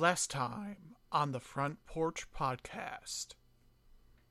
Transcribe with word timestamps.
last 0.00 0.30
time 0.30 0.76
on 1.12 1.32
the 1.32 1.40
Front 1.40 1.84
Porch 1.86 2.26
Podcast. 2.36 3.34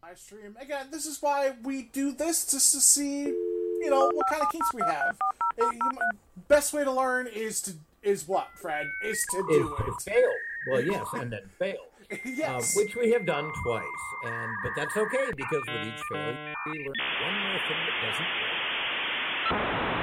Live 0.02 0.18
stream 0.18 0.58
again. 0.60 0.88
This 0.92 1.06
is 1.06 1.22
why 1.22 1.54
we 1.64 1.84
do 1.84 2.12
this 2.12 2.50
just 2.50 2.74
to 2.74 2.80
see, 2.80 3.26
you 3.26 3.90
know, 3.90 4.10
what 4.14 4.26
kind 4.30 4.42
of 4.42 4.52
kinks 4.52 4.74
we 4.74 4.82
have. 4.82 5.18
Uh, 5.62 5.70
you- 5.72 5.80
Best 6.48 6.74
way 6.74 6.84
to 6.84 6.92
learn 6.92 7.28
is 7.28 7.62
to 7.62 7.74
is 8.02 8.28
what, 8.28 8.48
Fred? 8.56 8.88
Is 9.04 9.24
to 9.32 9.46
do 9.50 9.76
to 9.78 9.84
it. 9.92 10.02
fail. 10.02 10.32
Well, 10.72 10.82
yes, 10.86 11.06
and 11.14 11.32
then 11.32 11.42
fail. 11.60 11.76
yes. 12.26 12.76
Uh, 12.76 12.82
which 12.82 12.96
we 12.96 13.12
have 13.12 13.26
done 13.28 13.52
twice, 13.64 13.84
and 14.26 14.52
but 14.64 14.72
that's 14.76 14.98
okay 14.98 15.28
because 15.38 15.62
with 15.68 15.86
each 15.88 16.02
failure 16.12 16.54
we 16.66 16.72
learn 16.80 16.94
one 17.22 17.40
more 17.44 17.60
thing 17.68 17.78
that 17.86 18.02
doesn't 19.52 19.70
work. 19.92 19.99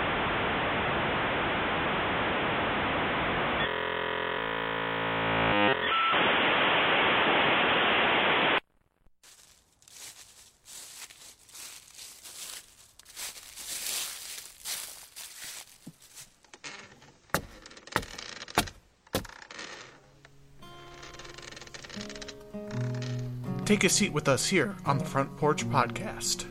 Take 23.76 23.84
a 23.84 23.88
seat 23.90 24.14
with 24.14 24.26
us 24.26 24.46
here 24.46 24.74
on 24.86 24.96
the 24.96 25.04
Front 25.04 25.36
Porch 25.36 25.68
Podcast. 25.68 26.46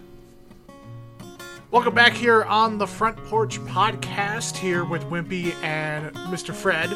Welcome 1.71 1.95
back 1.95 2.13
here 2.13 2.43
on 2.43 2.77
the 2.77 2.85
Front 2.85 3.17
Porch 3.17 3.59
Podcast, 3.61 4.55
here 4.55 4.85
with 4.85 5.01
Wimpy 5.05 5.51
and 5.63 6.13
Mr. 6.29 6.53
Fred. 6.53 6.95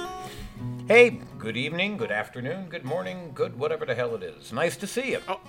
Hey, 0.87 1.19
good 1.39 1.57
evening, 1.57 1.97
good 1.97 2.11
afternoon, 2.11 2.67
good 2.69 2.85
morning, 2.85 3.31
good 3.33 3.57
whatever 3.57 3.87
the 3.87 3.95
hell 3.95 4.13
it 4.13 4.21
is. 4.21 4.53
Nice 4.53 4.77
to 4.77 4.85
see 4.85 5.13
you. 5.13 5.19
Oh, 5.27 5.39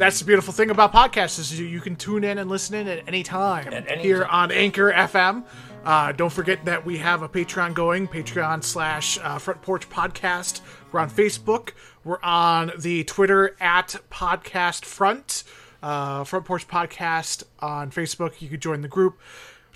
That's 0.00 0.18
the 0.18 0.24
beautiful 0.24 0.54
thing 0.54 0.70
about 0.70 0.94
podcasts 0.94 1.38
is 1.38 1.60
you, 1.60 1.66
you 1.66 1.78
can 1.78 1.94
tune 1.94 2.24
in 2.24 2.38
and 2.38 2.48
listen 2.48 2.74
in 2.74 2.88
at 2.88 3.06
any 3.06 3.22
time 3.22 3.68
At 3.70 3.86
any 3.86 4.02
here 4.02 4.24
time. 4.24 4.30
on 4.30 4.50
Anchor 4.50 4.90
FM. 4.90 5.44
Uh, 5.84 6.12
don't 6.12 6.32
forget 6.32 6.64
that 6.64 6.86
we 6.86 6.96
have 6.96 7.20
a 7.20 7.28
Patreon 7.28 7.74
going, 7.74 8.08
Patreon 8.08 8.64
slash 8.64 9.18
uh, 9.22 9.36
Front 9.36 9.60
Porch 9.60 9.90
Podcast. 9.90 10.62
We're 10.90 11.00
on 11.00 11.10
Facebook. 11.10 11.72
We're 12.02 12.22
on 12.22 12.72
the 12.78 13.04
Twitter 13.04 13.54
at 13.60 13.96
Podcast 14.10 14.86
Front, 14.86 15.44
uh, 15.82 16.24
Front 16.24 16.46
Porch 16.46 16.66
Podcast 16.66 17.42
on 17.58 17.90
Facebook. 17.90 18.40
You 18.40 18.48
could 18.48 18.62
join 18.62 18.80
the 18.80 18.88
group. 18.88 19.18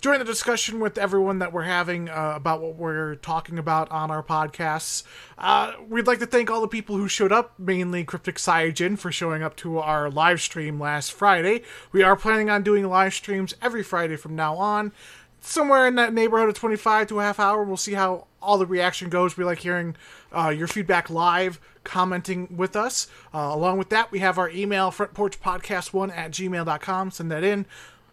Join 0.05 0.19
the 0.19 0.25
discussion 0.27 0.81
with 0.81 0.99
everyone 0.99 1.39
that 1.39 1.51
we're 1.51 1.63
having 1.63 2.11
uh, 2.11 2.35
about 2.37 2.61
what 2.61 2.77
we're 2.77 3.15
talking 3.15 3.59
about 3.59 3.91
on 3.91 4.11
our 4.11 4.23
podcasts. 4.23 5.03
Uh, 5.39 5.73
we'd 5.89 6.07
like 6.07 6.19
to 6.19 6.27
thank 6.27 6.51
all 6.51 6.61
the 6.61 6.69
people 6.69 6.99
who 6.99 7.09
showed 7.09 7.33
up, 7.33 7.59
mainly 7.59 8.05
Cryptic 8.05 8.37
Cygen, 8.37 8.99
for 8.99 9.11
showing 9.11 9.43
up 9.43 9.57
to 9.57 9.79
our 9.79 10.11
live 10.11 10.43
stream 10.43 10.79
last 10.79 11.11
Friday. 11.11 11.63
We 11.91 12.03
are 12.03 12.17
planning 12.17 12.51
on 12.51 12.63
doing 12.63 12.87
live 12.87 13.15
streams 13.15 13.55
every 13.63 13.83
Friday 13.83 14.17
from 14.17 14.37
now 14.37 14.57
on. 14.57 14.93
Somewhere 15.41 15.87
in 15.87 15.95
that 15.95 16.13
neighborhood 16.13 16.51
of 16.51 16.55
25 16.55 17.07
to 17.07 17.21
a 17.21 17.23
half 17.23 17.41
hour. 17.41 17.65
We'll 17.65 17.79
see 17.79 17.95
how 17.95 18.27
all 18.43 18.59
the 18.59 18.67
reaction 18.67 19.09
goes. 19.09 19.39
We 19.39 19.45
like 19.45 19.61
hearing 19.61 19.97
uh, 20.37 20.51
your 20.51 20.69
feedback 20.69 21.09
live, 21.09 21.59
commenting 21.83 22.55
with 22.59 22.77
us. 22.77 23.07
Uh, 23.33 23.53
along 23.53 23.79
with 23.79 23.89
that, 23.89 24.13
we 24.13 24.19
have 24.19 24.37
our 24.37 24.51
email, 24.51 24.91
frontporchpodcast1 24.91 26.15
at 26.15 26.31
gmail.com. 26.31 27.11
Send 27.11 27.31
that 27.31 27.43
in. 27.43 27.65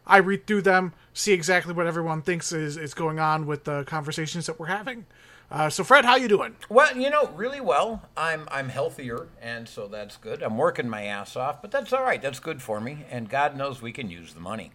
I 0.06 0.18
read 0.18 0.48
through 0.48 0.64
them, 0.64 0.94
see 1.14 1.34
exactly 1.34 1.74
what 1.74 1.88
everyone 1.88 2.22
thinks 2.22 2.52
is, 2.52 2.78
is 2.78 2.94
going 2.94 3.20
on 3.20 3.46
with 3.46 3.64
the 3.66 3.84
conversations 3.86 4.46
that 4.48 4.60
we're 4.60 4.68
having. 4.68 5.06
Uh, 5.52 5.70
so, 5.70 5.84
Fred, 5.84 6.06
how 6.06 6.16
you 6.16 6.30
doing? 6.30 6.56
Well, 6.70 6.96
you 6.96 7.10
know, 7.10 7.28
really 7.36 7.60
well. 7.60 8.04
I'm 8.16 8.48
I'm 8.50 8.70
healthier, 8.70 9.28
and 9.42 9.68
so 9.68 9.88
that's 9.88 10.16
good. 10.16 10.42
I'm 10.42 10.58
working 10.58 10.88
my 10.88 11.04
ass 11.04 11.36
off, 11.36 11.62
but 11.62 11.72
that's 11.72 11.92
all 11.92 12.04
right. 12.04 12.22
That's 12.22 12.40
good 12.40 12.62
for 12.62 12.80
me, 12.80 13.06
and 13.10 13.30
God 13.30 13.58
knows 13.58 13.82
we 13.82 13.92
can 13.92 14.10
use 14.10 14.34
the 14.34 14.40
money. 14.40 14.72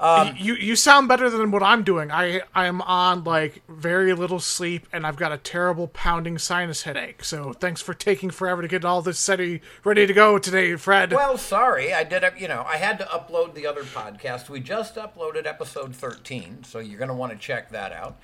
Um, 0.00 0.34
you 0.38 0.54
you 0.54 0.76
sound 0.76 1.08
better 1.08 1.28
than 1.28 1.50
what 1.50 1.62
I'm 1.62 1.82
doing. 1.82 2.10
I 2.10 2.40
I'm 2.54 2.80
on 2.82 3.22
like 3.22 3.62
very 3.68 4.14
little 4.14 4.40
sleep, 4.40 4.88
and 4.94 5.06
I've 5.06 5.16
got 5.16 5.30
a 5.30 5.36
terrible 5.36 5.88
pounding 5.88 6.38
sinus 6.38 6.84
headache. 6.84 7.22
So, 7.22 7.52
thanks 7.52 7.82
for 7.82 7.92
taking 7.92 8.30
forever 8.30 8.62
to 8.62 8.68
get 8.68 8.82
all 8.82 9.02
this 9.02 9.28
ready 9.28 9.60
ready 9.84 10.06
to 10.06 10.12
go 10.14 10.38
today, 10.38 10.74
Fred. 10.76 11.12
Well, 11.12 11.36
sorry, 11.36 11.92
I 11.92 12.04
did. 12.04 12.24
You 12.38 12.48
know, 12.48 12.64
I 12.66 12.78
had 12.78 12.98
to 13.00 13.04
upload 13.04 13.52
the 13.52 13.66
other 13.66 13.82
podcast. 13.82 14.48
We 14.48 14.60
just 14.60 14.94
uploaded 14.94 15.46
episode 15.46 15.94
13, 15.94 16.64
so 16.64 16.78
you're 16.78 16.98
going 16.98 17.08
to 17.08 17.14
want 17.14 17.32
to 17.32 17.38
check 17.38 17.68
that 17.70 17.92
out. 17.92 18.18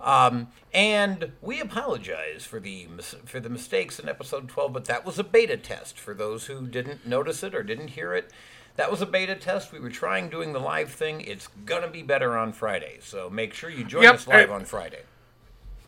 Um, 0.00 0.48
and 0.74 1.32
we 1.40 1.60
apologize 1.60 2.44
for 2.44 2.58
the 2.58 2.88
for 3.24 3.38
the 3.38 3.50
mistakes 3.50 4.00
in 4.00 4.08
episode 4.08 4.48
12, 4.48 4.72
but 4.72 4.84
that 4.86 5.06
was 5.06 5.18
a 5.18 5.24
beta 5.24 5.56
test 5.56 5.98
for 5.98 6.12
those 6.12 6.46
who 6.46 6.66
didn't 6.66 7.06
notice 7.06 7.44
it 7.44 7.54
or 7.54 7.62
didn't 7.62 7.88
hear 7.88 8.14
it. 8.14 8.32
That 8.76 8.90
was 8.90 9.02
a 9.02 9.06
beta 9.06 9.34
test. 9.34 9.72
We 9.72 9.78
were 9.80 9.90
trying 9.90 10.28
doing 10.30 10.52
the 10.52 10.58
live 10.60 10.90
thing. 10.90 11.20
It's 11.20 11.48
gonna 11.66 11.88
be 11.88 12.02
better 12.02 12.36
on 12.36 12.52
Friday, 12.52 12.98
so 13.02 13.28
make 13.28 13.52
sure 13.52 13.68
you 13.70 13.84
join 13.84 14.02
Yep, 14.02 14.14
us 14.14 14.26
live 14.26 14.50
I- 14.50 14.54
on 14.54 14.64
Friday. 14.64 15.02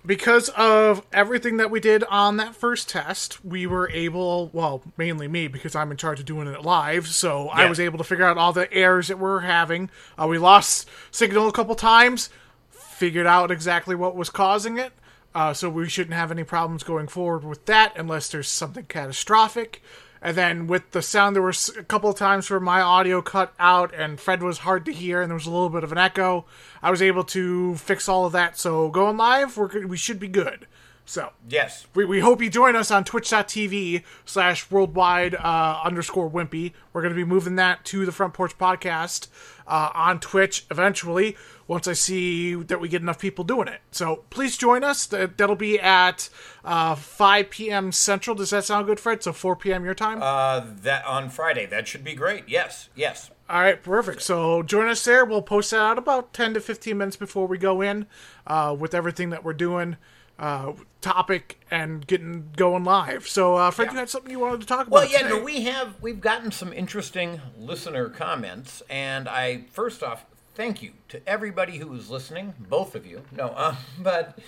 because 0.04 0.48
of 0.50 1.00
everything 1.12 1.58
that 1.58 1.70
we 1.70 1.78
did 1.78 2.02
on 2.04 2.36
that 2.36 2.56
first 2.56 2.88
test, 2.90 3.42
we 3.44 3.66
were 3.66 3.88
able, 3.90 4.50
well, 4.52 4.82
mainly 4.96 5.28
me 5.28 5.46
because 5.46 5.76
I'm 5.76 5.90
in 5.92 5.96
charge 5.96 6.18
of 6.20 6.26
doing 6.26 6.48
it 6.48 6.62
live, 6.62 7.06
so 7.06 7.48
I 7.48 7.66
was 7.68 7.78
able 7.78 7.98
to 7.98 8.04
figure 8.04 8.24
out 8.26 8.36
all 8.36 8.52
the 8.52 8.70
errors 8.72 9.08
that 9.08 9.18
we're 9.18 9.40
having. 9.40 9.90
Uh, 10.20 10.26
we 10.26 10.38
lost 10.38 10.88
signal 11.12 11.46
a 11.48 11.52
couple 11.52 11.76
times, 11.76 12.30
figured 12.70 13.26
out 13.26 13.50
exactly 13.52 13.94
what 13.94 14.16
was 14.16 14.28
causing 14.28 14.76
it, 14.76 14.92
uh, 15.36 15.54
so 15.54 15.70
we 15.70 15.88
shouldn't 15.88 16.14
have 16.16 16.30
any 16.32 16.44
problems 16.44 16.82
going 16.82 17.06
forward 17.06 17.44
with 17.44 17.64
that 17.66 17.92
unless 17.96 18.28
there's 18.28 18.48
something 18.48 18.84
catastrophic. 18.86 19.82
And 20.24 20.36
then 20.36 20.66
with 20.68 20.92
the 20.92 21.02
sound, 21.02 21.34
there 21.34 21.42
was 21.42 21.68
a 21.76 21.82
couple 21.82 22.08
of 22.08 22.16
times 22.16 22.48
where 22.48 22.60
my 22.60 22.80
audio 22.80 23.20
cut 23.20 23.52
out 23.58 23.92
and 23.92 24.20
Fred 24.20 24.40
was 24.40 24.58
hard 24.58 24.84
to 24.84 24.92
hear, 24.92 25.20
and 25.20 25.28
there 25.28 25.34
was 25.36 25.46
a 25.46 25.50
little 25.50 25.68
bit 25.68 25.82
of 25.82 25.90
an 25.90 25.98
echo. 25.98 26.44
I 26.80 26.92
was 26.92 27.02
able 27.02 27.24
to 27.24 27.74
fix 27.74 28.08
all 28.08 28.24
of 28.24 28.32
that. 28.32 28.56
So 28.56 28.88
going 28.88 29.16
live, 29.16 29.56
we're 29.56 29.84
we 29.86 29.96
should 29.96 30.20
be 30.20 30.28
good. 30.28 30.66
So 31.04 31.30
Yes. 31.48 31.88
we, 31.94 32.04
we 32.04 32.20
hope 32.20 32.40
you 32.40 32.48
join 32.48 32.76
us 32.76 32.92
on 32.92 33.02
twitch.tv 33.02 34.04
slash 34.24 34.70
worldwide 34.70 35.34
uh, 35.34 35.80
underscore 35.84 36.30
wimpy. 36.30 36.72
We're 36.92 37.02
going 37.02 37.12
to 37.12 37.16
be 37.16 37.24
moving 37.24 37.56
that 37.56 37.84
to 37.86 38.06
the 38.06 38.12
Front 38.12 38.34
Porch 38.34 38.56
Podcast 38.56 39.26
uh, 39.66 39.90
on 39.94 40.20
Twitch 40.20 40.64
eventually 40.70 41.36
once 41.72 41.88
I 41.88 41.94
see 41.94 42.54
that 42.54 42.80
we 42.80 42.88
get 42.88 43.00
enough 43.00 43.18
people 43.18 43.44
doing 43.44 43.66
it. 43.66 43.80
So 43.92 44.24
please 44.28 44.58
join 44.58 44.84
us. 44.84 45.06
That, 45.06 45.38
that'll 45.38 45.56
be 45.56 45.80
at 45.80 46.28
uh, 46.66 46.94
5 46.94 47.48
p.m. 47.48 47.92
Central. 47.92 48.36
Does 48.36 48.50
that 48.50 48.64
sound 48.64 48.86
good, 48.86 49.00
Fred? 49.00 49.22
So 49.22 49.32
4 49.32 49.56
p.m. 49.56 49.82
your 49.82 49.94
time? 49.94 50.22
Uh, 50.22 50.64
that 50.82 51.04
on 51.06 51.30
Friday. 51.30 51.64
That 51.64 51.88
should 51.88 52.04
be 52.04 52.12
great. 52.14 52.44
Yes. 52.46 52.90
Yes. 52.94 53.30
All 53.48 53.60
right, 53.62 53.82
perfect. 53.82 54.20
So 54.20 54.62
join 54.62 54.88
us 54.88 55.02
there. 55.04 55.24
We'll 55.24 55.40
post 55.40 55.70
that 55.70 55.80
out 55.80 55.96
about 55.98 56.34
10 56.34 56.52
to 56.54 56.60
15 56.60 56.96
minutes 56.98 57.16
before 57.16 57.46
we 57.46 57.56
go 57.56 57.80
in 57.80 58.06
uh, 58.46 58.76
with 58.78 58.94
everything 58.94 59.30
that 59.30 59.42
we're 59.42 59.52
doing, 59.54 59.96
uh, 60.38 60.72
topic, 61.00 61.58
and 61.70 62.06
getting 62.06 62.50
going 62.54 62.84
live. 62.84 63.26
So, 63.26 63.56
uh, 63.56 63.70
Fred, 63.70 63.86
Yeah. 63.86 63.92
you 63.92 63.98
had 64.00 64.10
something 64.10 64.30
you 64.30 64.38
wanted 64.38 64.60
to 64.60 64.66
talk 64.66 64.86
about? 64.86 64.90
Well, 64.92 65.08
yeah, 65.08 65.18
today? 65.22 65.30
no, 65.30 65.42
we 65.42 65.62
have 65.62 65.94
we've 66.02 66.20
gotten 66.20 66.50
some 66.50 66.72
interesting 66.72 67.40
listener 67.58 68.08
comments, 68.10 68.82
and 68.90 69.26
I 69.28 69.64
first 69.70 70.02
off 70.02 70.24
thank 70.54 70.82
you 70.82 70.92
to 71.08 71.26
everybody 71.28 71.78
who 71.78 71.88
was 71.88 72.10
listening, 72.10 72.54
both 72.58 72.94
of 72.94 73.06
you. 73.06 73.22
No, 73.32 73.48
uh, 73.48 73.76
but 73.98 74.38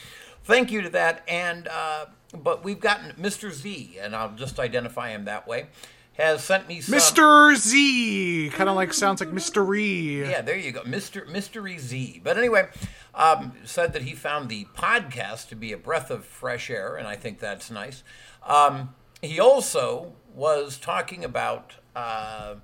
thank 0.44 0.70
you 0.70 0.82
to 0.82 0.88
that, 0.90 1.22
and 1.28 1.68
uh, 1.68 2.06
but 2.36 2.64
we've 2.64 2.80
gotten 2.80 3.12
Mr. 3.12 3.50
Z, 3.50 3.98
and 4.00 4.14
I'll 4.14 4.34
just 4.34 4.58
identify 4.58 5.10
him 5.10 5.24
that 5.24 5.46
way, 5.46 5.66
has 6.14 6.44
sent 6.44 6.68
me 6.68 6.80
some. 6.80 6.98
Mr. 6.98 7.56
Z, 7.56 8.50
kind 8.50 8.68
of 8.68 8.76
like 8.76 8.92
sounds 8.92 9.20
like 9.20 9.32
mystery. 9.32 10.28
Yeah, 10.28 10.42
there 10.42 10.56
you 10.56 10.72
go, 10.72 10.82
Mr. 10.82 11.26
Mystery 11.28 11.78
Z. 11.78 12.20
But 12.22 12.38
anyway, 12.38 12.68
um, 13.14 13.52
said 13.64 13.92
that 13.92 14.02
he 14.02 14.14
found 14.14 14.48
the 14.48 14.66
podcast 14.76 15.48
to 15.48 15.56
be 15.56 15.72
a 15.72 15.78
breath 15.78 16.10
of 16.10 16.24
fresh 16.24 16.70
air, 16.70 16.96
and 16.96 17.06
I 17.08 17.16
think 17.16 17.38
that's 17.38 17.70
nice. 17.70 18.02
Um, 18.46 18.94
he 19.22 19.40
also 19.40 20.12
was 20.34 20.78
talking 20.78 21.24
about 21.24 21.74
uh, 21.96 22.56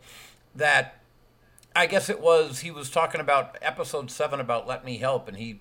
that. 0.55 0.97
I 1.75 1.87
guess 1.87 2.09
it 2.09 2.21
was 2.21 2.61
he 2.61 2.71
was 2.71 2.91
talking 2.91 3.21
about 3.21 3.57
episode 3.63 4.11
seven 4.11 4.41
about 4.41 4.67
"Let 4.67 4.85
Me 4.85 4.99
Help," 4.99 5.29
and 5.29 5.37
he 5.37 5.61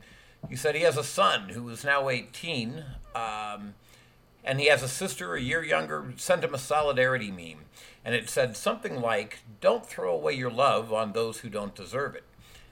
he 0.49 0.55
said 0.55 0.75
he 0.75 0.81
has 0.81 0.97
a 0.97 1.03
son 1.03 1.49
who 1.49 1.67
is 1.69 1.83
now 1.83 2.09
eighteen. 2.09 2.83
Um, 3.15 3.75
and 4.43 4.59
he 4.59 4.67
has 4.67 4.81
a 4.81 4.87
sister 4.87 5.35
a 5.35 5.41
year 5.41 5.63
younger, 5.63 6.13
sent 6.17 6.43
him 6.43 6.53
a 6.53 6.57
solidarity 6.57 7.29
meme. 7.29 7.65
And 8.05 8.15
it 8.15 8.29
said 8.29 8.55
something 8.55 9.01
like, 9.01 9.39
Don't 9.61 9.85
throw 9.85 10.13
away 10.13 10.33
your 10.33 10.49
love 10.49 10.93
on 10.93 11.11
those 11.11 11.39
who 11.39 11.49
don't 11.49 11.75
deserve 11.75 12.15
it. 12.15 12.23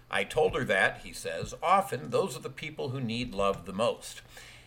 I 0.09 0.23
told 0.23 0.55
her 0.55 0.63
that, 0.63 1.01
he 1.03 1.11
says, 1.11 1.53
often 1.61 2.09
those 2.09 2.37
are 2.37 2.41
the 2.41 2.49
people 2.49 2.89
who 2.89 3.01
need 3.01 3.35
love 3.35 3.65
the 3.65 3.73
most. 3.73 4.21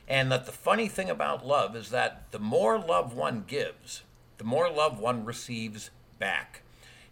And 0.06 0.30
that 0.30 0.44
the 0.44 0.52
funny 0.52 0.88
thing 0.88 1.08
about 1.08 1.46
love 1.46 1.74
is 1.74 1.90
that 1.90 2.30
the 2.30 2.38
more 2.38 2.78
love 2.78 3.14
one 3.14 3.44
gives, 3.46 4.02
the 4.38 4.44
more 4.44 4.70
love 4.70 4.98
one 4.98 5.24
receives 5.24 5.90
back. 6.18 6.62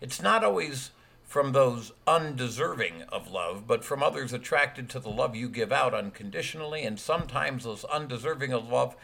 It's 0.01 0.21
not 0.21 0.45
always 0.45 0.91
from 1.29 1.53
those 1.53 1.93
undeserving 2.07 3.03
of 3.11 3.31
love, 3.31 3.67
but 3.67 3.85
from 3.85 4.03
others 4.03 4.33
attracted 4.33 4.89
to 4.89 4.99
the 4.99 5.11
love 5.11 5.37
you 5.37 5.47
give 5.47 5.71
out 5.71 5.93
unconditionally, 5.93 6.85
and 6.85 6.99
sometimes 6.99 7.65
those 7.65 7.85
undeserving 7.85 8.51
of 8.51 8.67
love 8.67 8.97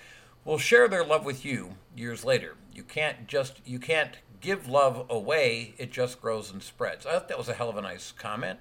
will 0.42 0.56
share 0.56 0.88
their 0.88 1.04
love 1.04 1.26
with 1.26 1.44
you 1.44 1.74
years 1.94 2.24
later. 2.24 2.54
You 2.72 2.82
can't 2.82 3.26
just 3.26 3.60
you 3.66 3.78
can't 3.78 4.16
give 4.40 4.66
love 4.66 5.04
away; 5.10 5.74
it 5.76 5.92
just 5.92 6.22
grows 6.22 6.50
and 6.50 6.62
spreads. 6.62 7.04
I 7.04 7.12
thought 7.12 7.28
that 7.28 7.36
was 7.36 7.50
a 7.50 7.54
hell 7.54 7.68
of 7.68 7.76
a 7.76 7.82
nice 7.82 8.10
comment. 8.12 8.58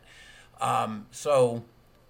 Um, 0.59 1.05
so, 1.11 1.63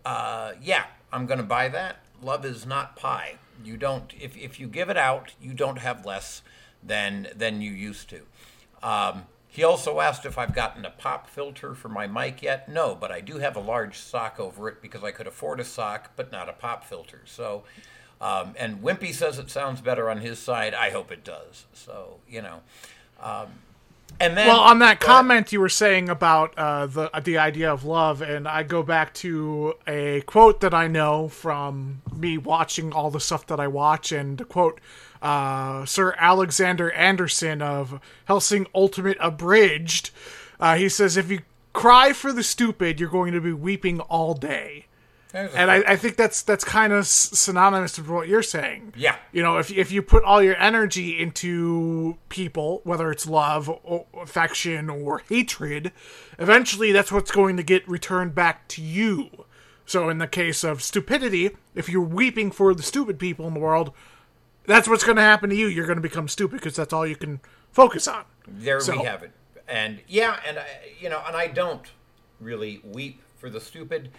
uh, 0.03 0.53
yeah, 0.59 0.85
I'm 1.11 1.27
going 1.27 1.37
to 1.37 1.43
buy 1.45 1.69
that. 1.69 1.97
Love 2.19 2.45
is 2.45 2.65
not 2.65 2.95
pie. 2.95 3.35
You 3.63 3.77
don't 3.77 4.11
if 4.19 4.35
if 4.35 4.59
you 4.59 4.67
give 4.67 4.89
it 4.89 4.97
out, 4.97 5.33
you 5.39 5.53
don't 5.53 5.77
have 5.77 6.03
less 6.03 6.41
than 6.81 7.27
than 7.35 7.61
you 7.61 7.71
used 7.71 8.09
to. 8.09 8.21
Um, 8.81 9.25
he 9.53 9.63
also 9.63 9.99
asked 9.99 10.25
if 10.25 10.39
I've 10.39 10.55
gotten 10.55 10.83
a 10.83 10.89
pop 10.89 11.29
filter 11.29 11.75
for 11.75 11.87
my 11.87 12.07
mic 12.07 12.41
yet. 12.41 12.67
No, 12.67 12.97
but 12.99 13.11
I 13.11 13.21
do 13.21 13.37
have 13.37 13.55
a 13.55 13.59
large 13.59 13.99
sock 13.99 14.39
over 14.39 14.67
it 14.67 14.81
because 14.81 15.03
I 15.03 15.11
could 15.11 15.27
afford 15.27 15.59
a 15.59 15.63
sock, 15.63 16.09
but 16.15 16.31
not 16.31 16.49
a 16.49 16.53
pop 16.53 16.83
filter. 16.83 17.21
So, 17.25 17.63
um, 18.19 18.55
and 18.57 18.81
Wimpy 18.81 19.13
says 19.13 19.37
it 19.37 19.51
sounds 19.51 19.79
better 19.79 20.09
on 20.09 20.21
his 20.21 20.39
side. 20.39 20.73
I 20.73 20.89
hope 20.89 21.11
it 21.11 21.23
does. 21.23 21.65
So, 21.71 22.15
you 22.27 22.41
know. 22.41 22.61
Um, 23.21 23.49
and 24.19 24.35
then, 24.35 24.47
well, 24.47 24.61
on 24.61 24.79
that 24.79 24.99
go 24.99 25.05
ahead. 25.05 25.17
comment 25.17 25.51
you 25.53 25.59
were 25.59 25.69
saying 25.69 26.09
about 26.09 26.57
uh, 26.57 26.87
the 26.87 27.11
the 27.23 27.37
idea 27.37 27.71
of 27.71 27.85
love, 27.85 28.23
and 28.23 28.47
I 28.47 28.63
go 28.63 28.81
back 28.81 29.13
to 29.15 29.75
a 29.85 30.21
quote 30.21 30.61
that 30.61 30.73
I 30.73 30.87
know 30.87 31.27
from 31.27 32.01
me 32.15 32.39
watching 32.39 32.91
all 32.91 33.11
the 33.11 33.19
stuff 33.19 33.45
that 33.47 33.59
I 33.59 33.67
watch, 33.67 34.11
and 34.11 34.39
the 34.39 34.45
quote 34.45 34.81
uh, 35.23 35.85
Sir 35.85 36.13
Alexander 36.19 36.91
Anderson 36.91 37.61
of 37.61 37.99
Hellsing 38.25 38.67
Ultimate 38.75 39.17
Abridged. 39.19 40.11
Uh, 40.59 40.75
he 40.75 40.89
says, 40.89 41.17
"If 41.17 41.31
you 41.31 41.39
cry 41.71 42.13
for 42.13 42.31
the 42.31 42.43
stupid, 42.43 42.99
you're 42.99 43.09
going 43.09 43.33
to 43.33 43.41
be 43.41 43.53
weeping 43.53 43.99
all 44.01 44.35
day." 44.35 44.85
And 45.33 45.71
I, 45.71 45.77
I 45.77 45.95
think 45.95 46.15
that's 46.15 46.43
that's 46.43 46.63
kind 46.63 46.93
of 46.93 47.07
synonymous 47.07 47.97
with 47.97 48.07
what 48.07 48.27
you're 48.27 48.43
saying. 48.43 48.93
Yeah. 48.95 49.15
You 49.31 49.41
know, 49.41 49.57
if 49.57 49.71
if 49.71 49.91
you 49.91 50.03
put 50.03 50.23
all 50.23 50.43
your 50.43 50.55
energy 50.57 51.19
into 51.19 52.19
people, 52.29 52.81
whether 52.83 53.09
it's 53.09 53.25
love, 53.25 53.67
or 53.83 54.05
affection, 54.21 54.91
or 54.91 55.23
hatred, 55.27 55.91
eventually 56.37 56.91
that's 56.91 57.11
what's 57.11 57.31
going 57.31 57.57
to 57.57 57.63
get 57.63 57.87
returned 57.89 58.35
back 58.35 58.67
to 58.69 58.81
you. 58.83 59.45
So 59.87 60.07
in 60.09 60.19
the 60.19 60.27
case 60.27 60.63
of 60.63 60.83
stupidity, 60.83 61.57
if 61.73 61.89
you're 61.89 62.01
weeping 62.01 62.51
for 62.51 62.75
the 62.75 62.83
stupid 62.83 63.17
people 63.17 63.47
in 63.47 63.55
the 63.55 63.59
world, 63.59 63.91
that's 64.65 64.87
what's 64.87 65.03
going 65.03 65.17
to 65.17 65.21
happen 65.21 65.49
to 65.49 65.55
you. 65.55 65.67
You're 65.67 65.85
going 65.85 65.97
to 65.97 66.01
become 66.01 66.27
stupid 66.27 66.59
because 66.59 66.75
that's 66.75 66.93
all 66.93 67.05
you 67.05 67.15
can 67.15 67.39
focus 67.71 68.07
on. 68.07 68.25
There 68.47 68.79
So- 68.79 68.99
we 68.99 69.05
have 69.05 69.23
it. 69.23 69.31
And 69.67 70.01
yeah, 70.07 70.39
and 70.45 70.59
I, 70.59 70.65
you 70.99 71.09
know, 71.09 71.21
and 71.25 71.35
I 71.37 71.47
don't 71.47 71.89
really 72.41 72.81
weep 72.83 73.21
for 73.37 73.49
the 73.49 73.61
stupid. 73.61 74.11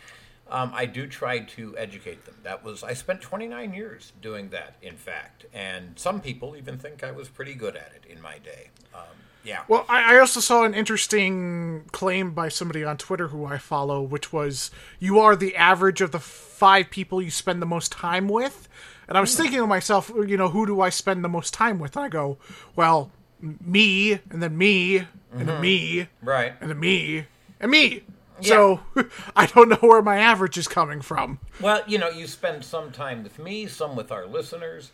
Um, 0.51 0.73
I 0.75 0.87
do 0.87 1.07
try 1.07 1.39
to 1.41 1.77
educate 1.77 2.25
them. 2.25 2.35
That 2.43 2.65
was 2.65 2.83
I 2.83 2.95
spent 2.95 3.21
29 3.21 3.73
years 3.75 4.13
doing 4.21 4.49
that, 4.51 4.77
in 4.83 4.97
fact, 4.97 5.47
and 5.53 5.99
some 5.99 6.21
people 6.21 6.57
even 6.57 6.79
think 6.79 7.03
I 7.05 7.11
was 7.11 7.29
pretty 7.29 7.55
good 7.55 7.77
at 7.77 7.93
it 7.95 8.11
in 8.11 8.21
my 8.21 8.39
day. 8.39 8.71
Um, 8.95 9.03
yeah. 9.43 9.63
Well, 9.69 9.85
I, 9.89 10.17
I 10.17 10.19
also 10.19 10.41
saw 10.41 10.65
an 10.65 10.75
interesting 10.75 11.85
claim 11.93 12.33
by 12.33 12.49
somebody 12.49 12.83
on 12.85 12.97
Twitter 12.97 13.29
who 13.29 13.45
I 13.45 13.59
follow, 13.59 14.01
which 14.03 14.33
was 14.33 14.71
you 14.99 15.19
are 15.19 15.37
the 15.37 15.57
average 15.57 16.01
of 16.01 16.11
the 16.13 16.21
five 16.21 16.91
people 16.91 17.21
you 17.21 17.31
spend 17.31 17.61
the 17.61 17.67
most 17.67 17.93
time 17.93 18.29
with. 18.29 18.69
And 19.09 19.19
I 19.19 19.21
was 19.21 19.37
thinking 19.37 19.59
to 19.59 19.67
myself, 19.67 20.11
you 20.27 20.37
know, 20.37 20.49
who 20.49 20.67
do 20.67 20.81
I 20.81 20.89
spend 20.89 21.25
the 21.25 21.29
most 21.29 21.53
time 21.55 21.79
with? 21.79 21.97
And 21.97 22.05
I 22.05 22.09
go, 22.09 22.39
well, 22.77 23.11
me, 23.41 24.13
and 24.31 24.43
then 24.43 24.57
me, 24.57 25.07
and 25.33 25.49
then 25.49 25.61
me, 25.61 26.09
right. 26.23 26.55
and 26.61 26.71
then 26.71 26.81
me, 26.81 27.27
and 27.61 27.71
me. 27.71 28.03
So 28.41 28.81
I 29.37 29.47
don't 29.47 29.69
know 29.69 29.79
where 29.81 30.03
my 30.03 30.19
average 30.19 30.59
is 30.59 30.69
coming 30.69 31.01
from. 31.01 31.39
Well, 31.61 31.83
you 31.87 31.99
know, 31.99 32.09
you 32.09 32.27
spend 32.27 32.65
some 32.65 32.91
time 32.91 33.23
with 33.23 33.39
me, 33.39 33.67
some 33.67 33.97
with 33.97 34.11
our 34.11 34.27
listeners, 34.27 34.91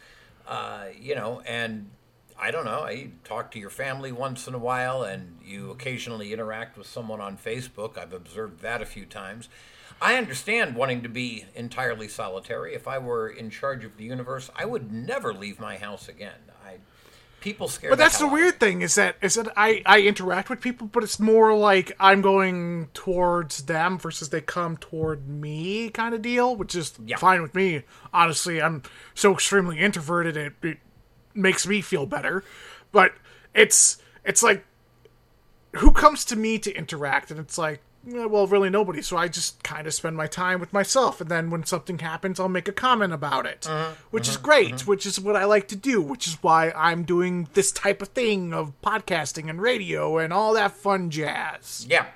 uh, 0.47 0.87
you 0.99 1.15
know, 1.15 1.41
and 1.47 1.91
I 2.41 2.51
don't 2.51 2.65
know. 2.65 2.81
I 2.81 3.11
talk 3.25 3.51
to 3.53 3.59
your 3.59 3.71
family 3.71 4.13
once 4.13 4.49
in 4.49 4.55
a 4.55 4.59
while, 4.59 5.03
and 5.03 5.39
you 5.45 5.71
occasionally 5.71 6.33
interact 6.33 6.79
with 6.79 6.87
someone 6.87 7.21
on 7.21 7.37
Facebook. 7.37 7.99
I've 7.99 8.13
observed 8.15 8.61
that 8.63 8.81
a 8.81 8.87
few 8.87 9.05
times. 9.05 9.49
I 10.01 10.15
understand 10.15 10.75
wanting 10.75 11.03
to 11.03 11.09
be 11.11 11.45
entirely 11.55 12.09
solitary. 12.09 12.75
If 12.75 12.89
I 12.89 12.99
were 12.99 13.29
in 13.29 13.51
charge 13.51 13.85
of 13.85 13.99
the 13.99 14.05
universe, 14.05 14.51
I 14.57 14.65
would 14.65 14.91
never 14.91 15.35
leave 15.35 15.61
my 15.61 15.77
house 15.77 16.09
again. 16.09 16.39
I 16.65 16.77
people 17.41 17.69
scare. 17.69 17.91
Me. 17.91 17.93
But 17.93 17.99
that's 17.99 18.19
the 18.19 18.25
hell 18.25 18.29
out 18.29 18.41
weird 18.41 18.61
thing 18.61 18.83
is 18.83 18.95
that 18.95 19.17
is 19.21 19.35
that 19.35 19.49
I 19.57 19.83
I 19.85 20.01
interact 20.01 20.49
with 20.49 20.61
people, 20.63 20.87
but 20.87 21.03
it's 21.03 21.21
more 21.21 21.55
like 21.55 21.93
I'm 22.01 22.23
going 22.23 22.89
towards 22.95 23.65
them 23.67 23.99
versus 23.99 24.31
they 24.31 24.41
come 24.41 24.79
toward 24.79 25.29
me 25.29 25.91
kind 25.91 26.15
of 26.15 26.23
deal, 26.23 26.57
which 26.57 26.75
is 26.75 26.95
Yeah. 27.05 27.17
fine 27.17 27.43
with 27.43 27.55
me. 27.55 27.83
Honestly, 28.15 28.63
I'm 28.63 28.83
so 29.15 29.33
extremely 29.35 29.79
introverted 29.79 30.37
it, 30.37 30.55
it 30.63 30.79
makes 31.35 31.67
me 31.67 31.81
feel 31.81 32.07
better. 32.07 32.45
But 32.93 33.13
it's 33.55 33.99
it's 34.25 34.43
like 34.43 34.65
who 35.77 35.93
comes 35.93 36.25
to 36.27 36.37
me 36.37 36.59
to 36.59 36.73
interact, 36.75 37.31
and 37.31 37.39
it's 37.39 37.57
like. 37.59 37.81
eh, 38.13 38.25
Well, 38.25 38.47
really 38.47 38.71
nobody. 38.71 39.03
So 39.03 39.17
I 39.17 39.29
just 39.29 39.63
kind 39.63 39.87
of 39.87 39.95
spend 39.95 40.17
my 40.17 40.27
time 40.27 40.59
with 40.59 40.73
myself, 40.73 41.21
and 41.21 41.31
then 41.31 41.51
when 41.51 41.65
something 41.65 41.99
happens, 41.99 42.41
I'll 42.41 42.49
make 42.49 42.67
a 42.67 42.73
comment 42.73 43.13
about 43.13 43.47
it, 43.47 43.67
uh-huh, 43.69 43.93
which 44.11 44.27
is 44.29 44.37
uh-huh, 44.37 44.45
great. 44.45 44.75
Uh-huh. 44.75 44.85
Which 44.87 45.07
is 45.07 45.21
what 45.21 45.37
I 45.37 45.45
like 45.45 45.69
to 45.69 45.77
do. 45.77 46.01
Which 46.03 46.27
is 46.27 46.39
why 46.43 46.73
I'm 46.75 47.05
doing 47.05 47.49
this 47.53 47.71
type 47.71 48.03
of 48.03 48.09
thing 48.09 48.53
of 48.53 48.73
podcasting 48.83 49.49
and 49.51 49.61
radio 49.61 50.19
and 50.19 50.33
all 50.33 50.55
that 50.55 50.73
fun 50.73 51.11
jazz. 51.11 51.87
Yeah. 51.89 52.07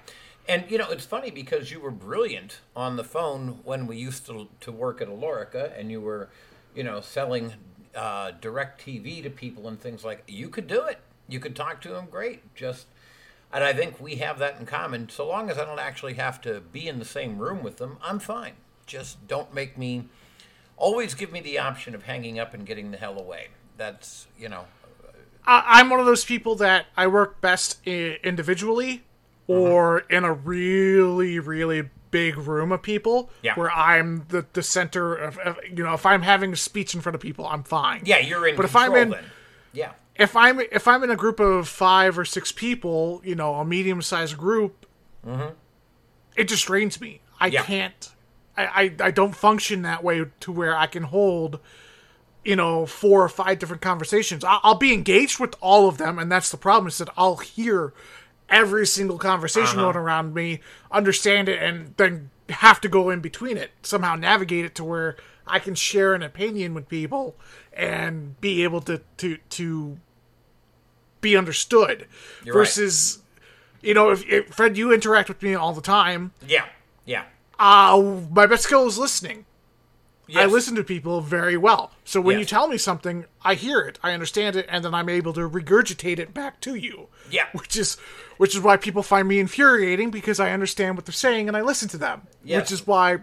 And 0.48 0.64
you 0.70 0.76
know, 0.78 0.90
it's 0.90 1.06
funny 1.06 1.30
because 1.30 1.70
you 1.70 1.80
were 1.80 1.90
brilliant 1.90 2.60
on 2.74 2.96
the 2.96 3.04
phone 3.04 3.60
when 3.64 3.86
we 3.86 3.96
used 3.96 4.26
to 4.26 4.48
to 4.60 4.72
work 4.72 5.00
at 5.00 5.08
Alorica 5.08 5.78
and 5.78 5.90
you 5.90 6.00
were, 6.00 6.28
you 6.74 6.82
know, 6.82 7.00
selling 7.00 7.52
uh, 7.94 8.32
DirecTV 8.40 9.22
to 9.22 9.30
people 9.30 9.68
and 9.68 9.80
things 9.80 10.04
like 10.04 10.22
you 10.26 10.48
could 10.48 10.66
do 10.66 10.84
it. 10.84 10.98
You 11.28 11.40
could 11.40 11.56
talk 11.56 11.80
to 11.82 11.88
them 11.88 12.06
great. 12.10 12.54
Just 12.54 12.86
and 13.52 13.62
I 13.62 13.72
think 13.72 14.00
we 14.00 14.16
have 14.16 14.40
that 14.40 14.58
in 14.58 14.66
common. 14.66 15.08
So 15.08 15.26
long 15.26 15.48
as 15.48 15.58
I 15.58 15.64
don't 15.64 15.78
actually 15.78 16.14
have 16.14 16.40
to 16.42 16.60
be 16.60 16.88
in 16.88 16.98
the 16.98 17.04
same 17.04 17.38
room 17.38 17.62
with 17.62 17.76
them, 17.76 17.98
I'm 18.02 18.18
fine. 18.18 18.54
Just 18.84 19.26
don't 19.28 19.54
make 19.54 19.78
me 19.78 20.06
always 20.76 21.14
give 21.14 21.30
me 21.30 21.40
the 21.40 21.58
option 21.58 21.94
of 21.94 22.02
hanging 22.02 22.38
up 22.38 22.52
and 22.52 22.66
getting 22.66 22.90
the 22.90 22.96
hell 22.96 23.18
away. 23.18 23.48
That's, 23.76 24.26
you 24.36 24.48
know, 24.48 24.64
I, 25.46 25.62
I'm 25.66 25.88
one 25.88 26.00
of 26.00 26.06
those 26.06 26.24
people 26.24 26.56
that 26.56 26.86
I 26.96 27.06
work 27.06 27.40
best 27.40 27.86
individually 27.86 29.04
or 29.46 30.00
in 30.10 30.24
a 30.24 30.32
really, 30.32 31.38
really 31.38 31.90
big 32.14 32.36
room 32.38 32.70
of 32.70 32.80
people 32.80 33.28
Yeah. 33.42 33.54
where 33.56 33.72
I'm 33.72 34.24
the, 34.28 34.46
the 34.52 34.62
center 34.62 35.14
of, 35.16 35.36
of, 35.38 35.58
you 35.68 35.82
know, 35.82 35.94
if 35.94 36.06
I'm 36.06 36.22
having 36.22 36.52
a 36.52 36.56
speech 36.56 36.94
in 36.94 37.00
front 37.00 37.14
of 37.14 37.20
people, 37.20 37.44
I'm 37.46 37.64
fine. 37.64 38.02
yeah, 38.04 38.18
you're 38.20 38.46
in 38.46 38.54
But 38.56 38.64
if 38.66 38.76
I'm 38.76 38.94
in- 38.94 39.10
then. 39.10 39.24
Yeah. 39.72 39.92
If 40.14 40.36
I'm 40.36 40.60
if 40.60 40.86
I'm 40.86 41.02
in 41.02 41.10
a 41.10 41.16
group 41.16 41.40
of 41.40 41.66
five 41.68 42.16
or 42.16 42.24
six 42.24 42.52
people, 42.52 43.20
you 43.24 43.34
know, 43.34 43.54
a 43.56 43.64
medium 43.64 44.00
sized 44.00 44.38
group, 44.38 44.86
mm-hmm. 45.26 45.54
it 46.36 46.44
just 46.48 46.66
drains 46.66 47.00
me. 47.00 47.20
I 47.40 47.48
Yeah. 47.48 47.64
can't. 47.64 48.02
I, 48.56 48.64
I 48.82 48.82
I 49.08 49.10
don't 49.10 49.34
function 49.34 49.82
that 49.82 50.04
way 50.04 50.24
to 50.44 50.52
where 50.52 50.76
I 50.76 50.86
can 50.86 51.02
hold 51.04 51.58
you 52.44 52.54
know, 52.56 52.84
four 52.84 53.24
or 53.24 53.28
five 53.30 53.58
different 53.58 53.80
conversations. 53.80 54.44
I'll, 54.44 54.60
I'll 54.62 54.74
be 54.88 54.92
engaged 54.92 55.40
with 55.40 55.54
all 55.62 55.88
of 55.88 55.96
them, 55.96 56.18
and 56.18 56.30
that's 56.30 56.50
the 56.50 56.58
problem 56.58 56.86
is 56.88 56.98
that 56.98 57.08
I'll 57.16 57.36
hear 57.38 57.94
every 58.48 58.86
single 58.86 59.18
conversation 59.18 59.78
going 59.78 59.96
around 59.96 60.34
me, 60.34 60.60
understand 60.90 61.48
it, 61.48 61.62
and 61.62 61.94
then 61.96 62.30
have 62.48 62.80
to 62.82 62.88
go 62.88 63.10
in 63.10 63.20
between 63.20 63.56
it, 63.56 63.70
somehow 63.82 64.14
navigate 64.14 64.64
it 64.64 64.74
to 64.74 64.84
where 64.84 65.16
I 65.46 65.58
can 65.58 65.74
share 65.74 66.14
an 66.14 66.22
opinion 66.22 66.74
with 66.74 66.88
people 66.88 67.36
and 67.72 68.40
be 68.40 68.62
able 68.64 68.80
to 68.82 69.00
to 69.18 69.38
to 69.50 69.98
be 71.20 71.36
understood. 71.36 72.06
You're 72.44 72.54
right. 72.54 72.60
versus, 72.60 73.22
you 73.80 73.94
know, 73.94 74.10
if, 74.10 74.26
if 74.28 74.48
Fred, 74.48 74.76
you 74.76 74.92
interact 74.92 75.28
with 75.28 75.42
me 75.42 75.54
all 75.54 75.72
the 75.72 75.80
time. 75.80 76.32
Yeah. 76.46 76.66
Yeah. 77.06 77.24
Uh, 77.58 78.20
my 78.30 78.46
best 78.46 78.64
skill 78.64 78.86
is 78.86 78.98
listening. 78.98 79.46
I 80.34 80.46
listen 80.46 80.74
to 80.76 80.84
people 80.84 81.20
very 81.20 81.56
well. 81.56 81.90
So 82.04 82.20
when 82.20 82.38
you 82.38 82.44
tell 82.44 82.68
me 82.68 82.78
something, 82.78 83.26
I 83.42 83.54
hear 83.54 83.80
it, 83.80 83.98
I 84.02 84.12
understand 84.12 84.56
it, 84.56 84.66
and 84.68 84.84
then 84.84 84.94
I'm 84.94 85.08
able 85.08 85.32
to 85.34 85.48
regurgitate 85.48 86.18
it 86.18 86.32
back 86.32 86.60
to 86.62 86.74
you. 86.74 87.08
Yeah. 87.30 87.46
Which 87.52 87.76
is 87.76 87.96
which 88.38 88.54
is 88.54 88.60
why 88.62 88.76
people 88.76 89.02
find 89.02 89.28
me 89.28 89.38
infuriating 89.38 90.10
because 90.10 90.40
I 90.40 90.50
understand 90.50 90.96
what 90.96 91.06
they're 91.06 91.12
saying 91.12 91.48
and 91.48 91.56
I 91.56 91.60
listen 91.60 91.88
to 91.90 91.98
them. 91.98 92.22
Yes. 92.42 92.60
Which 92.62 92.72
is 92.72 92.86
why 92.86 93.18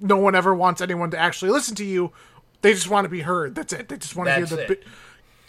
no 0.00 0.16
one 0.16 0.34
ever 0.34 0.54
wants 0.54 0.80
anyone 0.80 1.10
to 1.12 1.18
actually 1.18 1.50
listen 1.50 1.74
to 1.76 1.84
you. 1.84 2.12
They 2.62 2.72
just 2.72 2.88
want 2.90 3.04
to 3.04 3.08
be 3.08 3.20
heard. 3.20 3.54
That's 3.54 3.72
it. 3.72 3.88
They 3.88 3.96
just 3.98 4.16
want 4.16 4.28
to 4.28 4.34
hear 4.36 4.46
the 4.46 4.72
it. 4.72 4.84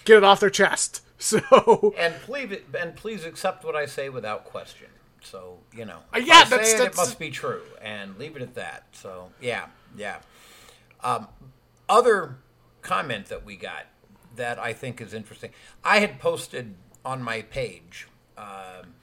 get 0.06 0.18
it 0.18 0.24
off 0.24 0.40
their 0.40 0.50
chest. 0.50 1.02
So 1.20 1.96
And 1.98 2.14
please, 2.22 2.60
and 2.80 2.96
please 2.96 3.26
accept 3.26 3.66
what 3.66 3.76
I 3.76 3.88
say 3.88 4.10
without 4.10 4.46
question. 4.46 4.86
So 5.24 5.58
you 5.76 5.84
know, 5.84 5.98
Uh, 6.14 6.20
yeah, 6.20 6.44
that's- 6.44 6.74
it, 6.74 6.78
that's- 6.78 6.94
it 6.94 6.96
must 6.96 7.18
be 7.18 7.32
true, 7.32 7.64
and 7.82 8.16
leave 8.20 8.36
it 8.36 8.44
at 8.44 8.54
that. 8.54 8.84
So 8.92 9.32
yeah, 9.42 9.66
yeah. 9.98 10.18
Um, 11.08 11.30
other 11.88 12.40
comment 12.82 13.28
that 13.28 13.46
we 13.46 13.56
got 13.56 13.86
that 14.36 14.60
I 14.60 14.74
think 14.74 15.00
is 15.00 15.14
interesting. 15.14 15.52
I 15.82 16.00
had 16.00 16.20
posted 16.20 16.76
on 17.06 17.24
my 17.24 17.44
page. 17.44 18.10
Um, 18.38 18.94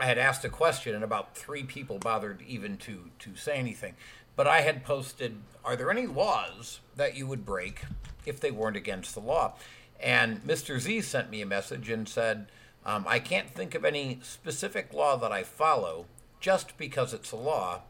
I 0.00 0.06
had 0.06 0.16
asked 0.16 0.46
a 0.46 0.48
question, 0.48 0.94
and 0.94 1.04
about 1.04 1.36
three 1.36 1.62
people 1.62 1.98
bothered 1.98 2.40
even 2.48 2.78
to 2.78 3.10
to 3.18 3.36
say 3.36 3.56
anything. 3.56 3.94
but 4.34 4.46
I 4.46 4.62
had 4.62 4.82
posted, 4.82 5.42
"Are 5.62 5.76
there 5.76 5.90
any 5.90 6.06
laws 6.06 6.80
that 6.96 7.14
you 7.14 7.26
would 7.26 7.44
break 7.44 7.82
if 8.24 8.40
they 8.40 8.50
weren't 8.50 8.78
against 8.78 9.12
the 9.12 9.20
law?" 9.20 9.52
And 10.00 10.42
Mr. 10.42 10.80
Z 10.80 11.02
sent 11.02 11.28
me 11.28 11.42
a 11.42 11.46
message 11.46 11.90
and 11.90 12.08
said, 12.08 12.50
um, 12.86 13.04
"I 13.06 13.18
can't 13.18 13.50
think 13.50 13.74
of 13.74 13.84
any 13.84 14.20
specific 14.22 14.94
law 14.94 15.18
that 15.18 15.30
I 15.30 15.42
follow 15.42 16.06
just 16.40 16.78
because 16.78 17.12
it's 17.12 17.30
a 17.30 17.36
law, 17.36 17.82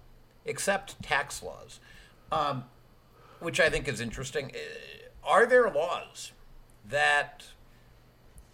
except 0.44 1.00
tax 1.00 1.44
laws." 1.44 1.78
Um, 2.32 2.64
which 3.42 3.60
I 3.60 3.68
think 3.68 3.88
is 3.88 4.00
interesting. 4.00 4.52
Uh, 4.54 5.28
Are 5.28 5.46
there 5.46 5.70
laws 5.70 6.32
that 6.88 7.44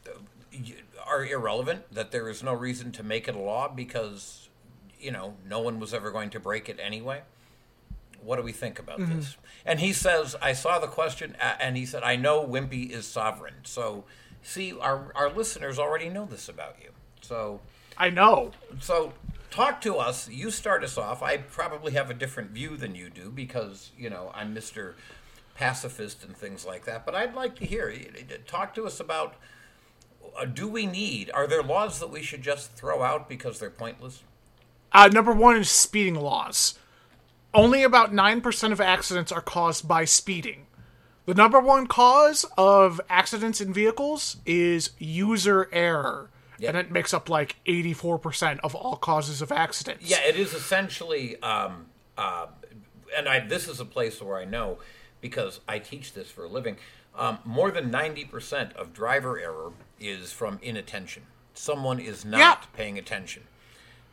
uh, 0.07 0.19
are 1.07 1.25
irrelevant, 1.25 1.93
that 1.93 2.11
there 2.11 2.29
is 2.29 2.43
no 2.43 2.53
reason 2.53 2.93
to 2.93 3.03
make 3.03 3.29
it 3.29 3.35
a 3.35 3.39
law 3.39 3.69
because, 3.69 4.49
you 5.01 5.11
know, 5.11 5.35
no 5.49 5.61
one 5.61 5.79
was 5.81 5.95
ever 5.95 6.11
going 6.11 6.31
to 6.31 6.41
break 6.41 6.69
it 6.69 6.79
anyway? 6.83 7.23
What 8.21 8.37
do 8.37 8.43
we 8.43 8.53
think 8.53 8.79
about 8.79 8.99
mm-hmm. 9.01 9.17
this? 9.17 9.37
And 9.65 9.81
he 9.81 9.93
says, 9.93 10.37
I 10.43 10.53
saw 10.53 10.79
the 10.79 10.89
question, 10.89 11.37
and 11.61 11.77
he 11.77 11.87
said, 11.87 12.03
I 12.03 12.17
know 12.17 12.45
Wimpy 12.45 12.91
is 12.91 13.07
sovereign. 13.07 13.55
So, 13.63 14.05
see, 14.43 14.73
our, 14.79 15.13
our 15.15 15.31
listeners 15.31 15.79
already 15.79 16.09
know 16.09 16.27
this 16.27 16.49
about 16.49 16.77
you. 16.83 16.91
So, 17.21 17.61
I 17.97 18.11
know. 18.11 18.51
So, 18.81 19.13
talk 19.51 19.81
to 19.83 19.97
us. 19.97 20.29
You 20.29 20.51
start 20.51 20.85
us 20.85 20.99
off. 20.99 21.23
I 21.23 21.39
probably 21.39 21.93
have 21.93 22.11
a 22.11 22.15
different 22.15 22.51
view 22.51 22.77
than 22.77 22.95
you 22.95 23.11
do 23.11 23.31
because, 23.31 23.91
you 23.97 24.11
know, 24.11 24.31
I'm 24.35 24.55
Mr. 24.55 24.95
Pacifist 25.55 26.25
and 26.25 26.37
things 26.37 26.65
like 26.67 26.85
that. 26.85 27.05
But 27.05 27.15
I'd 27.15 27.35
like 27.35 27.57
to 27.57 27.67
hear. 27.67 27.95
Talk 28.47 28.75
to 28.75 28.87
us 28.87 29.01
about 29.01 29.35
uh, 30.37 30.45
do 30.45 30.69
we 30.69 30.87
need, 30.87 31.31
are 31.33 31.47
there 31.47 31.63
laws 31.63 32.01
that 32.01 32.11
we 32.11 32.23
should 32.23 32.43
just 32.43 32.73
throw 32.73 33.03
out 33.03 33.29
because 33.29 33.59
they're 33.59 33.71
pointless? 33.71 34.23
Uh, 34.93 35.09
number 35.13 35.33
one 35.33 35.57
is 35.57 35.71
speeding 35.71 36.15
laws. 36.15 36.79
Only 37.53 37.83
about 37.83 38.13
9% 38.13 38.73
of 38.73 38.81
accidents 38.81 39.33
are 39.33 39.41
caused 39.41 39.89
by 39.89 40.05
speeding. 40.05 40.67
The 41.27 41.35
number 41.35 41.61
one 41.61 41.87
cause 41.87 42.47
of 42.57 43.01
accidents 43.09 43.61
in 43.61 43.73
vehicles 43.73 44.37
is 44.47 44.91
user 44.99 45.69
error. 45.73 46.31
Yep. 46.59 46.69
And 46.69 46.79
it 46.79 46.91
makes 46.91 47.15
up 47.15 47.29
like 47.29 47.57
84% 47.67 48.59
of 48.65 48.75
all 48.75 48.97
causes 48.97 49.41
of 49.41 49.53
accidents. 49.53 50.09
Yeah, 50.09 50.21
it 50.27 50.37
is 50.37 50.55
essentially, 50.55 51.41
um, 51.43 51.87
uh, 52.17 52.47
and 53.17 53.29
I, 53.29 53.41
this 53.41 53.69
is 53.69 53.81
a 53.81 53.85
place 53.85 54.21
where 54.21 54.37
I 54.37 54.45
know 54.45 54.79
because 55.21 55.61
I 55.69 55.79
teach 55.79 56.13
this 56.13 56.31
for 56.31 56.45
a 56.45 56.49
living. 56.49 56.77
Um, 57.17 57.39
more 57.45 57.71
than 57.71 57.91
90% 57.91 58.75
of 58.75 58.93
driver 58.93 59.39
error 59.39 59.73
is 59.99 60.33
from 60.33 60.59
inattention. 60.63 61.25
Someone 61.55 61.99
is 61.99 62.25
not 62.25 62.39
yeah. 62.39 62.57
paying 62.77 62.99
attention. 62.99 63.45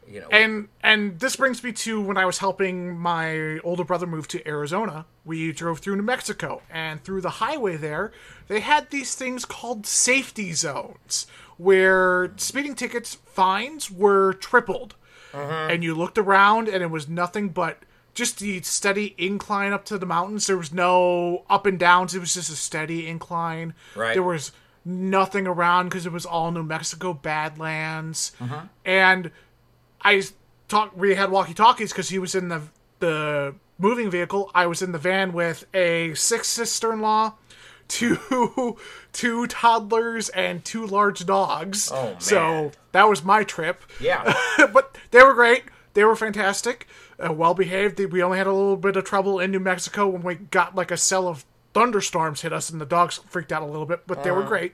You 0.07 0.21
know. 0.21 0.27
And 0.31 0.67
and 0.81 1.19
this 1.19 1.35
brings 1.35 1.63
me 1.63 1.71
to 1.71 2.01
when 2.01 2.17
I 2.17 2.25
was 2.25 2.37
helping 2.37 2.97
my 2.97 3.59
older 3.59 3.83
brother 3.83 4.05
move 4.05 4.27
to 4.29 4.47
Arizona. 4.47 5.05
We 5.23 5.51
drove 5.51 5.79
through 5.79 5.95
New 5.95 6.03
Mexico, 6.03 6.61
and 6.69 7.03
through 7.03 7.21
the 7.21 7.31
highway 7.31 7.77
there, 7.77 8.11
they 8.47 8.59
had 8.59 8.89
these 8.91 9.15
things 9.15 9.45
called 9.45 9.87
safety 9.87 10.53
zones, 10.53 11.27
where 11.57 12.31
speeding 12.37 12.75
tickets 12.75 13.15
fines 13.25 13.89
were 13.89 14.33
tripled. 14.33 14.95
Uh-huh. 15.33 15.67
And 15.69 15.83
you 15.83 15.95
looked 15.95 16.17
around, 16.17 16.69
and 16.69 16.81
it 16.81 16.89
was 16.91 17.09
nothing 17.09 17.49
but 17.49 17.79
just 18.13 18.39
the 18.39 18.61
steady 18.61 19.13
incline 19.17 19.73
up 19.73 19.85
to 19.85 19.97
the 19.97 20.05
mountains. 20.05 20.47
There 20.47 20.57
was 20.57 20.71
no 20.71 21.43
up 21.49 21.65
and 21.65 21.77
downs. 21.77 22.15
It 22.15 22.19
was 22.19 22.33
just 22.33 22.49
a 22.49 22.55
steady 22.55 23.07
incline. 23.07 23.73
Right. 23.95 24.13
There 24.13 24.23
was 24.23 24.53
nothing 24.85 25.47
around 25.47 25.89
because 25.89 26.05
it 26.05 26.11
was 26.11 26.25
all 26.25 26.51
New 26.51 26.63
Mexico 26.63 27.13
Badlands. 27.13 28.31
Uh-huh. 28.39 28.61
And 28.85 29.31
I 30.05 30.23
talked. 30.67 30.95
We 30.95 31.15
had 31.15 31.31
walkie 31.31 31.53
talkies 31.53 31.91
because 31.91 32.09
he 32.09 32.19
was 32.19 32.35
in 32.35 32.47
the 32.47 32.61
the 32.99 33.55
moving 33.77 34.09
vehicle. 34.09 34.51
I 34.55 34.67
was 34.67 34.81
in 34.81 34.91
the 34.91 34.97
van 34.97 35.33
with 35.33 35.65
a 35.73 36.13
six 36.13 36.47
sister 36.47 36.93
in 36.93 37.01
law, 37.01 37.33
two 37.87 38.77
two 39.11 39.47
toddlers, 39.47 40.29
and 40.29 40.63
two 40.63 40.85
large 40.85 41.25
dogs. 41.25 41.91
Oh 41.93 42.11
man! 42.11 42.21
So 42.21 42.71
that 42.93 43.09
was 43.09 43.23
my 43.23 43.43
trip. 43.43 43.83
Yeah, 43.99 44.33
but 44.73 44.97
they 45.11 45.23
were 45.23 45.33
great. 45.33 45.63
They 45.93 46.03
were 46.03 46.15
fantastic 46.15 46.87
uh, 47.19 47.33
well 47.33 47.53
behaved. 47.53 47.99
We 47.99 48.21
only 48.23 48.37
had 48.37 48.47
a 48.47 48.53
little 48.53 48.77
bit 48.77 48.97
of 48.97 49.03
trouble 49.03 49.39
in 49.39 49.51
New 49.51 49.59
Mexico 49.59 50.07
when 50.07 50.21
we 50.21 50.35
got 50.35 50.75
like 50.75 50.91
a 50.91 50.97
cell 50.97 51.27
of 51.27 51.45
thunderstorms 51.73 52.41
hit 52.41 52.53
us, 52.53 52.69
and 52.69 52.79
the 52.79 52.85
dogs 52.85 53.19
freaked 53.27 53.51
out 53.51 53.61
a 53.61 53.65
little 53.65 53.85
bit, 53.85 54.01
but 54.07 54.23
they 54.23 54.29
uh, 54.29 54.33
were 54.33 54.41
uh-huh. 54.41 54.49
great. 54.49 54.73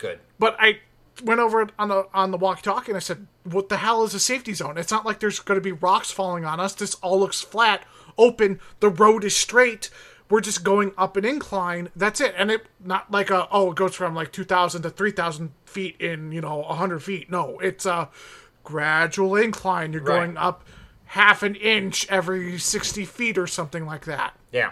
Good. 0.00 0.20
But 0.38 0.56
I 0.58 0.80
went 1.22 1.40
over 1.40 1.68
on 1.78 1.88
the 1.88 2.06
on 2.14 2.30
the 2.30 2.38
walkie-talkie 2.38 2.90
and 2.90 2.96
I 2.96 3.00
said, 3.00 3.26
"What 3.44 3.68
the 3.68 3.78
hell 3.78 4.04
is 4.04 4.14
a 4.14 4.20
safety 4.20 4.54
zone? 4.54 4.78
It's 4.78 4.92
not 4.92 5.04
like 5.04 5.20
there's 5.20 5.40
going 5.40 5.58
to 5.58 5.64
be 5.64 5.72
rocks 5.72 6.10
falling 6.10 6.44
on 6.44 6.60
us. 6.60 6.74
This 6.74 6.94
all 6.96 7.20
looks 7.20 7.40
flat, 7.40 7.84
open. 8.16 8.60
The 8.80 8.90
road 8.90 9.24
is 9.24 9.36
straight." 9.36 9.90
We're 10.30 10.40
just 10.40 10.64
going 10.64 10.92
up 10.96 11.18
an 11.18 11.26
incline. 11.26 11.90
That's 11.94 12.18
it, 12.18 12.34
and 12.38 12.50
it 12.50 12.64
not 12.82 13.10
like 13.10 13.28
a 13.28 13.46
oh 13.50 13.72
it 13.72 13.76
goes 13.76 13.94
from 13.94 14.14
like 14.14 14.32
two 14.32 14.44
thousand 14.44 14.80
to 14.80 14.88
three 14.88 15.10
thousand 15.10 15.52
feet 15.66 16.00
in 16.00 16.32
you 16.32 16.40
know 16.40 16.62
hundred 16.62 17.00
feet. 17.00 17.30
No, 17.30 17.58
it's 17.58 17.84
a 17.84 18.08
gradual 18.64 19.36
incline. 19.36 19.92
You're 19.92 20.02
right. 20.02 20.20
going 20.20 20.36
up 20.38 20.64
half 21.12 21.42
an 21.42 21.54
inch 21.56 22.06
every 22.08 22.58
60 22.58 23.04
feet 23.04 23.36
or 23.36 23.46
something 23.46 23.84
like 23.84 24.06
that. 24.06 24.34
Yeah. 24.50 24.70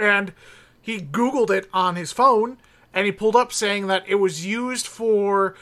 And 0.00 0.32
he 0.80 1.00
Googled 1.00 1.50
it 1.50 1.68
on 1.72 1.96
his 1.96 2.12
phone 2.12 2.58
and 2.94 3.06
he 3.06 3.12
pulled 3.12 3.36
up 3.36 3.52
saying 3.52 3.86
that 3.86 4.04
it 4.06 4.16
was 4.16 4.44
used 4.44 4.86
for 4.86 5.54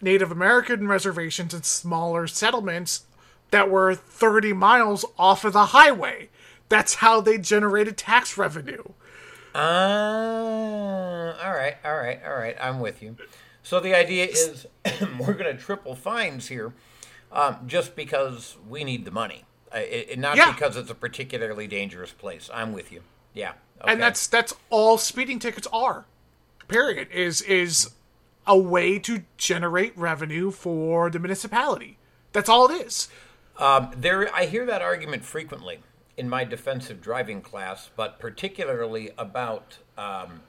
Native 0.00 0.30
American 0.30 0.88
reservations 0.88 1.54
and 1.54 1.64
smaller 1.64 2.26
settlements 2.26 3.04
that 3.50 3.70
were 3.70 3.94
30 3.94 4.52
miles 4.52 5.04
off 5.18 5.44
of 5.44 5.52
the 5.52 5.66
highway. 5.66 6.28
That's 6.68 6.96
how 6.96 7.20
they 7.20 7.38
generated 7.38 7.96
tax 7.96 8.36
revenue. 8.36 8.84
Uh, 9.54 9.58
all 11.42 11.52
right, 11.52 11.76
all 11.84 11.96
right, 11.96 12.20
all 12.24 12.36
right. 12.36 12.56
I'm 12.60 12.80
with 12.80 13.02
you. 13.02 13.16
So 13.62 13.80
the 13.80 13.94
idea 13.94 14.26
is 14.26 14.66
we're 15.18 15.34
going 15.34 15.56
to 15.56 15.60
triple 15.60 15.94
fines 15.94 16.48
here 16.48 16.72
um, 17.32 17.56
just 17.66 17.96
because 17.96 18.56
we 18.68 18.84
need 18.84 19.04
the 19.04 19.10
money, 19.10 19.44
uh, 19.74 19.78
it, 19.78 20.18
not 20.18 20.36
yeah. 20.36 20.52
because 20.52 20.76
it's 20.76 20.90
a 20.90 20.94
particularly 20.94 21.66
dangerous 21.66 22.12
place. 22.12 22.50
I'm 22.52 22.72
with 22.72 22.92
you. 22.92 23.02
Yeah, 23.34 23.52
okay. 23.80 23.92
and 23.92 24.00
that's 24.00 24.26
that's 24.26 24.54
all 24.70 24.98
speeding 24.98 25.38
tickets 25.38 25.66
are. 25.72 26.06
Period. 26.68 27.08
Is 27.10 27.42
is 27.42 27.90
a 28.46 28.56
way 28.56 28.98
to 28.98 29.24
generate 29.36 29.96
revenue 29.96 30.50
for 30.50 31.10
the 31.10 31.18
municipality. 31.18 31.98
That's 32.32 32.48
all 32.48 32.70
it 32.70 32.86
is. 32.86 33.08
Um, 33.58 33.90
there, 33.96 34.34
I 34.34 34.46
hear 34.46 34.64
that 34.66 34.80
argument 34.80 35.24
frequently 35.24 35.80
in 36.16 36.28
my 36.28 36.44
defensive 36.44 37.00
driving 37.00 37.42
class, 37.42 37.90
but 37.94 38.18
particularly 38.18 39.10
about 39.18 39.78
um, 39.96 40.42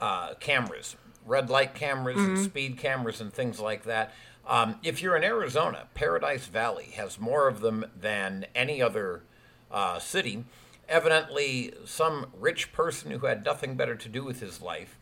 uh, 0.00 0.34
cameras, 0.34 0.96
red 1.26 1.48
light 1.48 1.74
cameras, 1.74 2.16
mm-hmm. 2.16 2.34
and 2.34 2.44
speed 2.44 2.78
cameras, 2.78 3.20
and 3.20 3.32
things 3.32 3.60
like 3.60 3.84
that. 3.84 4.12
Um, 4.46 4.76
if 4.82 5.02
you're 5.02 5.16
in 5.16 5.24
Arizona, 5.24 5.88
Paradise 5.94 6.46
Valley 6.46 6.90
has 6.96 7.20
more 7.20 7.48
of 7.48 7.60
them 7.60 7.84
than 7.98 8.46
any 8.54 8.82
other 8.82 9.22
uh, 9.70 9.98
city. 9.98 10.44
Evidently, 10.88 11.74
some 11.84 12.26
rich 12.38 12.72
person 12.72 13.10
who 13.10 13.26
had 13.26 13.44
nothing 13.44 13.76
better 13.76 13.94
to 13.94 14.08
do 14.08 14.24
with 14.24 14.40
his 14.40 14.62
life 14.62 14.98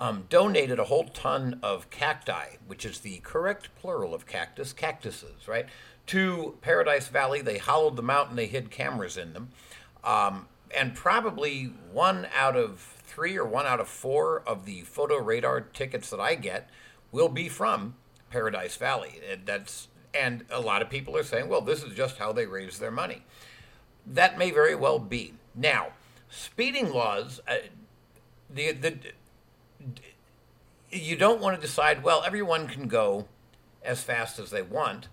um, 0.00 0.24
donated 0.30 0.78
a 0.78 0.84
whole 0.84 1.04
ton 1.04 1.60
of 1.62 1.90
cacti, 1.90 2.56
which 2.66 2.86
is 2.86 3.00
the 3.00 3.18
correct 3.18 3.68
plural 3.76 4.14
of 4.14 4.26
cactus, 4.26 4.72
cactuses, 4.72 5.46
right, 5.46 5.66
to 6.06 6.56
Paradise 6.62 7.08
Valley. 7.08 7.42
They 7.42 7.58
hollowed 7.58 7.96
them 7.96 8.08
out 8.08 8.30
and 8.30 8.38
they 8.38 8.46
hid 8.46 8.70
cameras 8.70 9.18
in 9.18 9.34
them. 9.34 9.50
Um, 10.02 10.48
and 10.74 10.94
probably 10.94 11.72
one 11.92 12.26
out 12.34 12.56
of 12.56 12.80
three 13.04 13.36
or 13.36 13.44
one 13.44 13.66
out 13.66 13.80
of 13.80 13.88
four 13.88 14.42
of 14.46 14.64
the 14.64 14.80
photo 14.82 15.18
radar 15.18 15.60
tickets 15.60 16.08
that 16.10 16.20
I 16.20 16.34
get 16.34 16.70
will 17.12 17.28
be 17.28 17.48
from 17.48 17.94
Paradise 18.30 18.76
Valley. 18.76 19.20
That's 19.44 19.88
and 20.14 20.44
a 20.50 20.60
lot 20.60 20.82
of 20.82 20.90
people 20.90 21.16
are 21.16 21.22
saying, 21.22 21.48
well, 21.48 21.60
this 21.60 21.82
is 21.82 21.94
just 21.94 22.18
how 22.18 22.32
they 22.32 22.46
raise 22.46 22.78
their 22.78 22.90
money. 22.90 23.24
That 24.06 24.38
may 24.38 24.50
very 24.50 24.74
well 24.74 24.98
be. 24.98 25.34
Now, 25.54 25.88
speeding 26.28 26.92
laws, 26.92 27.40
uh, 27.46 27.56
the 28.48 28.72
the 28.72 28.98
you 30.90 31.16
don't 31.16 31.40
want 31.40 31.56
to 31.56 31.66
decide. 31.66 32.02
Well, 32.02 32.22
everyone 32.24 32.66
can 32.66 32.88
go 32.88 33.26
as 33.82 34.02
fast 34.02 34.38
as 34.38 34.50
they 34.50 34.62
want 34.62 35.08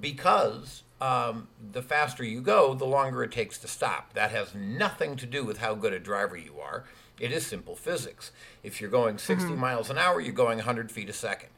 because 0.00 0.82
um, 1.00 1.48
the 1.72 1.82
faster 1.82 2.24
you 2.24 2.40
go, 2.40 2.74
the 2.74 2.84
longer 2.84 3.22
it 3.22 3.32
takes 3.32 3.58
to 3.58 3.68
stop. 3.68 4.12
That 4.14 4.30
has 4.30 4.54
nothing 4.54 5.16
to 5.16 5.26
do 5.26 5.44
with 5.44 5.58
how 5.58 5.74
good 5.74 5.92
a 5.92 5.98
driver 5.98 6.36
you 6.36 6.60
are. 6.60 6.84
It 7.18 7.32
is 7.32 7.46
simple 7.46 7.76
physics. 7.76 8.32
If 8.62 8.80
you're 8.80 8.90
going 8.90 9.18
60 9.18 9.48
mm-hmm. 9.48 9.60
miles 9.60 9.90
an 9.90 9.98
hour, 9.98 10.20
you're 10.20 10.32
going 10.32 10.58
100 10.58 10.90
feet 10.90 11.08
a 11.08 11.12
second. 11.12 11.50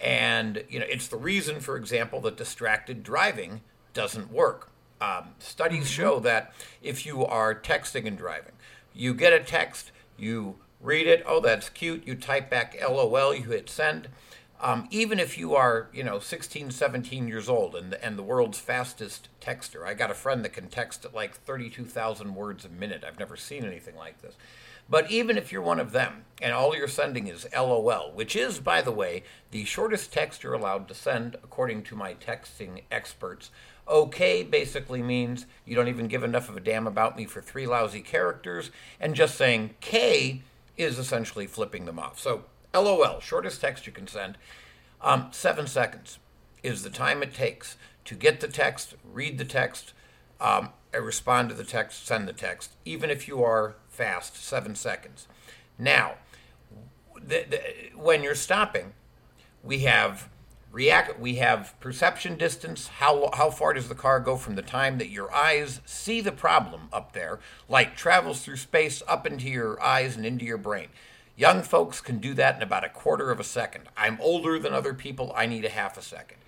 And 0.00 0.64
you 0.68 0.78
know, 0.78 0.86
it's 0.88 1.08
the 1.08 1.16
reason, 1.16 1.60
for 1.60 1.76
example, 1.76 2.20
that 2.22 2.36
distracted 2.36 3.02
driving 3.02 3.60
doesn't 3.94 4.32
work. 4.32 4.70
Um, 5.00 5.34
studies 5.38 5.84
mm-hmm. 5.84 6.02
show 6.02 6.20
that 6.20 6.52
if 6.82 7.06
you 7.06 7.24
are 7.24 7.54
texting 7.54 8.06
and 8.06 8.16
driving, 8.16 8.52
you 8.94 9.14
get 9.14 9.32
a 9.32 9.40
text, 9.40 9.90
you 10.16 10.56
read 10.82 11.06
it, 11.06 11.22
oh, 11.26 11.40
that's 11.40 11.70
cute, 11.70 12.06
you 12.06 12.14
type 12.14 12.50
back 12.50 12.76
LOL, 12.82 13.34
you 13.34 13.44
hit 13.44 13.70
send. 13.70 14.08
Um, 14.60 14.86
even 14.90 15.18
if 15.18 15.38
you 15.38 15.56
are, 15.56 15.88
you 15.92 16.04
know, 16.04 16.20
16, 16.20 16.70
17 16.70 17.26
years 17.26 17.48
old 17.48 17.74
and, 17.74 17.94
and 17.94 18.16
the 18.16 18.22
world's 18.22 18.58
fastest 18.58 19.28
texter, 19.40 19.84
I 19.84 19.94
got 19.94 20.10
a 20.10 20.14
friend 20.14 20.44
that 20.44 20.52
can 20.52 20.68
text 20.68 21.04
at 21.04 21.14
like 21.14 21.34
32,000 21.34 22.34
words 22.34 22.64
a 22.64 22.68
minute. 22.68 23.02
I've 23.06 23.18
never 23.18 23.36
seen 23.36 23.64
anything 23.64 23.96
like 23.96 24.22
this. 24.22 24.36
But 24.88 25.10
even 25.10 25.36
if 25.36 25.50
you're 25.50 25.62
one 25.62 25.80
of 25.80 25.92
them 25.92 26.24
and 26.40 26.52
all 26.52 26.76
you're 26.76 26.86
sending 26.86 27.26
is 27.26 27.46
LOL, 27.56 28.12
which 28.12 28.36
is, 28.36 28.60
by 28.60 28.82
the 28.82 28.92
way, 28.92 29.24
the 29.50 29.64
shortest 29.64 30.12
text 30.12 30.42
you're 30.42 30.54
allowed 30.54 30.86
to 30.88 30.94
send 30.94 31.36
according 31.36 31.82
to 31.84 31.96
my 31.96 32.14
texting 32.14 32.82
experts, 32.90 33.50
OK 33.88 34.42
basically 34.44 35.02
means 35.02 35.46
you 35.64 35.74
don't 35.74 35.88
even 35.88 36.08
give 36.08 36.22
enough 36.22 36.48
of 36.48 36.56
a 36.56 36.60
damn 36.60 36.86
about 36.86 37.16
me 37.16 37.24
for 37.24 37.40
three 37.40 37.66
lousy 37.66 38.00
characters, 38.00 38.70
and 39.00 39.14
just 39.14 39.36
saying 39.36 39.74
K 39.80 40.42
is 40.76 40.98
essentially 40.98 41.46
flipping 41.46 41.84
them 41.84 41.98
off. 41.98 42.18
So 42.18 42.44
LOL, 42.74 43.20
shortest 43.20 43.60
text 43.60 43.86
you 43.86 43.92
can 43.92 44.06
send, 44.06 44.38
um, 45.00 45.28
seven 45.30 45.66
seconds 45.66 46.18
is 46.62 46.82
the 46.82 46.90
time 46.90 47.22
it 47.22 47.34
takes 47.34 47.76
to 48.04 48.14
get 48.14 48.40
the 48.40 48.48
text, 48.48 48.94
read 49.04 49.38
the 49.38 49.44
text, 49.44 49.92
um, 50.40 50.70
respond 50.92 51.48
to 51.48 51.54
the 51.54 51.64
text, 51.64 52.06
send 52.06 52.28
the 52.28 52.32
text, 52.32 52.72
even 52.84 53.10
if 53.10 53.28
you 53.28 53.42
are 53.42 53.76
fast, 53.88 54.36
seven 54.36 54.74
seconds. 54.74 55.28
Now, 55.78 56.14
the, 57.14 57.44
the, 57.48 57.60
when 57.96 58.22
you're 58.22 58.34
stopping, 58.34 58.92
we 59.62 59.80
have 59.80 60.28
react 60.72 61.20
we 61.20 61.34
have 61.34 61.78
perception 61.80 62.36
distance 62.36 62.88
how 62.88 63.30
how 63.34 63.50
far 63.50 63.74
does 63.74 63.88
the 63.88 63.94
car 63.94 64.18
go 64.18 64.36
from 64.36 64.54
the 64.54 64.62
time 64.62 64.96
that 64.96 65.10
your 65.10 65.32
eyes 65.32 65.82
see 65.84 66.20
the 66.20 66.32
problem 66.32 66.88
up 66.92 67.12
there? 67.12 67.38
Light 67.68 67.94
travels 67.94 68.40
through 68.40 68.56
space 68.56 69.02
up 69.06 69.26
into 69.26 69.48
your 69.48 69.80
eyes 69.82 70.16
and 70.16 70.24
into 70.24 70.46
your 70.46 70.58
brain. 70.58 70.88
Young 71.36 71.62
folks 71.62 72.00
can 72.00 72.18
do 72.18 72.32
that 72.34 72.56
in 72.56 72.62
about 72.62 72.84
a 72.84 72.88
quarter 72.88 73.30
of 73.30 73.38
a 73.38 73.44
second. 73.44 73.84
I'm 73.96 74.18
older 74.20 74.58
than 74.58 74.72
other 74.72 74.94
people 74.94 75.32
i 75.36 75.46
need 75.46 75.64
a 75.64 75.70
half 75.70 75.98
a 75.98 76.02
second. 76.02 76.38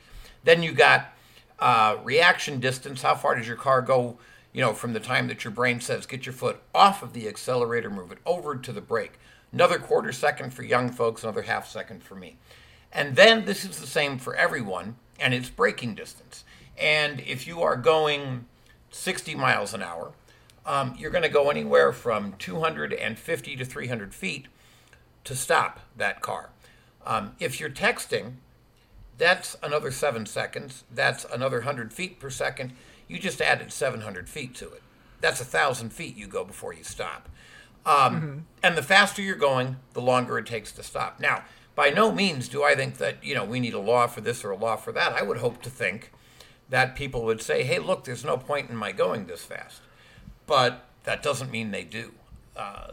Then 0.43 0.63
you 0.63 0.73
got 0.73 1.13
uh, 1.59 1.99
reaction 2.03 2.61
distance 2.61 3.03
how 3.03 3.15
far 3.15 3.35
does 3.35 3.47
your 3.47 3.57
car 3.57 3.83
go 3.83 4.19
you 4.53 4.61
know 4.63 4.73
from 4.73 4.95
the 4.95 5.01
time 5.01 5.29
that 5.29 5.45
your 5.45 5.51
brain 5.51 5.81
says 5.81 6.07
get 6.07 6.25
your 6.25 6.33
foot 6.33 6.61
off 6.75 7.03
of 7.03 7.13
the 7.13 7.29
accelerator 7.29 7.91
move 7.91 8.11
it 8.11 8.19
over 8.25 8.57
to 8.57 8.73
the 8.73 8.81
brake. 8.81 9.19
Another 9.53 9.79
quarter 9.79 10.13
second 10.13 10.55
for 10.55 10.63
young 10.63 10.91
folks 10.91 11.23
another 11.23 11.43
half 11.43 11.69
second 11.69 12.03
for 12.03 12.15
me 12.15 12.39
and 12.95 13.17
then 13.17 13.45
this 13.45 13.65
is 13.65 13.81
the 13.81 13.87
same 13.87 14.19
for 14.19 14.35
everyone, 14.37 14.97
and 15.19 15.35
it's 15.35 15.51
braking 15.51 15.95
distance. 15.95 16.45
And 16.79 17.21
if 17.21 17.47
you 17.47 17.63
are 17.63 17.77
going 17.77 18.47
60 18.91 19.35
miles 19.35 19.75
an 19.75 19.83
hour, 19.83 20.13
um, 20.65 20.95
you're 20.99 21.11
going 21.11 21.23
to 21.25 21.29
go 21.29 21.51
anywhere 21.51 21.93
from 21.93 22.35
250 22.39 23.57
to 23.57 23.65
300 23.65 24.15
feet 24.15 24.47
to 25.25 25.35
stop 25.35 25.81
that 25.97 26.21
car. 26.21 26.51
Um, 27.05 27.33
if 27.39 27.61
you're 27.61 27.71
texting, 27.71 28.35
that's 29.19 29.57
another 29.63 29.91
seven 29.91 30.27
seconds. 30.27 30.85
That's 30.91 31.25
another 31.25 31.59
100 31.59 31.93
feet 31.93 32.19
per 32.19 32.31
second. 32.31 32.73
You 33.09 33.19
just 33.19 33.41
added 33.41 33.73
700 33.73 34.29
feet 34.29 34.55
to 34.57 34.71
it. 34.73 34.83
That's 35.21 35.41
a 35.41 35.45
thousand 35.45 35.93
feet 35.93 36.17
you 36.17 36.27
go 36.27 36.45
before 36.45 36.73
you 36.73 36.85
stop. 36.85 37.29
Um, 37.87 37.95
mm-hmm. 38.15 38.39
And 38.63 38.77
the 38.77 38.83
faster 38.83 39.21
you're 39.21 39.37
going, 39.37 39.77
the 39.93 40.01
longer 40.01 40.39
it 40.39 40.47
takes 40.47 40.73
to 40.73 40.83
stop. 40.83 41.21
Now, 41.21 41.45
by 41.75 41.91
no 41.91 42.13
means 42.13 42.49
do 42.49 42.63
I 42.63 42.75
think 42.75 42.99
that 42.99 43.23
you 43.25 43.35
know 43.35 43.45
we 43.45 43.61
need 43.61 43.75
a 43.75 43.81
law 43.81 44.07
for 44.07 44.21
this 44.21 44.45
or 44.45 44.51
a 44.51 44.57
law 44.57 44.77
for 44.77 44.93
that. 44.93 45.13
I 45.13 45.23
would 45.23 45.39
hope 45.39 45.63
to 45.63 45.71
think 45.71 46.13
that 46.69 46.95
people 46.97 47.25
would 47.25 47.41
say, 47.43 47.63
"Hey, 47.65 47.79
look, 47.79 48.05
there's 48.05 48.25
no 48.25 48.37
point 48.37 48.71
in 48.71 48.77
my 48.77 48.93
going 48.93 49.27
this 49.27 49.45
fast," 49.45 49.81
but 50.47 50.85
that 51.05 51.23
doesn't 51.23 51.51
mean 51.51 51.71
they 51.71 51.85
do. 51.85 52.13
Uh, 52.57 52.93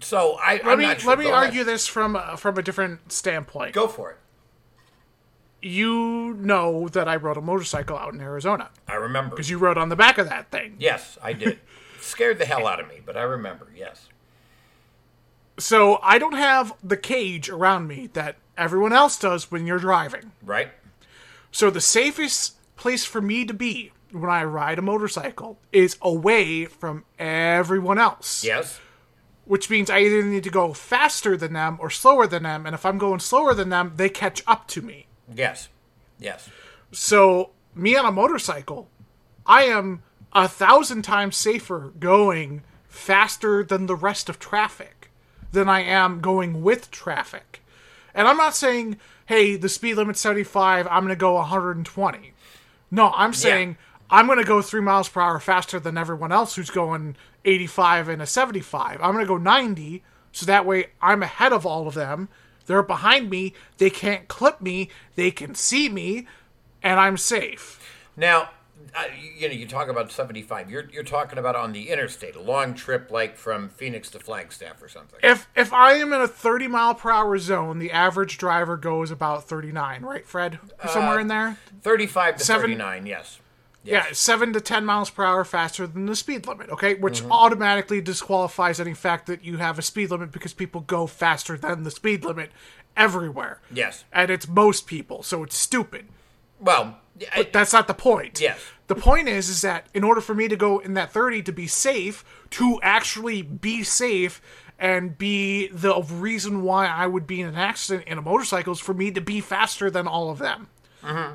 so 0.00 0.38
I 0.40 0.54
let 0.54 0.66
I'm 0.66 0.78
me 0.78 0.94
sure. 0.98 1.10
let 1.10 1.18
me 1.18 1.24
Go 1.26 1.32
argue 1.34 1.60
ahead. 1.62 1.66
this 1.74 1.86
from 1.86 2.16
uh, 2.16 2.36
from 2.36 2.56
a 2.58 2.62
different 2.62 3.12
standpoint. 3.12 3.74
Go 3.74 3.88
for 3.88 4.10
it. 4.12 4.16
You 5.62 6.34
know 6.38 6.88
that 6.88 7.06
I 7.06 7.16
rode 7.16 7.36
a 7.36 7.42
motorcycle 7.42 7.96
out 7.98 8.14
in 8.14 8.20
Arizona 8.22 8.70
I 8.88 8.94
remember. 8.94 9.36
because 9.36 9.50
you 9.50 9.58
rode 9.58 9.76
on 9.76 9.90
the 9.90 9.96
back 9.96 10.16
of 10.16 10.26
that 10.30 10.50
thing. 10.50 10.76
Yes, 10.78 11.18
I 11.22 11.34
did. 11.34 11.58
Scared 12.00 12.38
the 12.38 12.46
hell 12.46 12.66
out 12.66 12.80
of 12.80 12.88
me, 12.88 13.00
but 13.04 13.14
I 13.14 13.22
remember. 13.22 13.68
Yes. 13.76 14.08
So 15.60 15.98
I 16.02 16.18
don't 16.18 16.34
have 16.34 16.72
the 16.82 16.96
cage 16.96 17.48
around 17.48 17.86
me 17.86 18.08
that 18.14 18.36
everyone 18.56 18.92
else 18.92 19.18
does 19.18 19.50
when 19.50 19.66
you're 19.66 19.78
driving. 19.78 20.32
Right. 20.42 20.68
So 21.52 21.70
the 21.70 21.80
safest 21.80 22.56
place 22.76 23.04
for 23.04 23.20
me 23.20 23.44
to 23.44 23.54
be 23.54 23.92
when 24.10 24.30
I 24.30 24.42
ride 24.44 24.78
a 24.78 24.82
motorcycle 24.82 25.58
is 25.72 25.96
away 26.00 26.64
from 26.64 27.04
everyone 27.18 27.98
else. 27.98 28.42
Yes. 28.42 28.80
Which 29.44 29.68
means 29.68 29.90
I 29.90 30.00
either 30.00 30.22
need 30.24 30.44
to 30.44 30.50
go 30.50 30.72
faster 30.72 31.36
than 31.36 31.52
them 31.52 31.76
or 31.80 31.90
slower 31.90 32.26
than 32.26 32.44
them, 32.44 32.66
and 32.66 32.74
if 32.74 32.86
I'm 32.86 32.98
going 32.98 33.20
slower 33.20 33.54
than 33.54 33.68
them, 33.68 33.92
they 33.96 34.08
catch 34.08 34.42
up 34.46 34.66
to 34.68 34.82
me. 34.82 35.06
Yes. 35.32 35.68
Yes. 36.18 36.48
So 36.92 37.50
me 37.74 37.96
on 37.96 38.06
a 38.06 38.12
motorcycle, 38.12 38.88
I 39.46 39.64
am 39.64 40.02
a 40.32 40.48
thousand 40.48 41.02
times 41.02 41.36
safer 41.36 41.92
going 41.98 42.62
faster 42.88 43.64
than 43.64 43.86
the 43.86 43.96
rest 43.96 44.28
of 44.28 44.38
traffic 44.38 44.99
than 45.52 45.68
I 45.68 45.82
am 45.82 46.20
going 46.20 46.62
with 46.62 46.90
traffic. 46.90 47.62
And 48.14 48.26
I'm 48.26 48.36
not 48.36 48.56
saying, 48.56 48.98
hey, 49.26 49.56
the 49.56 49.68
speed 49.68 49.94
limit's 49.94 50.20
75, 50.20 50.86
I'm 50.88 51.04
going 51.04 51.08
to 51.08 51.16
go 51.16 51.34
120. 51.34 52.32
No, 52.90 53.12
I'm 53.14 53.32
saying 53.32 53.76
I'm 54.10 54.26
going 54.26 54.38
to 54.38 54.44
go 54.44 54.60
three 54.60 54.80
miles 54.80 55.08
per 55.08 55.20
hour 55.20 55.38
faster 55.38 55.78
than 55.78 55.96
everyone 55.96 56.32
else 56.32 56.56
who's 56.56 56.70
going 56.70 57.16
85 57.44 58.08
and 58.08 58.22
a 58.22 58.26
75. 58.26 59.00
I'm 59.00 59.12
going 59.12 59.24
to 59.24 59.28
go 59.28 59.36
90, 59.36 60.02
so 60.32 60.46
that 60.46 60.66
way 60.66 60.86
I'm 61.00 61.22
ahead 61.22 61.52
of 61.52 61.64
all 61.64 61.86
of 61.86 61.94
them. 61.94 62.28
They're 62.66 62.82
behind 62.82 63.30
me. 63.30 63.54
They 63.78 63.90
can't 63.90 64.28
clip 64.28 64.60
me. 64.60 64.90
They 65.14 65.30
can 65.30 65.54
see 65.54 65.88
me, 65.88 66.26
and 66.82 66.98
I'm 66.98 67.16
safe. 67.16 67.80
Now, 68.16 68.50
uh, 68.94 69.04
you 69.36 69.48
know, 69.48 69.54
you 69.54 69.66
talk 69.66 69.88
about 69.88 70.10
75. 70.10 70.70
You're, 70.70 70.88
you're 70.90 71.02
talking 71.04 71.38
about 71.38 71.56
on 71.56 71.72
the 71.72 71.90
interstate, 71.90 72.34
a 72.36 72.40
long 72.40 72.74
trip 72.74 73.10
like 73.10 73.36
from 73.36 73.68
Phoenix 73.68 74.10
to 74.10 74.18
Flagstaff 74.18 74.82
or 74.82 74.88
something. 74.88 75.20
If 75.22 75.48
if 75.54 75.72
I 75.72 75.94
am 75.94 76.12
in 76.12 76.20
a 76.20 76.28
30 76.28 76.68
mile 76.68 76.94
per 76.94 77.10
hour 77.10 77.38
zone, 77.38 77.78
the 77.78 77.90
average 77.92 78.38
driver 78.38 78.76
goes 78.76 79.10
about 79.10 79.44
39, 79.44 80.02
right, 80.02 80.26
Fred? 80.26 80.58
Somewhere 80.88 81.20
in 81.20 81.28
there. 81.28 81.56
35 81.82 82.36
to 82.36 82.44
Seven- 82.44 82.62
39, 82.62 83.06
yes. 83.06 83.38
Yeah, 83.82 84.06
seven 84.12 84.52
to 84.52 84.60
10 84.60 84.84
miles 84.84 85.08
per 85.08 85.24
hour 85.24 85.42
faster 85.42 85.86
than 85.86 86.04
the 86.04 86.14
speed 86.14 86.46
limit. 86.46 86.68
Okay, 86.68 86.94
which 86.96 87.24
automatically 87.30 88.02
disqualifies 88.02 88.78
any 88.78 88.92
fact 88.92 89.26
that 89.26 89.42
you 89.42 89.56
have 89.56 89.78
a 89.78 89.82
speed 89.82 90.10
limit 90.10 90.32
because 90.32 90.52
people 90.52 90.82
go 90.82 91.06
faster 91.06 91.56
than 91.56 91.84
the 91.84 91.90
speed 91.90 92.22
limit 92.22 92.50
everywhere. 92.94 93.60
Yes. 93.72 94.04
and 94.12 94.30
it's 94.30 94.46
most 94.46 94.86
people, 94.86 95.22
so 95.22 95.42
it's 95.44 95.56
stupid. 95.56 96.08
Well, 96.60 96.98
I, 97.34 97.48
That's 97.52 97.72
not 97.72 97.86
the 97.86 97.94
point. 97.94 98.40
Yes. 98.40 98.60
The 98.86 98.94
point 98.94 99.28
is, 99.28 99.48
is 99.48 99.62
that 99.62 99.86
in 99.94 100.02
order 100.02 100.20
for 100.20 100.34
me 100.34 100.48
to 100.48 100.56
go 100.56 100.78
in 100.78 100.94
that 100.94 101.12
30 101.12 101.42
to 101.44 101.52
be 101.52 101.66
safe, 101.66 102.24
to 102.50 102.80
actually 102.82 103.42
be 103.42 103.82
safe 103.84 104.42
and 104.78 105.16
be 105.16 105.68
the 105.68 106.02
reason 106.02 106.62
why 106.62 106.86
I 106.86 107.06
would 107.06 107.26
be 107.26 107.40
in 107.40 107.48
an 107.48 107.54
accident 107.54 108.08
in 108.08 108.18
a 108.18 108.22
motorcycle 108.22 108.72
is 108.72 108.80
for 108.80 108.94
me 108.94 109.10
to 109.12 109.20
be 109.20 109.40
faster 109.40 109.90
than 109.90 110.06
all 110.06 110.30
of 110.30 110.38
them. 110.38 110.68
Mm-hmm. 111.02 111.34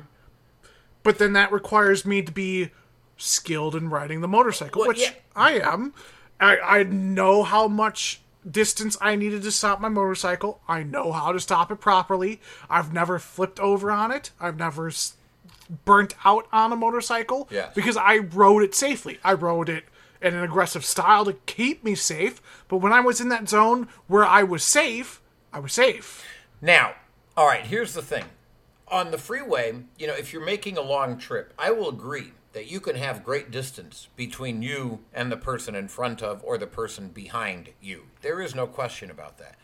But 1.02 1.18
then 1.18 1.32
that 1.34 1.52
requires 1.52 2.04
me 2.04 2.22
to 2.22 2.32
be 2.32 2.70
skilled 3.16 3.74
in 3.74 3.88
riding 3.88 4.20
the 4.20 4.28
motorcycle, 4.28 4.80
Well, 4.80 4.88
which 4.88 5.00
yeah. 5.00 5.12
I 5.34 5.52
am. 5.60 5.94
I, 6.40 6.58
I 6.58 6.82
know 6.82 7.44
how 7.44 7.68
much 7.68 8.20
distance 8.48 8.96
I 9.00 9.16
needed 9.16 9.42
to 9.42 9.50
stop 9.50 9.80
my 9.80 9.88
motorcycle. 9.88 10.60
I 10.68 10.82
know 10.82 11.12
how 11.12 11.32
to 11.32 11.40
stop 11.40 11.70
it 11.70 11.76
properly. 11.76 12.40
I've 12.68 12.92
never 12.92 13.18
flipped 13.18 13.60
over 13.60 13.90
on 13.90 14.10
it. 14.12 14.30
I've 14.40 14.58
never 14.58 14.90
burnt 15.84 16.14
out 16.24 16.46
on 16.52 16.72
a 16.72 16.76
motorcycle 16.76 17.48
Yes. 17.50 17.72
because 17.74 17.96
I 17.96 18.18
rode 18.18 18.62
it 18.62 18.74
safely. 18.74 19.18
I 19.24 19.32
rode 19.32 19.68
it 19.68 19.84
in 20.22 20.34
an 20.34 20.42
aggressive 20.42 20.84
style 20.84 21.24
to 21.26 21.34
keep 21.46 21.84
me 21.84 21.94
safe. 21.94 22.40
But 22.68 22.78
when 22.78 22.92
I 22.92 23.00
was 23.00 23.20
in 23.20 23.28
that 23.30 23.48
zone 23.48 23.88
where 24.06 24.24
I 24.24 24.42
was 24.42 24.62
safe, 24.62 25.20
I 25.52 25.58
was 25.58 25.72
safe. 25.72 26.24
Now, 26.62 26.94
all 27.36 27.46
right, 27.46 27.64
here's 27.66 27.94
the 27.94 28.02
thing. 28.02 28.24
On 28.88 29.10
the 29.10 29.18
freeway, 29.18 29.74
you 29.98 30.06
know, 30.06 30.14
if 30.14 30.32
you're 30.32 30.44
making 30.44 30.76
a 30.78 30.82
long 30.82 31.18
trip, 31.18 31.52
I 31.58 31.70
will 31.72 31.88
agree 31.88 32.32
that 32.52 32.70
you 32.70 32.80
can 32.80 32.96
have 32.96 33.22
great 33.24 33.50
distance 33.50 34.08
between 34.16 34.62
you 34.62 35.00
and 35.12 35.30
the 35.30 35.36
person 35.36 35.74
in 35.74 35.88
front 35.88 36.22
of 36.22 36.42
or 36.44 36.56
the 36.56 36.66
person 36.66 37.08
behind 37.08 37.70
you. 37.82 38.04
There 38.22 38.40
is 38.40 38.54
no 38.54 38.66
question 38.66 39.10
about 39.10 39.36
that. 39.38 39.56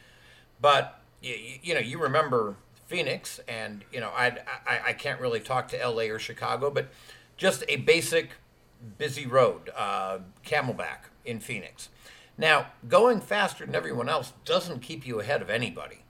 But 0.60 1.00
you, 1.22 1.34
you 1.62 1.74
know, 1.74 1.80
you 1.80 1.98
remember 1.98 2.56
Phoenix, 2.92 3.40
and 3.48 3.84
you 3.90 4.00
know, 4.00 4.10
I, 4.10 4.36
I 4.66 4.80
I 4.88 4.92
can't 4.92 5.18
really 5.18 5.40
talk 5.40 5.68
to 5.68 5.80
L.A. 5.80 6.10
or 6.10 6.18
Chicago, 6.18 6.70
but 6.70 6.88
just 7.38 7.64
a 7.66 7.76
basic 7.76 8.32
busy 8.98 9.26
road, 9.26 9.70
uh, 9.74 10.18
Camelback 10.44 11.08
in 11.24 11.40
Phoenix. 11.40 11.88
Now, 12.36 12.66
going 12.86 13.22
faster 13.22 13.64
than 13.64 13.74
everyone 13.74 14.10
else 14.10 14.34
doesn't 14.44 14.80
keep 14.80 15.06
you 15.06 15.20
ahead 15.20 15.40
of 15.40 15.48
anybody 15.48 16.04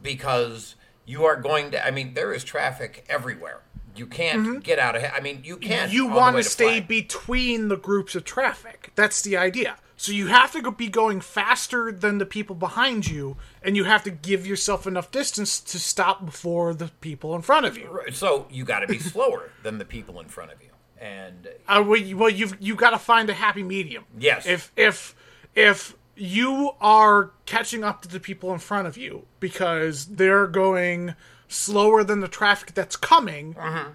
because 0.00 0.76
you 1.06 1.24
are 1.24 1.34
going 1.34 1.72
to. 1.72 1.84
I 1.84 1.90
mean, 1.90 2.14
there 2.14 2.32
is 2.32 2.44
traffic 2.44 3.04
everywhere. 3.08 3.62
You 3.96 4.06
can't 4.06 4.62
get 4.62 4.78
out 4.78 4.94
ahead. 4.94 5.10
I 5.16 5.20
mean, 5.20 5.40
you 5.42 5.56
can't. 5.56 5.90
Mm-hmm. 5.90 5.96
you 5.96 6.06
want 6.06 6.36
to 6.36 6.44
stay 6.44 6.78
between 6.78 7.66
the 7.66 7.76
groups 7.76 8.14
of 8.14 8.24
traffic. 8.24 8.92
That's 8.94 9.22
the 9.22 9.36
idea. 9.36 9.76
So 10.00 10.12
you 10.12 10.28
have 10.28 10.52
to 10.52 10.70
be 10.70 10.88
going 10.88 11.20
faster 11.20 11.90
than 11.90 12.18
the 12.18 12.24
people 12.24 12.54
behind 12.54 13.08
you, 13.08 13.36
and 13.64 13.76
you 13.76 13.82
have 13.84 14.04
to 14.04 14.10
give 14.10 14.46
yourself 14.46 14.86
enough 14.86 15.10
distance 15.10 15.58
to 15.60 15.78
stop 15.80 16.24
before 16.24 16.72
the 16.72 16.92
people 17.00 17.34
in 17.34 17.42
front 17.42 17.66
of 17.66 17.76
you. 17.76 17.88
Right, 17.90 18.14
So 18.14 18.46
you 18.48 18.64
got 18.64 18.78
to 18.80 18.86
be 18.86 18.98
slower 19.12 19.50
than 19.64 19.78
the 19.78 19.84
people 19.84 20.20
in 20.20 20.28
front 20.28 20.52
of 20.52 20.62
you. 20.62 20.68
And 21.00 21.48
Uh, 21.66 21.82
well, 21.84 21.98
you, 21.98 22.16
well, 22.16 22.30
you've 22.30 22.56
you 22.60 22.76
got 22.76 22.90
to 22.90 22.98
find 22.98 23.28
a 23.28 23.34
happy 23.34 23.64
medium. 23.64 24.04
Yes. 24.16 24.46
If 24.46 24.72
if 24.76 25.16
if 25.56 25.96
you 26.16 26.70
are 26.80 27.32
catching 27.44 27.82
up 27.82 28.02
to 28.02 28.08
the 28.08 28.20
people 28.20 28.52
in 28.52 28.60
front 28.60 28.86
of 28.86 28.96
you 28.96 29.26
because 29.40 30.06
they're 30.06 30.46
going 30.46 31.14
slower 31.48 32.04
than 32.04 32.20
the 32.20 32.28
traffic 32.28 32.72
that's 32.74 32.96
coming, 32.96 33.54
Mm-hmm. 33.54 33.90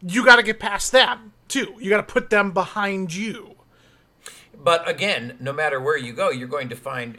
you 0.00 0.24
got 0.24 0.36
to 0.36 0.42
get 0.42 0.58
past 0.58 0.90
them 0.92 1.32
too. 1.48 1.74
You 1.78 1.90
got 1.90 2.06
to 2.06 2.12
put 2.12 2.30
them 2.30 2.52
behind 2.52 3.14
you. 3.14 3.53
But 4.62 4.88
again, 4.88 5.36
no 5.40 5.52
matter 5.52 5.80
where 5.80 5.98
you 5.98 6.12
go, 6.12 6.30
you're 6.30 6.48
going 6.48 6.68
to 6.68 6.76
find, 6.76 7.18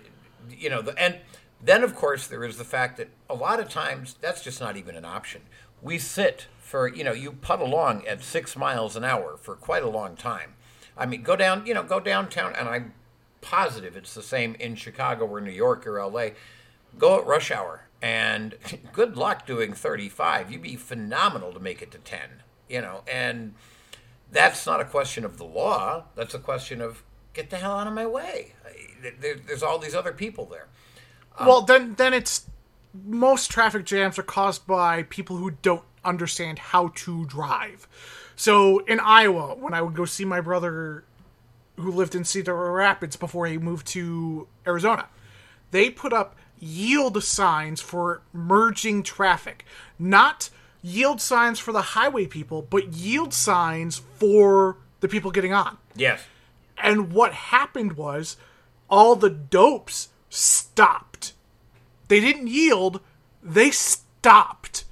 you 0.49 0.69
know, 0.69 0.81
the, 0.81 0.97
and 0.99 1.19
then 1.61 1.83
of 1.83 1.95
course 1.95 2.27
there 2.27 2.43
is 2.43 2.57
the 2.57 2.63
fact 2.63 2.97
that 2.97 3.09
a 3.29 3.35
lot 3.35 3.59
of 3.59 3.69
times 3.69 4.15
that's 4.21 4.43
just 4.43 4.59
not 4.59 4.77
even 4.77 4.95
an 4.95 5.05
option. 5.05 5.41
We 5.81 5.97
sit 5.97 6.47
for, 6.59 6.87
you 6.87 7.03
know, 7.03 7.13
you 7.13 7.31
putt 7.31 7.61
along 7.61 8.07
at 8.07 8.23
six 8.23 8.55
miles 8.55 8.95
an 8.95 9.03
hour 9.03 9.37
for 9.37 9.55
quite 9.55 9.83
a 9.83 9.89
long 9.89 10.15
time. 10.15 10.55
I 10.97 11.05
mean, 11.05 11.23
go 11.23 11.35
down, 11.35 11.65
you 11.65 11.73
know, 11.73 11.83
go 11.83 11.99
downtown, 11.99 12.53
and 12.55 12.67
I'm 12.69 12.93
positive 13.41 13.95
it's 13.95 14.13
the 14.13 14.23
same 14.23 14.55
in 14.55 14.75
Chicago 14.75 15.25
or 15.25 15.41
New 15.41 15.51
York 15.51 15.85
or 15.85 16.03
LA. 16.03 16.29
Go 16.97 17.19
at 17.19 17.25
rush 17.25 17.51
hour, 17.51 17.87
and 18.01 18.55
good 18.93 19.17
luck 19.17 19.45
doing 19.45 19.73
35. 19.73 20.51
You'd 20.51 20.61
be 20.61 20.75
phenomenal 20.75 21.53
to 21.53 21.59
make 21.59 21.81
it 21.81 21.91
to 21.91 21.97
10, 21.97 22.19
you 22.69 22.81
know, 22.81 23.03
and 23.07 23.53
that's 24.31 24.65
not 24.65 24.81
a 24.81 24.85
question 24.85 25.23
of 25.25 25.37
the 25.37 25.45
law. 25.45 26.05
That's 26.15 26.33
a 26.33 26.39
question 26.39 26.81
of 26.81 27.03
get 27.35 27.49
the 27.49 27.57
hell 27.57 27.77
out 27.77 27.87
of 27.87 27.93
my 27.93 28.07
way. 28.07 28.53
There, 29.19 29.35
there's 29.35 29.61
all 29.61 29.77
these 29.77 29.93
other 29.93 30.11
people 30.11 30.45
there. 30.45 30.67
Um, 31.37 31.47
well, 31.47 31.61
then 31.61 31.95
then 31.95 32.13
it's 32.13 32.47
most 33.05 33.51
traffic 33.51 33.85
jams 33.85 34.17
are 34.17 34.23
caused 34.23 34.65
by 34.65 35.03
people 35.03 35.35
who 35.37 35.51
don't 35.61 35.83
understand 36.03 36.59
how 36.59 36.91
to 36.95 37.25
drive. 37.25 37.87
So 38.35 38.79
in 38.79 38.99
Iowa, 38.99 39.55
when 39.55 39.73
I 39.73 39.81
would 39.81 39.93
go 39.93 40.05
see 40.05 40.25
my 40.25 40.41
brother 40.41 41.03
who 41.77 41.91
lived 41.91 42.15
in 42.15 42.23
Cedar 42.23 42.55
Rapids 42.71 43.15
before 43.15 43.47
he 43.47 43.57
moved 43.57 43.85
to 43.87 44.47
Arizona, 44.65 45.07
they 45.71 45.89
put 45.89 46.13
up 46.13 46.35
yield 46.57 47.21
signs 47.23 47.81
for 47.81 48.21
merging 48.33 49.03
traffic. 49.03 49.65
Not 49.99 50.49
yield 50.81 51.19
signs 51.19 51.59
for 51.59 51.71
the 51.71 51.81
highway 51.81 52.27
people, 52.27 52.61
but 52.61 52.93
yield 52.93 53.33
signs 53.33 53.97
for 53.97 54.77
the 55.01 55.07
people 55.07 55.31
getting 55.31 55.53
on. 55.53 55.77
Yes. 55.95 56.21
And 56.77 57.11
what 57.13 57.33
happened 57.33 57.93
was 57.93 58.37
all 58.89 59.15
the 59.15 59.29
dopes 59.29 60.09
stopped. 60.29 61.33
They 62.07 62.19
didn't 62.19 62.47
yield, 62.47 63.01
they 63.41 63.71
stopped. 63.71 64.85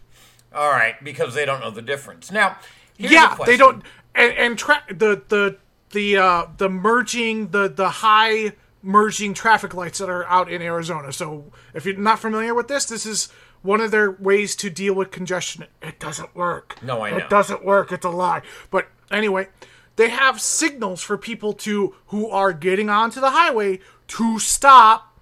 All 0.54 0.70
right, 0.70 1.02
because 1.04 1.34
they 1.34 1.46
don't 1.46 1.62
know 1.62 1.72
the 1.72 1.82
difference. 1.82 2.32
Now, 2.32 2.58
here's 2.98 3.12
yeah, 3.12 3.36
question. 3.36 3.52
they 3.52 3.58
don't 3.58 3.84
and, 4.16 4.34
and 4.34 4.58
tra- 4.58 4.84
the 4.90 5.22
the 5.28 5.58
the 5.92 6.18
uh 6.18 6.46
the 6.58 6.70
merging 6.70 7.50
the 7.50 7.68
the 7.68 7.90
high 7.90 8.54
merging 8.82 9.34
traffic 9.34 9.74
lights 9.74 10.00
that 10.00 10.10
are 10.10 10.26
out 10.26 10.52
in 10.52 10.62
Arizona. 10.62 11.12
So, 11.12 11.52
if 11.74 11.86
you're 11.86 11.98
not 11.98 12.20
familiar 12.20 12.54
with 12.54 12.68
this, 12.68 12.86
this 12.86 13.06
is 13.06 13.30
one 13.62 13.80
of 13.82 13.92
their 13.92 14.12
ways 14.12 14.56
to 14.58 14.70
deal 14.70 14.94
with 14.94 15.10
congestion. 15.10 15.66
It 15.82 16.00
doesn't 16.00 16.36
work. 16.36 16.76
No, 16.84 17.02
I 17.02 17.12
know. 17.12 17.18
It 17.18 17.30
doesn't 17.30 17.64
work. 17.64 17.92
It's 17.92 18.06
a 18.06 18.10
lie. 18.10 18.42
But 18.70 18.90
anyway, 19.10 19.48
they 19.96 20.10
have 20.10 20.42
signals 20.42 21.02
for 21.02 21.18
people 21.18 21.54
to 21.54 21.96
who 22.08 22.30
are 22.30 22.54
getting 22.54 22.90
onto 22.90 23.20
the 23.20 23.32
highway 23.32 23.80
to 24.08 24.40
stop 24.40 25.18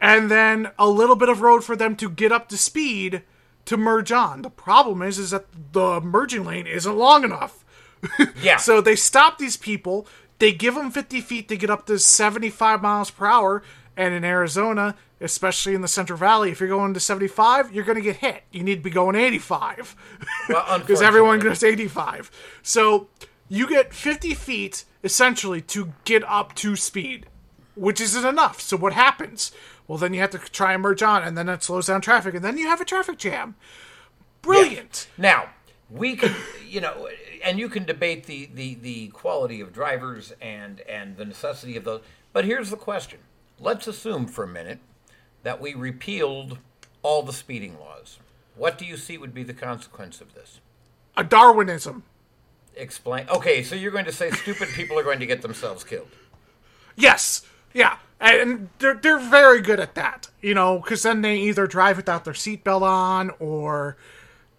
and 0.00 0.30
then 0.30 0.70
a 0.78 0.88
little 0.88 1.16
bit 1.16 1.28
of 1.28 1.42
road 1.42 1.62
for 1.62 1.76
them 1.76 1.94
to 1.96 2.08
get 2.08 2.32
up 2.32 2.48
to 2.48 2.56
speed 2.56 3.22
to 3.66 3.76
merge 3.76 4.10
on. 4.10 4.42
The 4.42 4.50
problem 4.50 5.02
is 5.02 5.18
is 5.18 5.30
that 5.30 5.46
the 5.72 6.00
merging 6.00 6.44
lane 6.44 6.66
isn't 6.66 6.96
long 6.96 7.24
enough. 7.24 7.64
Yeah. 8.42 8.56
So 8.56 8.80
they 8.80 8.96
stop 8.96 9.36
these 9.36 9.58
people. 9.58 10.06
They 10.38 10.52
give 10.52 10.74
them 10.74 10.90
50 10.90 11.20
feet 11.20 11.48
to 11.48 11.56
get 11.56 11.68
up 11.68 11.84
to 11.86 11.98
75 11.98 12.80
miles 12.80 13.10
per 13.10 13.26
hour. 13.26 13.62
And 13.94 14.14
in 14.14 14.24
Arizona, 14.24 14.96
especially 15.20 15.74
in 15.74 15.82
the 15.82 15.88
Central 15.88 16.18
Valley, 16.18 16.50
if 16.50 16.60
you're 16.60 16.68
going 16.70 16.94
to 16.94 17.00
75, 17.00 17.74
you're 17.74 17.84
going 17.84 17.98
to 17.98 18.02
get 18.02 18.16
hit. 18.16 18.44
You 18.50 18.62
need 18.62 18.76
to 18.76 18.80
be 18.80 18.88
going 18.88 19.16
85 19.16 19.94
Well, 20.48 20.78
because 20.80 21.02
everyone 21.02 21.40
goes 21.40 21.62
85. 21.62 22.30
So 22.62 23.08
you 23.50 23.68
get 23.68 23.92
50 23.92 24.32
feet 24.34 24.84
essentially 25.04 25.60
to 25.60 25.92
get 26.04 26.24
up 26.24 26.54
to 26.54 26.76
speed, 26.76 27.26
which 27.74 28.00
isn't 28.00 28.24
enough. 28.24 28.60
So 28.60 28.76
what 28.76 28.94
happens? 28.94 29.52
Well, 29.86 29.98
then 29.98 30.14
you 30.14 30.20
have 30.20 30.30
to 30.30 30.38
try 30.38 30.72
and 30.72 30.82
merge 30.82 31.02
on, 31.02 31.24
and 31.24 31.36
then 31.36 31.48
it 31.48 31.62
slows 31.62 31.88
down 31.88 32.00
traffic, 32.00 32.34
and 32.34 32.44
then 32.44 32.56
you 32.56 32.68
have 32.68 32.80
a 32.80 32.84
traffic 32.84 33.18
jam. 33.18 33.56
Brilliant. 34.40 35.08
Now, 35.18 35.50
we 35.90 36.14
can, 36.14 36.34
you 36.68 36.80
know, 36.80 37.08
and 37.44 37.58
you 37.58 37.68
can 37.68 37.84
debate 37.84 38.24
the, 38.26 38.48
the, 38.54 38.76
the 38.76 39.08
quality 39.08 39.60
of 39.60 39.72
drivers 39.72 40.32
and, 40.40 40.80
and 40.82 41.16
the 41.16 41.24
necessity 41.24 41.76
of 41.76 41.84
those. 41.84 42.02
But 42.32 42.44
here's 42.44 42.70
the 42.70 42.76
question. 42.76 43.18
Let's 43.58 43.88
assume 43.88 44.26
for 44.26 44.44
a 44.44 44.48
minute 44.48 44.78
that 45.42 45.60
we 45.60 45.74
repealed 45.74 46.58
all 47.02 47.24
the 47.24 47.32
speeding 47.32 47.78
laws. 47.80 48.20
What 48.54 48.78
do 48.78 48.84
you 48.84 48.96
see 48.96 49.18
would 49.18 49.34
be 49.34 49.42
the 49.42 49.54
consequence 49.54 50.20
of 50.20 50.34
this? 50.34 50.60
A 51.16 51.24
Darwinism. 51.24 52.04
Explain. 52.76 53.26
Okay, 53.28 53.62
so 53.62 53.74
you're 53.74 53.90
going 53.92 54.04
to 54.06 54.12
say 54.12 54.30
stupid 54.30 54.68
people 54.70 54.98
are 54.98 55.02
going 55.02 55.20
to 55.20 55.26
get 55.26 55.42
themselves 55.42 55.84
killed. 55.84 56.08
Yes. 56.96 57.42
Yeah. 57.72 57.96
And 58.20 58.68
they're, 58.78 58.94
they're 58.94 59.18
very 59.18 59.60
good 59.60 59.80
at 59.80 59.94
that, 59.94 60.28
you 60.42 60.54
know, 60.54 60.78
because 60.78 61.02
then 61.02 61.22
they 61.22 61.36
either 61.36 61.66
drive 61.66 61.96
without 61.96 62.24
their 62.24 62.34
seatbelt 62.34 62.82
on 62.82 63.30
or, 63.38 63.96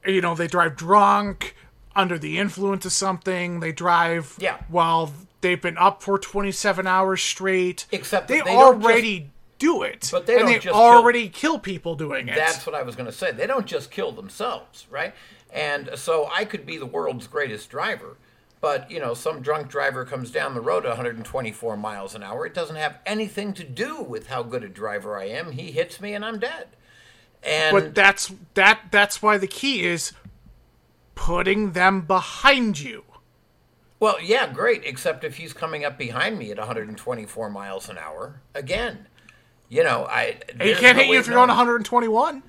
you 0.05 0.21
know, 0.21 0.33
they 0.33 0.47
drive 0.47 0.75
drunk 0.75 1.55
under 1.95 2.17
the 2.17 2.39
influence 2.39 2.85
of 2.85 2.91
something. 2.91 3.59
They 3.59 3.71
drive 3.71 4.35
Yeah. 4.39 4.57
while 4.67 5.13
they've 5.41 5.61
been 5.61 5.77
up 5.77 6.01
for 6.01 6.17
27 6.17 6.87
hours 6.87 7.21
straight. 7.21 7.85
Except 7.91 8.27
they, 8.27 8.41
they 8.41 8.49
already 8.55 9.29
do 9.59 9.83
it. 9.83 10.09
But 10.11 10.25
they 10.25 10.33
and 10.33 10.41
don't 10.43 10.47
they 10.53 10.55
just 10.55 10.65
kill- 10.73 10.73
already 10.73 11.29
kill 11.29 11.59
people 11.59 11.93
doing 11.95 12.27
it. 12.29 12.35
That's 12.35 12.65
what 12.65 12.73
I 12.73 12.81
was 12.81 12.95
going 12.95 13.05
to 13.07 13.11
say. 13.11 13.31
They 13.31 13.45
don't 13.45 13.67
just 13.67 13.91
kill 13.91 14.11
themselves, 14.11 14.87
right? 14.89 15.13
And 15.53 15.91
so 15.95 16.29
I 16.31 16.45
could 16.45 16.65
be 16.65 16.77
the 16.77 16.85
world's 16.85 17.27
greatest 17.27 17.69
driver, 17.69 18.17
but 18.61 18.89
you 18.89 18.99
know, 18.99 19.13
some 19.13 19.41
drunk 19.41 19.67
driver 19.69 20.05
comes 20.05 20.31
down 20.31 20.53
the 20.53 20.61
road 20.61 20.85
at 20.85 20.89
124 20.89 21.75
miles 21.77 22.15
an 22.15 22.23
hour. 22.23 22.45
It 22.45 22.53
doesn't 22.53 22.75
have 22.77 22.99
anything 23.05 23.53
to 23.55 23.63
do 23.63 24.01
with 24.01 24.27
how 24.27 24.43
good 24.43 24.63
a 24.63 24.69
driver 24.69 25.17
I 25.17 25.25
am. 25.25 25.51
He 25.51 25.71
hits 25.71 25.99
me 25.99 26.13
and 26.13 26.23
I'm 26.23 26.39
dead. 26.39 26.67
And 27.43 27.73
but 27.75 27.95
that's 27.95 28.31
that 28.53 28.81
that's 28.91 29.21
why 29.21 29.37
the 29.37 29.47
key 29.47 29.83
is 29.83 30.13
putting 31.15 31.71
them 31.73 32.01
behind 32.01 32.79
you. 32.79 33.03
well, 33.99 34.21
yeah, 34.21 34.51
great. 34.51 34.83
Except 34.85 35.23
if 35.23 35.37
he's 35.37 35.53
coming 35.53 35.83
up 35.85 35.97
behind 35.97 36.37
me 36.37 36.51
at 36.51 36.57
124 36.57 37.49
miles 37.49 37.89
an 37.89 37.97
hour, 37.97 38.41
again, 38.53 39.07
you 39.69 39.83
know, 39.83 40.05
I 40.05 40.37
He 40.61 40.75
can't 40.75 40.97
no 40.97 41.03
hit 41.03 41.07
you 41.07 41.19
if 41.19 41.27
you're 41.27 41.39
on 41.39 41.47
knowing. 41.47 41.57
121. 41.57 42.43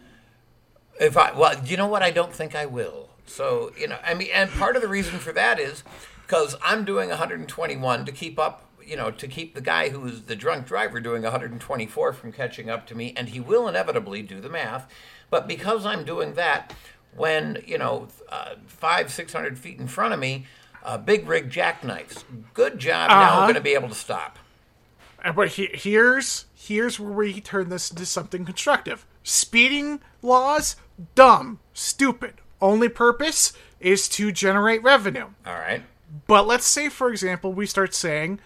If 1.01 1.17
I 1.17 1.33
well, 1.33 1.63
you 1.65 1.77
know 1.77 1.87
what? 1.87 2.03
I 2.03 2.11
don't 2.11 2.33
think 2.33 2.55
I 2.55 2.67
will. 2.67 3.09
So 3.27 3.73
you 3.79 3.89
know, 3.89 3.99
I 4.05 4.15
mean, 4.15 4.29
and 4.33 4.51
part 4.51 4.77
of 4.77 4.83
the 4.83 4.89
reason 4.89 5.19
for 5.19 5.33
that 5.33 5.59
is 5.59 5.83
because 6.27 6.57
I'm 6.63 6.85
doing 6.85 7.09
121 7.09 8.05
to 8.05 8.13
keep 8.13 8.39
up. 8.39 8.69
You 8.85 8.97
know, 8.97 9.13
to 9.13 9.29
keep 9.29 9.55
the 9.55 9.61
guy 9.61 9.91
who 9.91 10.05
is 10.07 10.23
the 10.23 10.35
drunk 10.35 10.67
driver 10.67 10.99
doing 11.01 11.23
124 11.23 12.13
from 12.15 12.33
catching 12.33 12.69
up 12.69 12.85
to 12.89 12.97
me, 12.97 13.15
and 13.17 13.29
he 13.29 13.39
will 13.39 13.69
inevitably 13.69 14.23
do 14.23 14.41
the 14.41 14.49
math. 14.49 14.91
But 15.31 15.47
because 15.47 15.87
I'm 15.87 16.05
doing 16.05 16.35
that, 16.35 16.75
when 17.15 17.63
you 17.65 17.79
know, 17.79 18.09
uh, 18.29 18.57
five, 18.67 19.13
six 19.13 19.33
hundred 19.33 19.57
feet 19.57 19.79
in 19.79 19.87
front 19.87 20.13
of 20.15 20.19
me, 20.19 20.47
uh, 20.83 20.99
big 20.99 21.29
rig 21.29 21.49
jackknifes. 21.49 22.25
Good 22.55 22.81
job. 22.81 23.11
Now 23.11 23.23
Uh-huh. 23.23 23.41
I'm 23.41 23.45
going 23.45 23.55
to 23.55 23.61
be 23.61 23.75
able 23.75 23.89
to 23.89 23.95
stop. 23.95 24.39
But 25.37 25.51
he, 25.51 25.71
here's 25.73 26.47
here's 26.57 26.99
where 26.99 27.13
we 27.13 27.41
turn 27.41 27.69
this 27.69 27.89
into 27.89 28.05
something 28.05 28.45
constructive. 28.45 29.07
Speeding 29.23 30.01
laws, 30.21 30.77
dumb, 31.15 31.61
stupid. 31.73 32.35
Only 32.61 32.89
purpose 32.89 33.53
is 33.81 34.09
to 34.11 34.33
generate 34.33 34.83
revenue. 34.83 35.29
All 35.47 35.55
right. 35.55 35.83
But 36.27 36.47
let's 36.47 36.67
say, 36.67 36.89
for 36.89 37.11
example, 37.11 37.53
we 37.53 37.67
start 37.67 37.95
saying 37.95 38.41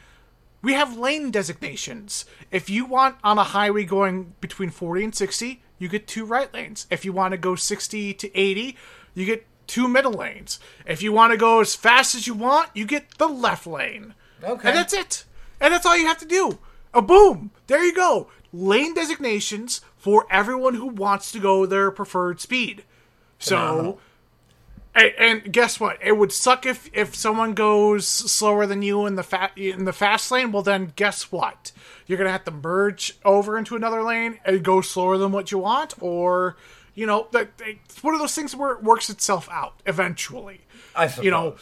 we 0.62 0.72
have 0.72 0.96
lane 0.96 1.30
designations. 1.30 2.24
If 2.50 2.70
you 2.70 2.84
want 2.84 3.16
on 3.22 3.38
a 3.38 3.44
highway 3.44 3.84
going 3.84 4.34
between 4.40 4.70
40 4.70 5.04
and 5.04 5.14
60, 5.14 5.62
you 5.78 5.88
get 5.88 6.06
two 6.06 6.24
right 6.24 6.52
lanes. 6.52 6.86
If 6.90 7.04
you 7.04 7.12
want 7.12 7.32
to 7.32 7.38
go 7.38 7.54
60 7.54 8.14
to 8.14 8.38
80, 8.38 8.76
you 9.14 9.26
get 9.26 9.46
two 9.66 9.88
middle 9.88 10.12
lanes. 10.12 10.58
If 10.86 11.02
you 11.02 11.12
want 11.12 11.32
to 11.32 11.36
go 11.36 11.60
as 11.60 11.74
fast 11.74 12.14
as 12.14 12.26
you 12.26 12.34
want, 12.34 12.70
you 12.74 12.86
get 12.86 13.18
the 13.18 13.28
left 13.28 13.66
lane. 13.66 14.14
Okay. 14.42 14.68
And 14.68 14.76
that's 14.76 14.92
it. 14.92 15.24
And 15.60 15.72
that's 15.72 15.86
all 15.86 15.96
you 15.96 16.06
have 16.06 16.18
to 16.18 16.26
do. 16.26 16.58
A 16.94 17.02
boom. 17.02 17.50
There 17.66 17.84
you 17.84 17.94
go. 17.94 18.28
Lane 18.52 18.94
designations 18.94 19.80
for 19.96 20.26
everyone 20.30 20.74
who 20.74 20.86
wants 20.86 21.32
to 21.32 21.38
go 21.38 21.66
their 21.66 21.90
preferred 21.90 22.40
speed. 22.40 22.84
So 23.38 23.98
And, 24.94 25.12
and 25.18 25.52
guess 25.52 25.78
what? 25.78 25.98
It 26.02 26.16
would 26.16 26.32
suck 26.32 26.64
if 26.64 26.88
if 26.94 27.14
someone 27.14 27.52
goes 27.52 28.08
slower 28.08 28.66
than 28.66 28.80
you 28.82 29.04
in 29.06 29.16
the 29.16 29.22
fa- 29.22 29.50
in 29.54 29.84
the 29.84 29.92
fast 29.92 30.30
lane. 30.30 30.52
Well, 30.52 30.62
then 30.62 30.92
guess 30.96 31.30
what? 31.30 31.72
You're 32.06 32.16
gonna 32.18 32.32
have 32.32 32.44
to 32.44 32.50
merge 32.50 33.18
over 33.24 33.58
into 33.58 33.76
another 33.76 34.02
lane 34.02 34.38
and 34.44 34.64
go 34.64 34.80
slower 34.80 35.18
than 35.18 35.32
what 35.32 35.52
you 35.52 35.58
want, 35.58 35.94
or 36.00 36.56
you 36.94 37.04
know, 37.04 37.28
that 37.32 37.50
it's 37.60 38.02
one 38.02 38.14
of 38.14 38.20
those 38.20 38.34
things 38.34 38.56
where 38.56 38.72
it 38.72 38.82
works 38.82 39.10
itself 39.10 39.48
out 39.52 39.74
eventually. 39.84 40.62
I 40.94 41.08
suppose. 41.08 41.24
You 41.26 41.30
know, 41.30 41.56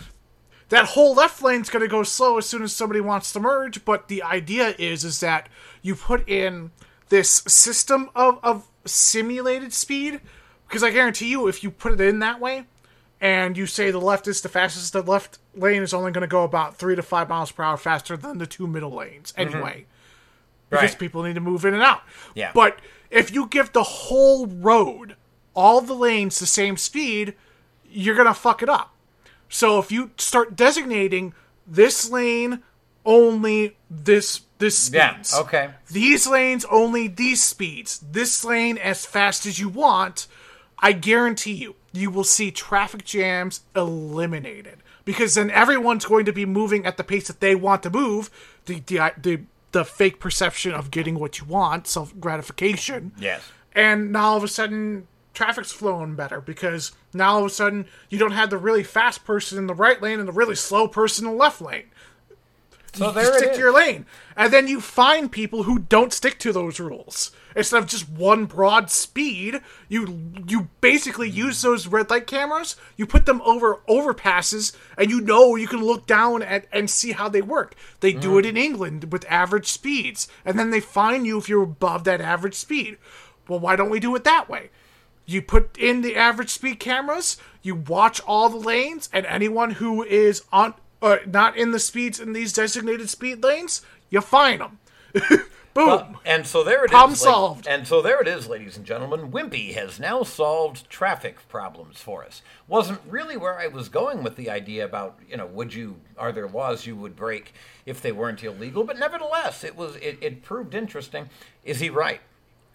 that 0.68 0.86
whole 0.86 1.14
left 1.14 1.42
lane's 1.42 1.68
going 1.70 1.82
to 1.82 1.88
go 1.88 2.04
slow 2.04 2.38
as 2.38 2.46
soon 2.46 2.62
as 2.62 2.72
somebody 2.72 3.00
wants 3.00 3.32
to 3.32 3.40
merge. 3.40 3.84
But 3.84 4.06
the 4.06 4.22
idea 4.22 4.76
is, 4.78 5.04
is 5.04 5.18
that 5.20 5.48
you 5.82 5.96
put 5.96 6.28
in 6.28 6.70
this 7.14 7.44
system 7.46 8.10
of, 8.16 8.40
of 8.42 8.66
simulated 8.84 9.72
speed, 9.72 10.20
because 10.66 10.82
I 10.82 10.90
guarantee 10.90 11.30
you, 11.30 11.46
if 11.46 11.62
you 11.62 11.70
put 11.70 11.92
it 11.92 12.00
in 12.00 12.18
that 12.18 12.40
way, 12.40 12.64
and 13.20 13.56
you 13.56 13.66
say 13.66 13.92
the 13.92 14.00
left 14.00 14.26
is 14.26 14.40
the 14.40 14.48
fastest, 14.48 14.92
the 14.92 15.00
left 15.00 15.38
lane 15.54 15.84
is 15.84 15.94
only 15.94 16.10
going 16.10 16.22
to 16.22 16.26
go 16.26 16.42
about 16.42 16.76
three 16.76 16.96
to 16.96 17.02
five 17.02 17.28
miles 17.28 17.52
per 17.52 17.62
hour 17.62 17.76
faster 17.76 18.16
than 18.16 18.38
the 18.38 18.48
two 18.48 18.66
middle 18.66 18.90
lanes 18.90 19.32
mm-hmm. 19.32 19.54
anyway. 19.54 19.86
Because 20.68 20.90
Right. 20.90 20.98
people 20.98 21.22
need 21.22 21.36
to 21.36 21.40
move 21.40 21.64
in 21.64 21.72
and 21.72 21.84
out. 21.84 22.02
Yeah. 22.34 22.50
But 22.52 22.80
if 23.12 23.32
you 23.32 23.46
give 23.46 23.72
the 23.72 23.84
whole 23.84 24.48
road, 24.48 25.14
all 25.54 25.82
the 25.82 25.94
lanes 25.94 26.40
the 26.40 26.46
same 26.46 26.76
speed, 26.76 27.34
you're 27.88 28.16
going 28.16 28.26
to 28.26 28.34
fuck 28.34 28.60
it 28.60 28.68
up. 28.68 28.92
So 29.48 29.78
if 29.78 29.92
you 29.92 30.10
start 30.16 30.56
designating 30.56 31.32
this 31.64 32.10
lane 32.10 32.64
only 33.04 33.76
this 33.88 34.40
this 34.58 34.90
Yeah, 34.92 35.14
speeds. 35.14 35.34
okay. 35.34 35.70
These 35.90 36.26
lanes 36.26 36.64
only 36.70 37.08
these 37.08 37.42
speeds. 37.42 37.98
This 38.10 38.44
lane 38.44 38.78
as 38.78 39.04
fast 39.06 39.46
as 39.46 39.58
you 39.58 39.68
want. 39.68 40.26
I 40.78 40.92
guarantee 40.92 41.52
you, 41.54 41.76
you 41.92 42.10
will 42.10 42.24
see 42.24 42.50
traffic 42.50 43.04
jams 43.04 43.62
eliminated 43.74 44.78
because 45.04 45.34
then 45.34 45.50
everyone's 45.50 46.04
going 46.04 46.24
to 46.26 46.32
be 46.32 46.44
moving 46.44 46.84
at 46.84 46.96
the 46.96 47.04
pace 47.04 47.26
that 47.28 47.40
they 47.40 47.54
want 47.54 47.82
to 47.84 47.90
move. 47.90 48.30
The 48.66 48.80
the 48.80 49.12
the, 49.20 49.40
the 49.72 49.84
fake 49.84 50.20
perception 50.20 50.72
of 50.72 50.90
getting 50.90 51.18
what 51.18 51.38
you 51.38 51.46
want, 51.46 51.86
self 51.86 52.18
gratification. 52.20 53.12
Yes. 53.18 53.42
And 53.72 54.12
now 54.12 54.26
all 54.30 54.36
of 54.36 54.44
a 54.44 54.48
sudden, 54.48 55.06
traffic's 55.32 55.72
flowing 55.72 56.14
better 56.14 56.40
because 56.40 56.92
now 57.12 57.34
all 57.34 57.40
of 57.40 57.46
a 57.46 57.50
sudden 57.50 57.86
you 58.08 58.18
don't 58.18 58.32
have 58.32 58.50
the 58.50 58.58
really 58.58 58.84
fast 58.84 59.24
person 59.24 59.58
in 59.58 59.66
the 59.66 59.74
right 59.74 60.00
lane 60.02 60.18
and 60.20 60.28
the 60.28 60.32
really 60.32 60.54
slow 60.54 60.86
person 60.86 61.26
in 61.26 61.32
the 61.32 61.36
left 61.38 61.60
lane. 61.60 61.86
So 62.94 63.08
You 63.08 63.12
there 63.12 63.38
stick 63.38 63.52
to 63.54 63.58
your 63.58 63.72
lane, 63.72 64.06
and 64.36 64.52
then 64.52 64.68
you 64.68 64.80
find 64.80 65.30
people 65.30 65.64
who 65.64 65.80
don't 65.80 66.12
stick 66.12 66.38
to 66.40 66.52
those 66.52 66.78
rules. 66.78 67.32
Instead 67.56 67.82
of 67.82 67.88
just 67.88 68.08
one 68.08 68.46
broad 68.46 68.90
speed, 68.90 69.60
you 69.88 70.32
you 70.46 70.68
basically 70.80 71.28
use 71.28 71.60
those 71.62 71.86
red 71.86 72.08
light 72.10 72.26
cameras. 72.26 72.76
You 72.96 73.06
put 73.06 73.26
them 73.26 73.42
over 73.42 73.80
overpasses, 73.88 74.76
and 74.96 75.10
you 75.10 75.20
know 75.20 75.56
you 75.56 75.66
can 75.66 75.84
look 75.84 76.06
down 76.06 76.42
at 76.42 76.66
and 76.72 76.88
see 76.88 77.12
how 77.12 77.28
they 77.28 77.42
work. 77.42 77.74
They 78.00 78.12
do 78.12 78.32
Mm. 78.32 78.38
it 78.40 78.46
in 78.46 78.56
England 78.56 79.12
with 79.12 79.24
average 79.28 79.66
speeds, 79.68 80.28
and 80.44 80.58
then 80.58 80.70
they 80.70 80.80
fine 80.80 81.24
you 81.24 81.38
if 81.38 81.48
you're 81.48 81.62
above 81.62 82.04
that 82.04 82.20
average 82.20 82.54
speed. 82.54 82.98
Well, 83.48 83.58
why 83.60 83.76
don't 83.76 83.90
we 83.90 84.00
do 84.00 84.14
it 84.14 84.24
that 84.24 84.48
way? 84.48 84.70
You 85.26 85.40
put 85.42 85.78
in 85.78 86.02
the 86.02 86.16
average 86.16 86.50
speed 86.50 86.78
cameras, 86.80 87.38
you 87.62 87.74
watch 87.74 88.20
all 88.26 88.48
the 88.50 88.58
lanes, 88.58 89.08
and 89.12 89.24
anyone 89.26 89.72
who 89.72 90.02
is 90.04 90.42
on 90.52 90.74
uh, 91.04 91.18
not 91.26 91.56
in 91.56 91.70
the 91.70 91.78
speeds 91.78 92.18
in 92.18 92.32
these 92.32 92.52
designated 92.52 93.08
speed 93.10 93.42
lanes, 93.42 93.82
you 94.10 94.20
fine 94.20 94.58
them. 94.58 94.78
Boom. 95.74 95.88
Uh, 95.88 96.04
and 96.24 96.46
so 96.46 96.62
there 96.62 96.84
it 96.84 96.90
is. 96.90 96.90
Problem 96.92 97.10
la- 97.10 97.16
solved. 97.16 97.66
And 97.66 97.86
so 97.86 98.00
there 98.00 98.20
it 98.20 98.28
is, 98.28 98.48
ladies 98.48 98.76
and 98.76 98.86
gentlemen. 98.86 99.32
Wimpy 99.32 99.74
has 99.74 99.98
now 99.98 100.22
solved 100.22 100.88
traffic 100.88 101.48
problems 101.48 101.98
for 101.98 102.24
us. 102.24 102.42
Wasn't 102.68 103.00
really 103.08 103.36
where 103.36 103.58
I 103.58 103.66
was 103.66 103.88
going 103.88 104.22
with 104.22 104.36
the 104.36 104.48
idea 104.48 104.84
about, 104.84 105.18
you 105.28 105.36
know, 105.36 105.46
would 105.46 105.74
you, 105.74 105.96
are 106.16 106.30
there 106.30 106.48
laws 106.48 106.86
you 106.86 106.94
would 106.94 107.16
break 107.16 107.54
if 107.86 108.00
they 108.00 108.12
weren't 108.12 108.42
illegal? 108.44 108.84
But 108.84 109.00
nevertheless, 109.00 109.64
it 109.64 109.74
was, 109.74 109.96
it, 109.96 110.18
it 110.20 110.42
proved 110.42 110.74
interesting. 110.74 111.28
Is 111.64 111.80
he 111.80 111.90
right? 111.90 112.20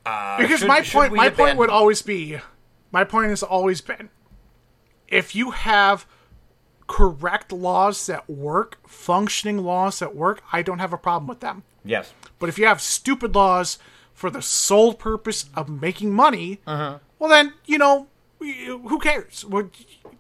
Uh, 0.05 0.37
because 0.39 0.59
should- 0.59 0.67
my 0.67 0.81
point, 0.81 1.13
my 1.13 1.29
point 1.29 1.57
would 1.57 1.69
always 1.69 2.01
be, 2.01 2.37
my 2.91 3.05
point 3.05 3.29
has 3.29 3.43
always 3.43 3.79
been, 3.79 4.09
if 5.07 5.33
you 5.35 5.51
have 5.51 6.05
correct 6.89 7.51
laws 7.53 8.07
that 8.07 8.27
work, 8.29 8.79
functioning 8.87 9.59
laws 9.59 9.99
that 9.99 10.15
work, 10.15 10.41
I 10.51 10.63
don't 10.63 10.79
have 10.79 10.91
a 10.91 10.97
problem 10.97 11.27
with 11.27 11.39
them. 11.39 11.61
Yes. 11.85 12.13
But 12.39 12.49
if 12.49 12.57
you 12.57 12.65
have 12.65 12.81
stupid 12.81 13.35
laws 13.35 13.77
for 14.13 14.29
the 14.31 14.41
sole 14.41 14.93
purpose 14.95 15.45
of 15.55 15.69
making 15.69 16.11
money, 16.11 16.59
Uh-huh. 16.65 16.97
well 17.19 17.29
then 17.29 17.53
you 17.65 17.77
know 17.77 18.07
who 18.39 18.99
cares? 18.99 19.45
Well, 19.45 19.69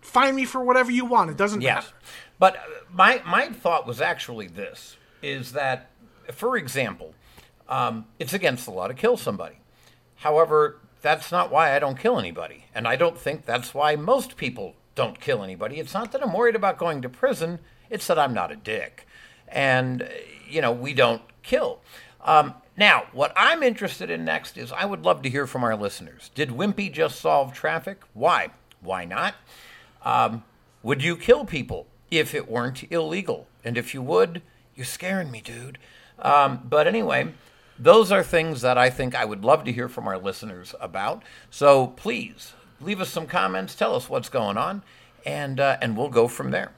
Find 0.01 0.35
me 0.35 0.45
for 0.45 0.63
whatever 0.63 0.91
you 0.91 1.03
want. 1.05 1.29
It 1.29 1.37
doesn't 1.37 1.61
Yes. 1.61 1.83
matter. 1.83 1.95
But 2.39 2.55
uh, 2.55 2.59
my 2.93 3.21
my 3.25 3.49
thought 3.49 3.85
was 3.85 3.99
actually 3.99 4.47
this: 4.47 4.95
is 5.21 5.51
that, 5.51 5.89
for 6.31 6.55
example, 6.55 7.13
um, 7.67 8.05
it's 8.17 8.33
against 8.33 8.63
the 8.65 8.71
law 8.71 8.87
to 8.87 8.93
kill 8.93 9.17
somebody. 9.17 9.57
However, 10.15 10.79
that's 11.01 11.31
not 11.31 11.51
why 11.51 11.75
I 11.75 11.79
don't 11.79 11.99
kill 11.99 12.17
anybody, 12.17 12.65
and 12.73 12.87
I 12.87 12.95
don't 12.95 13.17
think 13.17 13.45
that's 13.45 13.73
why 13.73 13.95
most 13.97 14.37
people 14.37 14.75
don't 14.99 15.21
kill 15.21 15.43
anybody. 15.43 15.79
It's 15.79 15.93
not 15.93 16.11
that 16.11 16.21
I'm 16.21 16.33
worried 16.33 16.57
about 16.57 16.77
going 16.77 17.01
to 17.03 17.09
prison; 17.09 17.59
it's 17.89 18.05
that 18.07 18.19
I'm 18.19 18.33
not 18.33 18.51
a 18.51 18.57
dick, 18.57 19.07
and 19.47 20.01
uh, 20.01 20.07
you 20.45 20.61
know 20.61 20.73
we 20.73 20.93
don't 20.93 21.21
kill. 21.41 21.79
Um, 22.25 22.55
now, 22.75 23.05
what 23.13 23.31
I'm 23.37 23.63
interested 23.63 24.09
in 24.09 24.25
next 24.25 24.57
is 24.57 24.73
I 24.73 24.83
would 24.83 25.05
love 25.05 25.21
to 25.21 25.29
hear 25.29 25.47
from 25.47 25.63
our 25.63 25.77
listeners. 25.77 26.31
Did 26.35 26.49
Wimpy 26.49 26.91
just 26.91 27.21
solve 27.21 27.53
traffic? 27.53 28.01
Why? 28.13 28.49
Why 28.81 29.05
not? 29.05 29.35
Um, 30.03 30.43
would 30.83 31.01
you 31.01 31.15
kill 31.15 31.45
people 31.45 31.87
if 32.11 32.35
it 32.35 32.51
weren't 32.51 32.91
illegal? 32.91 33.47
And 33.63 33.77
if 33.77 33.93
you 33.93 34.01
would, 34.01 34.41
you're 34.75 34.85
scaring 34.85 35.31
me, 35.31 35.39
dude. 35.39 35.77
Um, 36.19 36.61
but 36.69 36.87
anyway, 36.87 37.33
those 37.77 38.11
are 38.11 38.23
things 38.23 38.59
that 38.61 38.77
I 38.77 38.89
think 38.89 39.15
I 39.15 39.23
would 39.23 39.45
love 39.45 39.63
to 39.63 39.71
hear 39.71 39.87
from 39.87 40.09
our 40.09 40.17
listeners 40.17 40.75
about. 40.81 41.23
So 41.49 41.87
please 41.87 42.51
leave 42.81 43.01
us 43.01 43.09
some 43.09 43.27
comments, 43.27 43.75
tell 43.75 43.95
us 43.95 44.09
what's 44.09 44.29
going 44.29 44.57
on, 44.57 44.83
and 45.25 45.59
uh, 45.59 45.77
and 45.81 45.97
we'll 45.97 46.09
go 46.09 46.27
from 46.27 46.51
there. 46.51 46.71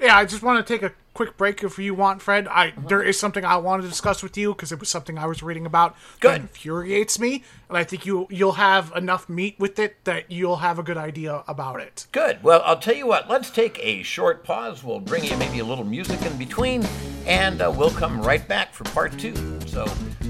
Yeah, 0.00 0.16
I 0.16 0.24
just 0.24 0.42
want 0.42 0.66
to 0.66 0.72
take 0.72 0.82
a 0.82 0.94
quick 1.12 1.36
break 1.36 1.62
if 1.62 1.78
you 1.78 1.94
want, 1.94 2.22
Fred. 2.22 2.48
I 2.48 2.72
there 2.88 3.02
is 3.02 3.18
something 3.18 3.44
I 3.44 3.58
wanted 3.58 3.82
to 3.82 3.88
discuss 3.88 4.22
with 4.22 4.38
you 4.38 4.54
because 4.54 4.72
it 4.72 4.80
was 4.80 4.88
something 4.88 5.18
I 5.18 5.26
was 5.26 5.42
reading 5.42 5.66
about 5.66 5.94
Good. 6.20 6.30
that 6.30 6.40
infuriates 6.40 7.18
me, 7.18 7.44
and 7.68 7.76
I 7.76 7.84
think 7.84 8.06
you 8.06 8.26
you'll 8.30 8.52
have 8.52 8.92
enough 8.96 9.28
meat 9.28 9.56
with 9.58 9.78
it 9.78 10.02
that 10.04 10.30
you'll 10.30 10.56
have 10.56 10.78
a 10.78 10.82
good 10.82 10.96
idea 10.96 11.44
about 11.46 11.80
it. 11.80 12.06
Good. 12.12 12.42
Well, 12.42 12.62
I'll 12.64 12.78
tell 12.78 12.94
you 12.94 13.06
what. 13.06 13.28
Let's 13.28 13.50
take 13.50 13.78
a 13.82 14.02
short 14.02 14.42
pause. 14.42 14.82
We'll 14.82 15.00
bring 15.00 15.24
you 15.24 15.36
maybe 15.36 15.58
a 15.58 15.64
little 15.64 15.84
music 15.84 16.22
in 16.22 16.36
between, 16.38 16.82
and 17.26 17.60
uh, 17.60 17.70
we'll 17.76 17.90
come 17.90 18.22
right 18.22 18.46
back 18.48 18.72
for 18.72 18.84
part 18.84 19.18
two. 19.18 19.34
So 19.66 19.86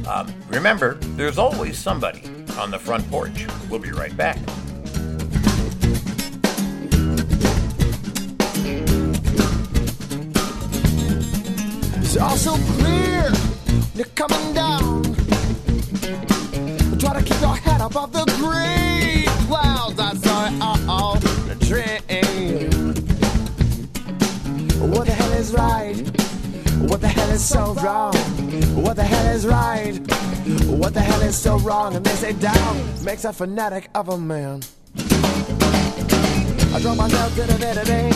um, 0.09 0.35
remember, 0.48 0.94
there's 1.14 1.38
always 1.38 1.78
somebody 1.78 2.24
on 2.59 2.72
the 2.72 2.78
front 2.78 3.09
porch. 3.09 3.46
We'll 3.68 3.78
be 3.78 3.92
right 3.92 4.16
back. 4.16 4.38
It's 12.12 12.18
all 12.18 12.37
so 12.37 12.57
clear 12.75 13.31
you're 13.94 14.05
coming 14.16 14.53
down. 14.53 15.05
Try 16.99 17.14
to 17.14 17.23
keep 17.23 17.40
your 17.40 17.55
head 17.55 17.81
above 17.81 18.12
the 18.12 18.25
gray 18.40 19.27
clouds. 19.46 20.01
I 20.01 20.14
saw 20.14 20.46
it 20.49 20.88
all 20.88 21.14
the 21.20 21.55
train. 21.68 22.94
What 24.90 25.07
the 25.07 25.12
hell 25.12 25.33
is 25.35 25.53
right? 25.53 25.94
What 26.90 27.01
the 27.01 27.07
hell 27.07 27.31
is 27.31 27.49
so 27.49 27.75
wrong? 27.75 28.16
What 28.83 28.96
the 28.96 29.05
hell 29.05 29.27
is 29.33 29.46
right? 29.46 29.96
What 30.66 30.94
the 30.94 31.03
hell 31.03 31.23
is 31.23 31.37
so 31.37 31.59
wrong? 31.61 31.94
And 31.94 32.05
they 32.05 32.16
say 32.16 32.33
down 32.33 33.05
makes 33.05 33.25
a 33.25 33.33
fanatic 33.33 33.88
of 33.94 34.09
a 34.09 34.18
man. 34.18 34.62
I 36.75 36.81
drove 36.81 36.96
myself 36.96 37.37
to 37.37 37.42
the 37.42 37.57
bed 37.61 37.77
today. 37.77 38.11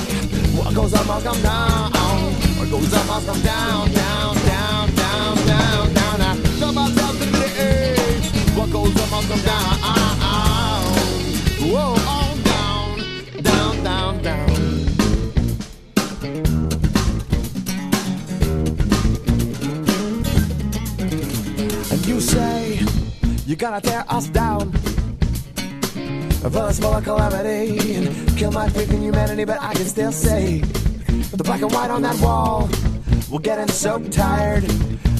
What 0.58 0.74
goes 0.74 0.94
up 0.94 1.06
must 1.06 1.24
come 1.24 1.40
down. 1.42 2.33
Goes 2.74 2.92
up 2.92 3.06
must 3.06 3.26
come 3.26 3.40
down, 3.42 3.92
down, 3.92 4.34
down, 4.34 4.94
down, 4.96 5.36
down, 5.46 5.94
down. 5.94 6.20
I 6.20 6.34
drove 6.58 6.74
myself 6.74 7.12
to 7.20 7.24
the 7.24 7.30
bed. 7.30 8.24
What 8.56 8.72
goes 8.72 9.00
up 9.00 9.10
must 9.12 9.28
come 9.28 9.42
down. 9.42 9.78
Whoa, 11.70 11.94
on 12.14 12.42
down, 12.42 12.98
down, 13.44 13.84
down, 13.84 14.22
down. 14.22 14.50
And 21.92 22.06
you 22.08 22.20
say 22.20 22.80
you're 23.46 23.56
gonna 23.56 23.80
tear 23.80 24.04
us 24.08 24.26
down 24.30 24.72
for 26.50 26.66
a 26.66 26.72
smaller 26.72 27.02
calamity 27.02 28.34
kill 28.36 28.50
my 28.50 28.68
faith 28.68 28.92
in 28.92 29.00
humanity, 29.00 29.44
but 29.44 29.62
I 29.62 29.74
can 29.74 29.86
still 29.86 30.10
say 30.10 30.60
the 31.36 31.44
black 31.44 31.62
and 31.62 31.72
white 31.72 31.90
on 31.90 32.02
that 32.02 32.20
wall. 32.20 32.68
We're 33.30 33.38
getting 33.40 33.68
so 33.68 33.98
tired, 34.10 34.64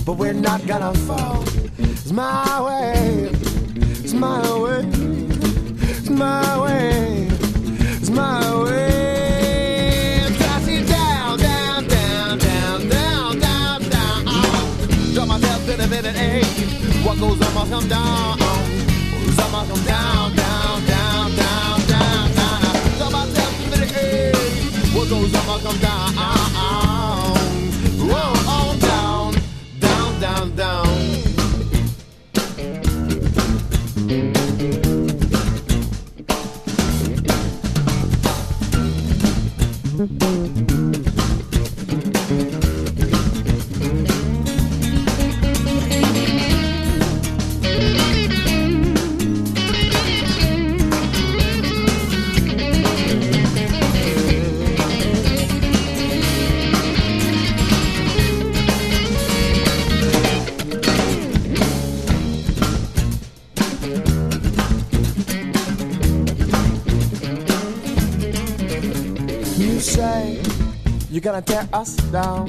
but 0.04 0.16
we're 0.16 0.32
not 0.32 0.66
gonna 0.66 0.92
fall. 1.06 1.44
It's 1.78 2.10
my 2.12 2.60
way, 2.60 3.30
it's 4.02 4.12
my 4.12 4.42
way, 4.58 4.84
it's 5.98 6.10
my 6.10 6.60
way, 6.60 7.28
it's 8.00 8.10
my 8.10 8.62
way. 8.62 8.84
What 10.24 10.66
goes 10.68 10.90
down, 10.90 11.38
down, 11.38 11.88
down, 12.38 12.78
down. 13.88 14.24
Eh? 16.16 16.44
What 17.04 17.18
goes 17.18 17.40
up 17.40 17.54
must 17.54 17.70
come 17.70 17.88
down. 17.88 18.38
Goes 25.08 25.30
summer 25.32 25.58
come 25.60 25.78
down. 25.78 26.53
Us 71.74 71.96
down. 72.12 72.46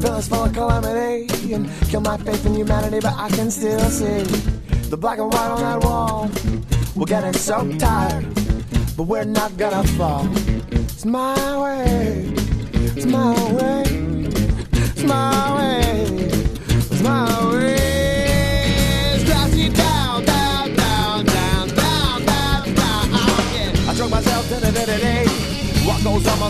Fill 0.00 0.12
us 0.12 0.28
full 0.28 0.44
of 0.44 0.52
calamity 0.52 1.54
and 1.54 1.68
kill 1.88 2.02
my 2.02 2.18
faith 2.18 2.44
in 2.44 2.54
humanity, 2.54 3.00
but 3.00 3.14
I 3.16 3.28
can 3.30 3.50
still 3.50 3.80
see 3.88 4.22
the 4.90 4.96
black 4.96 5.18
and 5.18 5.32
white 5.32 5.48
on 5.48 5.60
that 5.60 5.82
wall. 5.82 6.30
We're 6.94 7.06
getting 7.06 7.32
so 7.32 7.56
tired, 7.78 8.26
but 8.96 9.04
we're 9.04 9.24
not 9.24 9.56
gonna 9.56 9.84
fall. 9.98 10.28
It's 10.70 11.06
my 11.06 11.34
way, 11.62 12.30
it's 12.94 13.06
my 13.06 13.32
way, 13.58 13.82
it's 14.72 15.02
my 15.04 15.56
way, 15.56 16.02
it's 16.90 17.02
my 17.02 17.50
way. 17.50 17.66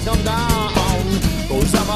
Come 0.05 0.23
down. 0.23 0.56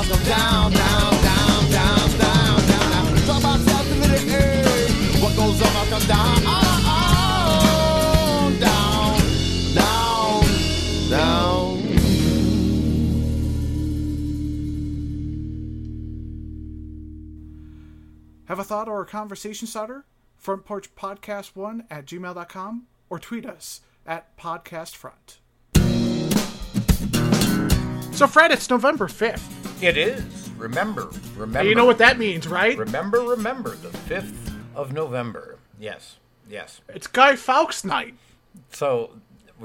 Must 0.00 0.12
come 0.12 0.24
down, 0.24 0.72
down, 0.72 1.12
down, 1.22 1.70
down, 1.70 2.08
down, 2.18 2.58
down. 2.68 2.92
I 3.04 3.20
drug 3.26 3.42
myself 3.42 3.86
to 3.86 3.94
the 3.96 4.08
day. 4.08 4.88
What 5.20 5.36
goes 5.36 5.60
up 5.60 5.74
must 5.74 5.90
come 5.90 6.06
down. 6.08 6.42
Ah, 6.46 6.80
ah, 6.86 8.50
down, 8.60 9.20
down, 9.74 10.40
down. 11.10 11.82
Have 18.46 18.58
a 18.58 18.64
thought 18.64 18.88
or 18.88 19.02
a 19.02 19.06
conversation 19.06 19.66
starter? 19.66 20.06
Front 20.38 20.64
Porch 20.64 20.94
Podcast 20.94 21.54
1 21.54 21.84
at 21.90 22.06
gmail.com 22.06 22.86
or 23.10 23.18
tweet 23.18 23.44
us 23.44 23.82
at 24.06 24.34
Podcast 24.38 24.96
Front. 24.96 25.40
So, 28.16 28.26
Fred, 28.26 28.50
it's 28.50 28.70
November 28.70 29.06
5th. 29.06 29.60
It 29.83 29.97
is. 29.97 30.51
Remember, 30.59 31.11
remember. 31.37 31.66
You 31.66 31.75
know 31.75 31.87
what 31.87 31.97
that 31.99 32.19
means, 32.19 32.47
right? 32.47 32.77
Remember, 32.77 33.21
remember 33.21 33.71
the 33.77 33.88
fifth 33.88 34.55
of 34.75 34.93
November. 34.93 35.57
Yes, 35.79 36.16
yes. 36.49 36.83
It's 36.90 37.07
Guy 37.07 37.35
Fawkes 37.35 37.83
night. 37.83 38.14
So, 38.73 39.12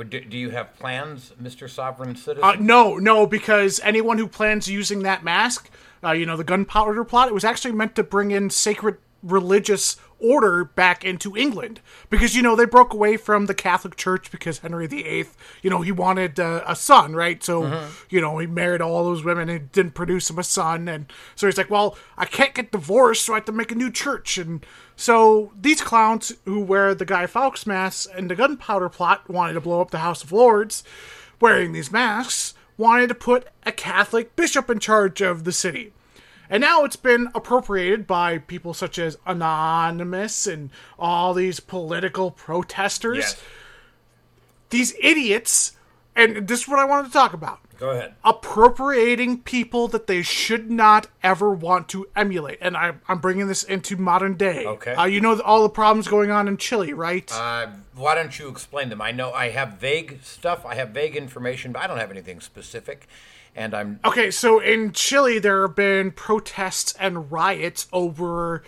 do, 0.07 0.21
do 0.21 0.37
you 0.37 0.51
have 0.51 0.73
plans, 0.79 1.33
Mister 1.37 1.67
Sovereign 1.67 2.15
Citizen? 2.15 2.43
Uh, 2.43 2.55
no, 2.59 2.95
no, 2.95 3.27
because 3.27 3.81
anyone 3.83 4.17
who 4.17 4.27
plans 4.27 4.69
using 4.69 5.03
that 5.03 5.23
mask, 5.25 5.69
uh, 6.01 6.11
you 6.11 6.25
know, 6.25 6.37
the 6.37 6.45
gunpowder 6.45 7.03
plot, 7.03 7.27
it 7.27 7.33
was 7.33 7.43
actually 7.43 7.73
meant 7.73 7.93
to 7.95 8.03
bring 8.03 8.31
in 8.31 8.49
sacred 8.49 8.97
religious 9.21 9.97
order 10.19 10.65
back 10.65 11.03
into 11.03 11.35
England. 11.35 11.81
Because, 12.09 12.35
you 12.35 12.41
know, 12.41 12.55
they 12.55 12.65
broke 12.65 12.93
away 12.93 13.17
from 13.17 13.45
the 13.45 13.53
Catholic 13.53 13.95
Church 13.95 14.31
because 14.31 14.59
Henry 14.59 14.87
VIII, 14.87 15.25
you 15.61 15.69
know, 15.69 15.81
he 15.81 15.91
wanted 15.91 16.39
uh, 16.39 16.63
a 16.65 16.75
son, 16.75 17.15
right? 17.15 17.43
So, 17.43 17.63
you 18.09 18.21
know, 18.21 18.37
he 18.37 18.47
married 18.47 18.81
all 18.81 19.03
those 19.03 19.23
women 19.23 19.49
and 19.49 19.71
didn't 19.71 19.93
produce 19.93 20.29
him 20.29 20.39
a 20.39 20.43
son. 20.43 20.87
And 20.87 21.11
so 21.35 21.47
he's 21.47 21.57
like, 21.57 21.69
well, 21.69 21.97
I 22.17 22.25
can't 22.25 22.53
get 22.53 22.71
divorced, 22.71 23.25
so 23.25 23.33
I 23.33 23.37
have 23.37 23.45
to 23.45 23.51
make 23.51 23.71
a 23.71 23.75
new 23.75 23.91
church. 23.91 24.37
And 24.37 24.65
so 24.95 25.51
these 25.59 25.81
clowns 25.81 26.33
who 26.45 26.61
wear 26.61 26.95
the 26.95 27.05
Guy 27.05 27.25
Fawkes 27.25 27.67
mask 27.67 28.09
and 28.15 28.29
the 28.29 28.35
gunpowder 28.35 28.89
plot 28.89 29.29
wanted 29.29 29.53
to 29.53 29.61
blow 29.61 29.81
up 29.81 29.91
the 29.91 29.99
House 29.99 30.23
of 30.23 30.31
Lords 30.31 30.83
wearing 31.39 31.73
these 31.73 31.91
masks 31.91 32.53
wanted 32.77 33.07
to 33.07 33.15
put 33.15 33.47
a 33.63 33.71
Catholic 33.71 34.35
bishop 34.35 34.69
in 34.69 34.79
charge 34.79 35.21
of 35.21 35.43
the 35.43 35.51
city. 35.51 35.93
And 36.49 36.61
now 36.61 36.83
it's 36.83 36.95
been 36.95 37.29
appropriated 37.33 38.05
by 38.05 38.37
people 38.37 38.73
such 38.73 38.99
as 38.99 39.17
Anonymous 39.25 40.47
and 40.47 40.69
all 40.99 41.33
these 41.33 41.59
political 41.59 42.31
protesters. 42.31 43.17
yes. 43.17 43.41
These 44.69 44.95
idiots, 45.01 45.73
and 46.15 46.47
this 46.47 46.61
is 46.61 46.67
what 46.67 46.79
I 46.79 46.85
wanted 46.85 47.07
to 47.07 47.13
talk 47.13 47.33
about 47.33 47.59
Go 47.77 47.91
ahead. 47.91 48.15
appropriating 48.23 49.41
people 49.41 49.87
that 49.89 50.07
they 50.07 50.21
should 50.21 50.71
not 50.71 51.07
ever 51.23 51.51
want 51.51 51.87
to 51.89 52.07
emulate. 52.15 52.57
And 52.61 52.75
I, 52.75 52.93
I'm 53.07 53.19
bringing 53.19 53.47
this 53.47 53.63
into 53.63 53.95
modern 53.95 54.35
day. 54.35 54.65
Okay. 54.65 54.93
Uh, 54.93 55.05
you 55.05 55.21
know 55.21 55.39
all 55.41 55.63
the 55.63 55.69
problems 55.69 56.07
going 56.07 56.31
on 56.31 56.47
in 56.47 56.57
Chile, 56.57 56.93
right? 56.93 57.29
Uh, 57.31 57.67
why 57.95 58.15
don't 58.15 58.37
you 58.37 58.49
explain 58.49 58.89
them? 58.89 59.01
I 59.01 59.11
know 59.11 59.31
I 59.31 59.49
have 59.49 59.73
vague 59.73 60.19
stuff. 60.23 60.65
I 60.65 60.75
have 60.75 60.89
vague 60.89 61.15
information, 61.15 61.71
but 61.71 61.81
I 61.81 61.87
don't 61.87 61.99
have 61.99 62.11
anything 62.11 62.41
specific. 62.41 63.07
And 63.55 63.73
I'm 63.73 63.99
Okay, 64.03 64.31
so 64.31 64.59
in 64.59 64.91
Chile, 64.91 65.39
there 65.39 65.65
have 65.65 65.75
been 65.75 66.11
protests 66.11 66.93
and 66.99 67.31
riots 67.31 67.87
over 67.93 68.63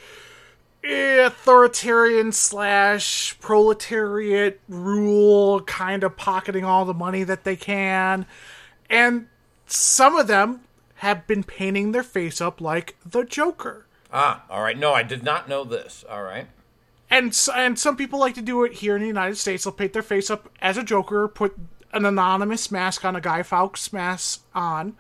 authoritarian 0.84 2.32
slash 2.32 3.38
proletariat 3.39 4.62
rule, 4.69 5.62
kind 5.62 6.04
of 6.04 6.15
pocketing 6.15 6.63
all 6.63 6.86
the 6.86 6.93
money 6.93 7.23
that 7.23 7.43
they 7.43 7.56
can. 7.56 8.26
And 8.89 9.28
some 9.65 10.15
of 10.15 10.28
them 10.28 10.62
have 10.95 11.28
been 11.28 11.43
painting 11.43 11.91
their 11.91 12.04
face 12.04 12.39
up 12.39 12.62
like 12.62 12.95
the 13.06 13.23
Joker. 13.23 13.86
ah 14.12 14.43
all 14.50 14.62
right. 14.62 14.78
No, 14.78 14.93
I 14.93 15.04
did 15.04 15.23
not 15.23 15.50
know 15.50 15.63
this. 15.63 16.06
All 16.10 16.23
right. 16.23 16.47
And, 17.10 17.38
and 17.56 17.80
some 17.80 17.95
people 17.95 18.19
like 18.19 18.36
to 18.36 18.41
do 18.41 18.63
it 18.63 18.73
here 18.73 18.95
in 18.95 19.02
the 19.02 19.08
United 19.08 19.38
States. 19.38 19.63
They'll 19.63 19.73
paint 19.73 19.93
their 19.93 20.02
face 20.02 20.30
up 20.30 20.50
as 20.62 20.78
a 20.78 20.84
Joker, 20.84 21.28
put 21.28 21.56
an 21.93 22.06
anonymous 22.06 22.71
mask 22.71 23.04
on, 23.06 23.15
a 23.15 23.21
Guy 23.21 23.43
Fawkes 23.43 23.91
mask 23.93 24.43
on, 24.54 24.95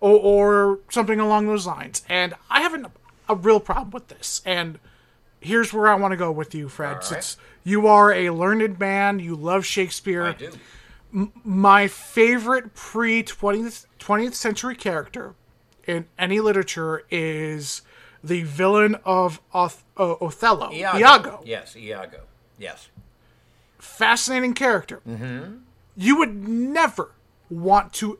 or, 0.00 0.18
or 0.18 0.78
something 0.90 1.20
along 1.20 1.46
those 1.46 1.66
lines. 1.66 2.02
And 2.08 2.34
I 2.50 2.60
have 2.62 2.74
an, 2.74 2.86
a 3.28 3.34
real 3.34 3.60
problem 3.60 3.90
with 3.90 4.08
this. 4.08 4.40
And 4.44 4.78
here's 5.40 5.72
where 5.72 5.88
I 5.88 5.94
want 5.94 6.12
to 6.12 6.16
go 6.16 6.30
with 6.32 6.54
you, 6.54 6.68
Fred. 6.68 6.94
right. 6.94 7.04
Since 7.04 7.36
you 7.64 7.86
are 7.86 8.12
a 8.12 8.30
learned 8.30 8.78
man, 8.80 9.18
you 9.18 9.34
love 9.36 9.64
Shakespeare. 9.64 10.24
I 10.26 10.32
do. 10.32 10.50
My 11.44 11.88
favorite 11.88 12.74
pre 12.74 13.22
20th, 13.22 13.86
20th 14.00 14.34
century 14.34 14.74
character 14.74 15.34
in 15.86 16.06
any 16.18 16.40
literature 16.40 17.04
is 17.10 17.82
the 18.24 18.42
villain 18.44 18.96
of 19.04 19.40
Oth- 19.52 19.84
uh, 19.98 20.14
Othello, 20.20 20.72
Iago. 20.72 20.98
Iago. 20.98 21.42
Yes, 21.44 21.76
Iago. 21.76 22.20
Yes. 22.58 22.88
Fascinating 23.78 24.54
character. 24.54 25.00
Mm-hmm. 25.06 25.56
You 25.96 26.16
would 26.18 26.48
never 26.48 27.12
want 27.50 27.92
to 27.94 28.18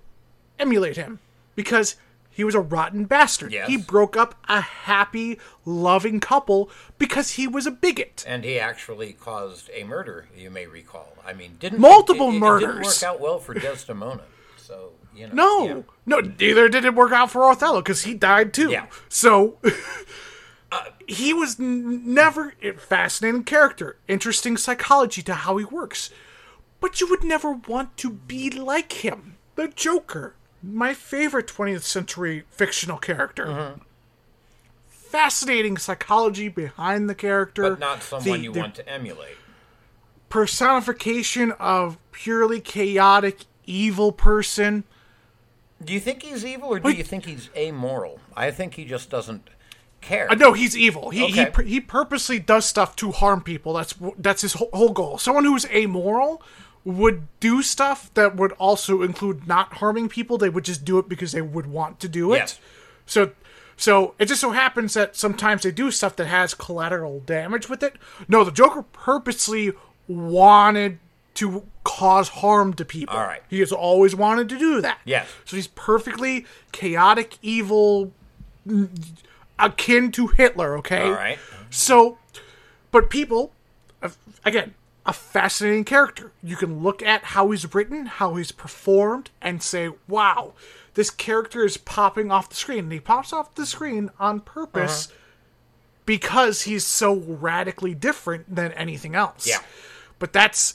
emulate 0.59 0.97
him 0.97 1.21
because 1.55 1.97
he 2.31 2.45
was 2.45 2.55
a 2.55 2.61
rotten 2.61 3.05
bastard. 3.05 3.53
Yes. 3.53 3.69
He 3.69 3.77
broke 3.77 4.17
up 4.17 4.35
a 4.49 4.61
happy, 4.61 5.39
loving 5.65 6.19
couple 6.21 6.71
because 6.99 7.33
he 7.33 7.47
was 7.47 7.67
a 7.67 7.71
bigot. 7.71 8.25
And 8.27 8.45
he 8.45 8.59
actually 8.59 9.13
caused 9.13 9.71
a 9.75 9.85
murder, 9.85 10.29
you 10.37 10.51
may 10.51 10.67
recall. 10.67 11.15
I 11.27 11.33
mean, 11.35 11.57
didn't 11.61 11.79
Multiple 11.79 12.29
it, 12.29 12.33
it, 12.33 12.37
It 12.37 12.41
murders. 12.41 12.71
didn't 12.71 12.85
work 12.85 13.03
out 13.03 13.21
well 13.21 13.39
for 13.39 13.55
Desdemona. 13.55 14.23
So 14.57 14.93
you 15.15 15.27
know. 15.29 15.35
No, 15.35 15.67
yeah. 15.67 15.83
no, 16.07 16.21
neither 16.21 16.69
did 16.71 16.85
it 16.87 16.95
work 16.95 17.13
out 17.13 17.31
for 17.31 17.45
Othello 17.45 17.81
because 17.83 18.05
he 18.05 18.15
died 18.15 18.55
too. 18.55 18.71
Yeah. 18.71 18.87
So 19.11 19.59
uh, 20.73 20.85
he 21.07 21.35
was 21.35 21.61
n- 21.61 22.15
never 22.15 22.55
a 22.63 22.73
fascinating 22.73 23.45
character, 23.45 23.99
interesting 24.09 24.57
psychology 24.57 25.21
to 25.23 25.35
how 25.35 25.59
he 25.59 25.65
works, 25.67 26.09
but 26.83 27.01
you 27.01 27.09
would 27.09 27.25
never 27.25 27.53
want 27.53 27.97
to 27.99 28.11
be 28.11 28.51
like 28.51 28.93
him. 29.05 29.37
The 29.55 29.69
Joker, 29.69 30.35
my 30.63 30.93
favorite 30.93 31.47
20th 31.47 31.83
century 31.83 32.45
fictional 32.51 32.99
character. 32.99 33.47
Mm-hmm. 33.47 33.81
Fascinating 34.89 35.77
psychology 35.77 36.49
behind 36.49 37.09
the 37.09 37.15
character, 37.15 37.71
But 37.71 37.81
not 37.81 38.03
someone 38.03 38.39
the- 38.39 38.45
you 38.45 38.53
the 38.53 38.61
want 38.61 38.75
to 38.77 38.89
emulate. 38.89 39.37
personification 40.29 41.53
of 41.53 41.99
purely 42.13 42.61
chaotic 42.61 43.41
evil 43.67 44.11
person. 44.13 44.85
Do 45.85 45.93
you 45.93 46.01
think 46.01 46.23
he's 46.23 46.45
evil 46.45 46.71
or 46.71 46.79
do 46.81 46.91
you 46.91 47.05
think 47.05 47.27
he's 47.27 47.51
amoral? 47.57 48.21
I 48.37 48.51
think 48.51 48.75
he 48.75 48.85
just 48.85 49.11
doesn't 49.11 49.49
care. 50.01 50.31
Uh, 50.31 50.35
no, 50.35 50.53
he's 50.53 50.77
evil. 50.77 51.11
He 51.11 51.27
he 51.27 51.41
Okay. 51.43 51.51
pur- 51.51 51.63
he 51.63 51.81
purposely 51.81 52.39
does 52.39 52.65
stuff 52.65 52.97
to 52.97 53.11
harm 53.13 53.41
people. 53.43 53.75
That's 53.75 53.95
that's 54.17 54.41
his 54.43 54.55
whole, 54.55 54.71
whole 54.73 54.93
goal. 54.93 55.19
Someone 55.19 55.45
who's 55.45 55.67
amoral 55.67 56.41
would 56.85 57.29
do 57.41 57.63
stuff 57.63 58.13
that 58.15 58.37
would 58.37 58.53
also 58.53 59.03
include 59.03 59.47
not 59.47 59.75
harming 59.75 60.09
people. 60.09 60.39
They 60.39 60.49
would 60.49 60.65
just 60.65 60.85
do 60.85 60.99
it 60.99 61.09
because 61.09 61.33
they 61.33 61.43
would 61.43 61.67
want 61.67 62.01
to 62.01 62.09
do 62.09 62.33
it. 62.33 62.39
Yes. 62.39 62.61
So 63.07 63.33
so 63.77 64.15
it 64.19 64.27
just 64.27 64.41
so 64.41 64.51
happens 64.51 64.95
that 64.95 65.17
sometimes 65.17 65.63
they 65.63 65.71
do 65.71 65.91
stuff 65.91 66.17
that 66.17 66.27
has 66.27 66.55
collateral 66.55 67.21
damage 67.21 67.69
with 67.69 67.83
it. 67.83 67.97
No, 68.29 68.45
the 68.45 68.53
Joker 68.53 68.83
purposely 68.83 69.73
wanted 70.09 70.99
to 71.35 71.67
cause 71.85 72.29
harm 72.29 72.75
to 72.75 72.85
people. 72.85 73.17
All 73.17 73.25
right. 73.25 73.43
He 73.49 73.61
has 73.61 73.73
always 73.73 74.15
wanted 74.15 74.49
to 74.51 74.59
do 74.59 74.81
that. 74.81 74.99
Yes. 75.05 75.29
So 75.45 75.57
he's 75.57 75.67
perfectly 75.67 76.47
chaotic, 76.73 77.39
evil, 77.43 78.13
akin 79.59 80.13
to 80.13 80.27
Hitler, 80.29 80.77
okay? 80.79 81.05
All 81.05 81.13
right. 81.13 81.39
So, 81.71 82.19
but 82.91 83.09
people, 83.09 83.53
uh, 84.03 84.11
again, 84.45 84.75
a 85.05 85.13
fascinating 85.13 85.85
character. 85.85 86.33
You 86.43 86.57
can 86.57 86.83
look 86.83 87.03
at 87.03 87.25
how 87.25 87.51
he's 87.51 87.75
written, 87.75 88.07
how 88.07 88.35
he's 88.37 88.53
performed, 88.53 89.31
and 89.41 89.63
say, 89.63 89.91
wow, 90.09 90.53
this 90.95 91.11
character 91.11 91.65
is 91.65 91.77
popping 91.77 92.31
off 92.31 92.49
the 92.49 92.55
screen. 92.57 92.81
And 92.81 92.93
he 92.93 93.01
pops 93.01 93.33
off 93.33 93.55
the 93.55 93.67
screen 93.67 94.11
on 94.21 94.41
purpose 94.41 95.07
Uh-huh. 95.09 95.17
because 96.07 96.63
he's 96.63 96.85
so 96.87 97.15
radically 97.17 97.95
different 97.95 98.55
than 98.55 98.73
anything 98.73 99.15
else. 99.15 99.47
Yeah. 99.49 99.59
But 100.19 100.33
that's. 100.33 100.75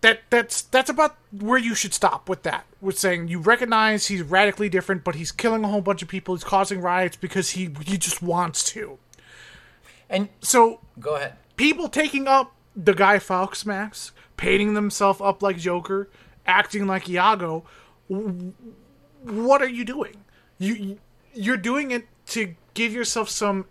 That 0.00 0.20
that's 0.30 0.62
that's 0.62 0.88
about 0.88 1.16
where 1.32 1.58
you 1.58 1.74
should 1.74 1.92
stop 1.92 2.28
with 2.28 2.44
that. 2.44 2.66
With 2.80 2.96
saying 2.96 3.26
you 3.26 3.40
recognize 3.40 4.06
he's 4.06 4.22
radically 4.22 4.68
different, 4.68 5.02
but 5.02 5.16
he's 5.16 5.32
killing 5.32 5.64
a 5.64 5.66
whole 5.68 5.80
bunch 5.80 6.02
of 6.02 6.08
people. 6.08 6.36
He's 6.36 6.44
causing 6.44 6.80
riots 6.80 7.16
because 7.16 7.50
he 7.50 7.70
he 7.84 7.98
just 7.98 8.22
wants 8.22 8.62
to. 8.74 8.96
And 10.08 10.28
So 10.40 10.78
go 11.00 11.16
ahead. 11.16 11.34
people 11.56 11.88
taking 11.88 12.28
up 12.28 12.54
the 12.80 12.94
Guy 12.94 13.18
Fawkes 13.18 13.66
mask, 13.66 14.14
painting 14.36 14.74
themselves 14.74 15.20
up 15.20 15.42
like 15.42 15.58
Joker, 15.58 16.08
acting 16.46 16.86
like 16.86 17.08
Iago. 17.08 17.64
What 19.22 19.60
are 19.62 19.68
you 19.68 19.84
doing? 19.84 20.24
You 20.58 20.98
you're 21.34 21.56
doing 21.56 21.90
it 21.90 22.06
to 22.28 22.54
give 22.74 22.92
yourself 22.92 23.28
some 23.28 23.66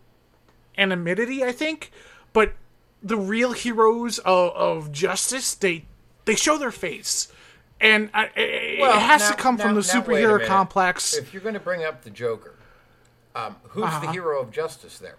anonymity, 0.77 1.43
I 1.43 1.51
think. 1.51 1.91
But 2.33 2.53
the 3.01 3.17
real 3.17 3.53
heroes 3.53 4.19
of, 4.19 4.51
of 4.55 4.91
justice, 4.91 5.53
they 5.53 5.85
they 6.25 6.35
show 6.35 6.57
their 6.57 6.71
face, 6.71 7.31
and 7.79 8.09
I, 8.13 8.25
it 8.35 8.79
Well, 8.81 8.97
it 8.97 9.01
has 9.01 9.21
now- 9.21 9.31
to 9.31 9.35
come 9.37 9.57
from 9.57 9.75
the 9.75 9.81
now, 9.81 10.01
superhero 10.01 10.45
complex. 10.45 11.15
If 11.15 11.33
you're 11.33 11.41
going 11.43 11.53
to 11.53 11.59
bring 11.61 11.83
up 11.85 12.03
the 12.03 12.09
Joker, 12.09 12.55
um, 13.35 13.55
who's 13.69 13.83
Uh-huh. 13.85 13.99
the 14.05 14.11
hero 14.11 14.41
of 14.41 14.51
justice 14.51 14.97
there? 14.99 15.17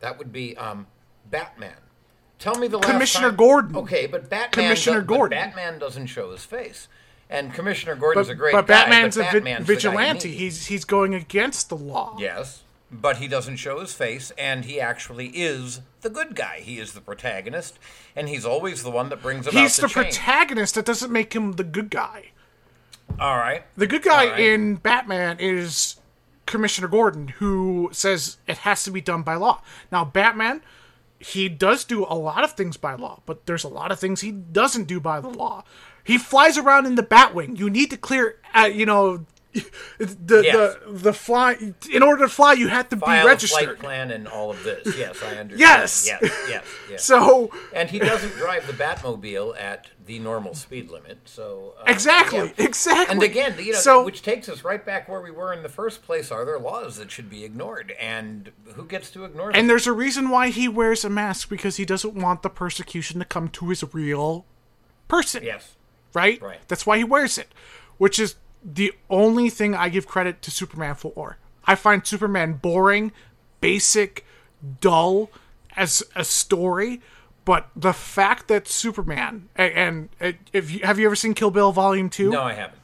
That 0.00 0.18
would 0.18 0.32
be 0.32 0.56
um, 0.56 0.86
Batman. 1.30 1.74
Tell 2.38 2.56
me 2.56 2.68
the 2.68 2.78
last 2.78 2.90
Commissioner 2.90 3.28
time- 3.28 3.36
Gordon. 3.36 3.76
Okay, 3.76 4.06
but 4.06 4.28
Batman. 4.28 4.64
Commissioner 4.66 5.00
does- 5.00 5.08
Gordon. 5.08 5.38
Batman 5.38 5.78
doesn't 5.78 6.06
show 6.06 6.30
his 6.32 6.44
face, 6.44 6.88
and 7.30 7.54
Commissioner 7.54 7.94
Gordon's 7.94 8.28
but, 8.28 8.32
a 8.32 8.36
great 8.36 8.52
but 8.52 8.66
guy. 8.66 8.74
Batman's 8.74 9.16
but 9.16 9.28
a 9.28 9.32
Batman's 9.32 9.66
vigilante. 9.66 10.34
He's 10.34 10.66
he's 10.66 10.84
going 10.84 11.14
against 11.14 11.68
the 11.68 11.76
law. 11.76 12.16
Yes, 12.18 12.62
but 12.90 13.16
he 13.18 13.28
doesn't 13.28 13.56
show 13.56 13.80
his 13.80 13.94
face, 13.94 14.32
and 14.36 14.64
he 14.64 14.80
actually 14.80 15.28
is 15.28 15.80
the 16.02 16.10
good 16.10 16.34
guy. 16.34 16.60
He 16.60 16.78
is 16.78 16.92
the 16.92 17.00
protagonist, 17.00 17.78
and 18.14 18.28
he's 18.28 18.44
always 18.44 18.82
the 18.82 18.90
one 18.90 19.08
that 19.08 19.22
brings 19.22 19.46
about 19.46 19.60
He's 19.60 19.76
the, 19.76 19.86
the 19.86 19.92
protagonist. 19.92 20.74
That 20.74 20.84
doesn't 20.84 21.12
make 21.12 21.34
him 21.34 21.52
the 21.52 21.64
good 21.64 21.90
guy. 21.90 22.30
All 23.18 23.36
right. 23.36 23.64
The 23.76 23.86
good 23.86 24.02
guy 24.02 24.30
right. 24.30 24.40
in 24.40 24.76
Batman 24.76 25.36
is 25.38 25.96
Commissioner 26.46 26.88
Gordon, 26.88 27.28
who 27.28 27.90
says 27.92 28.38
it 28.46 28.58
has 28.58 28.84
to 28.84 28.90
be 28.90 29.00
done 29.00 29.22
by 29.22 29.34
law. 29.34 29.62
Now, 29.92 30.04
Batman, 30.04 30.62
he 31.20 31.48
does 31.48 31.84
do 31.84 32.04
a 32.04 32.14
lot 32.14 32.44
of 32.44 32.52
things 32.52 32.76
by 32.76 32.94
law, 32.94 33.20
but 33.26 33.46
there's 33.46 33.64
a 33.64 33.68
lot 33.68 33.90
of 33.92 33.98
things 34.00 34.20
he 34.20 34.30
doesn't 34.32 34.84
do 34.84 35.00
by 35.00 35.20
the 35.20 35.28
law. 35.28 35.64
He 36.02 36.18
flies 36.18 36.58
around 36.58 36.86
in 36.86 36.96
the 36.96 37.02
Batwing. 37.02 37.58
You 37.58 37.70
need 37.70 37.90
to 37.90 37.96
clear, 37.96 38.38
uh, 38.54 38.62
you 38.72 38.84
know, 38.84 39.24
the 39.98 40.42
Yes. 40.44 40.76
the 40.84 40.92
the 40.92 41.12
fly. 41.12 41.56
In 41.92 42.02
order 42.02 42.24
to 42.24 42.28
fly, 42.28 42.54
you 42.54 42.66
have 42.68 42.88
to 42.88 42.96
File 42.96 43.18
be 43.18 43.22
flight 43.22 43.26
registered. 43.26 43.78
plan 43.78 44.10
and 44.10 44.26
all 44.26 44.50
of 44.50 44.62
this. 44.64 44.96
Yes, 44.98 45.22
I 45.22 45.36
understand. 45.36 45.58
Yes. 45.60 46.06
Yes. 46.06 46.20
Yes. 46.48 46.64
Yes. 46.90 47.04
So 47.14 47.50
and 47.72 47.88
he 47.88 48.00
doesn't 48.00 48.32
drive 48.34 48.66
the 48.66 48.72
Batmobile 48.72 49.58
at 49.58 49.88
the 50.06 50.18
normal 50.18 50.54
speed 50.54 50.90
limit. 50.90 51.18
So 51.24 51.74
uh, 51.80 51.84
exactly, 51.86 52.52
yeah. 52.58 52.64
exactly. 52.64 53.12
And 53.12 53.22
again, 53.22 53.54
you 53.58 53.72
know, 53.72 53.78
so 53.78 54.04
which 54.04 54.22
takes 54.22 54.48
us 54.48 54.64
right 54.64 54.84
back 54.84 55.08
where 55.08 55.20
we 55.20 55.30
were 55.30 55.52
in 55.52 55.62
the 55.62 55.68
first 55.68 56.02
place. 56.02 56.30
Are 56.30 56.44
there 56.44 56.58
laws 56.58 56.96
that 56.96 57.10
should 57.10 57.30
be 57.30 57.44
ignored, 57.44 57.92
and 58.00 58.50
who 58.74 58.84
gets 58.84 59.10
to 59.12 59.24
ignore 59.24 59.52
them? 59.52 59.60
And 59.60 59.70
there's 59.70 59.86
a 59.86 59.92
reason 59.92 60.28
why 60.28 60.48
he 60.50 60.68
wears 60.68 61.04
a 61.04 61.10
mask 61.10 61.48
because 61.48 61.76
he 61.76 61.84
doesn't 61.84 62.14
want 62.14 62.42
the 62.42 62.50
persecution 62.50 63.18
to 63.20 63.24
come 63.24 63.48
to 63.50 63.68
his 63.70 63.84
real 63.94 64.44
person. 65.08 65.42
yes. 65.42 65.76
Right? 66.12 66.40
Right. 66.40 66.60
That's 66.68 66.86
why 66.86 66.98
he 66.98 67.04
wears 67.04 67.38
it. 67.38 67.48
Which 67.98 68.18
is 68.18 68.36
the 68.64 68.92
only 69.10 69.50
thing 69.50 69.74
I 69.74 69.88
give 69.88 70.06
credit 70.06 70.42
to 70.42 70.50
Superman 70.50 70.94
for. 70.94 71.38
I 71.64 71.74
find 71.74 72.06
Superman 72.06 72.54
boring, 72.54 73.12
basic, 73.60 74.24
dull 74.80 75.30
as 75.76 76.02
a 76.14 76.24
story, 76.24 77.00
but 77.44 77.68
the 77.76 77.92
fact 77.92 78.48
that 78.48 78.66
Superman 78.66 79.48
and, 79.56 80.08
and 80.22 80.38
if 80.52 80.70
you 80.70 80.80
have 80.80 80.98
you 80.98 81.06
ever 81.06 81.16
seen 81.16 81.34
Kill 81.34 81.50
Bill 81.50 81.72
Volume 81.72 82.08
2? 82.08 82.30
No, 82.30 82.42
I 82.42 82.54
haven't. 82.54 82.80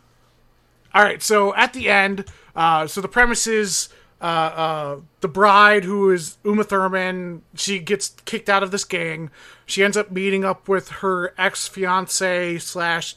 All 0.92 1.02
right, 1.02 1.22
so 1.22 1.54
at 1.54 1.72
the 1.72 1.88
end, 1.88 2.24
uh, 2.56 2.86
so 2.86 3.00
the 3.00 3.08
premise 3.08 3.46
is 3.46 3.90
uh, 4.20 4.24
uh, 4.24 5.00
the 5.20 5.28
bride, 5.28 5.84
who 5.84 6.10
is 6.10 6.36
Uma 6.44 6.64
Thurman, 6.64 7.42
she 7.54 7.78
gets 7.78 8.10
kicked 8.24 8.48
out 8.48 8.62
of 8.62 8.70
this 8.70 8.84
gang. 8.84 9.30
She 9.66 9.84
ends 9.84 9.96
up 9.96 10.10
meeting 10.10 10.44
up 10.44 10.68
with 10.68 10.88
her 10.88 11.32
ex 11.38 11.68
fiance 11.68 12.58
slash 12.58 13.14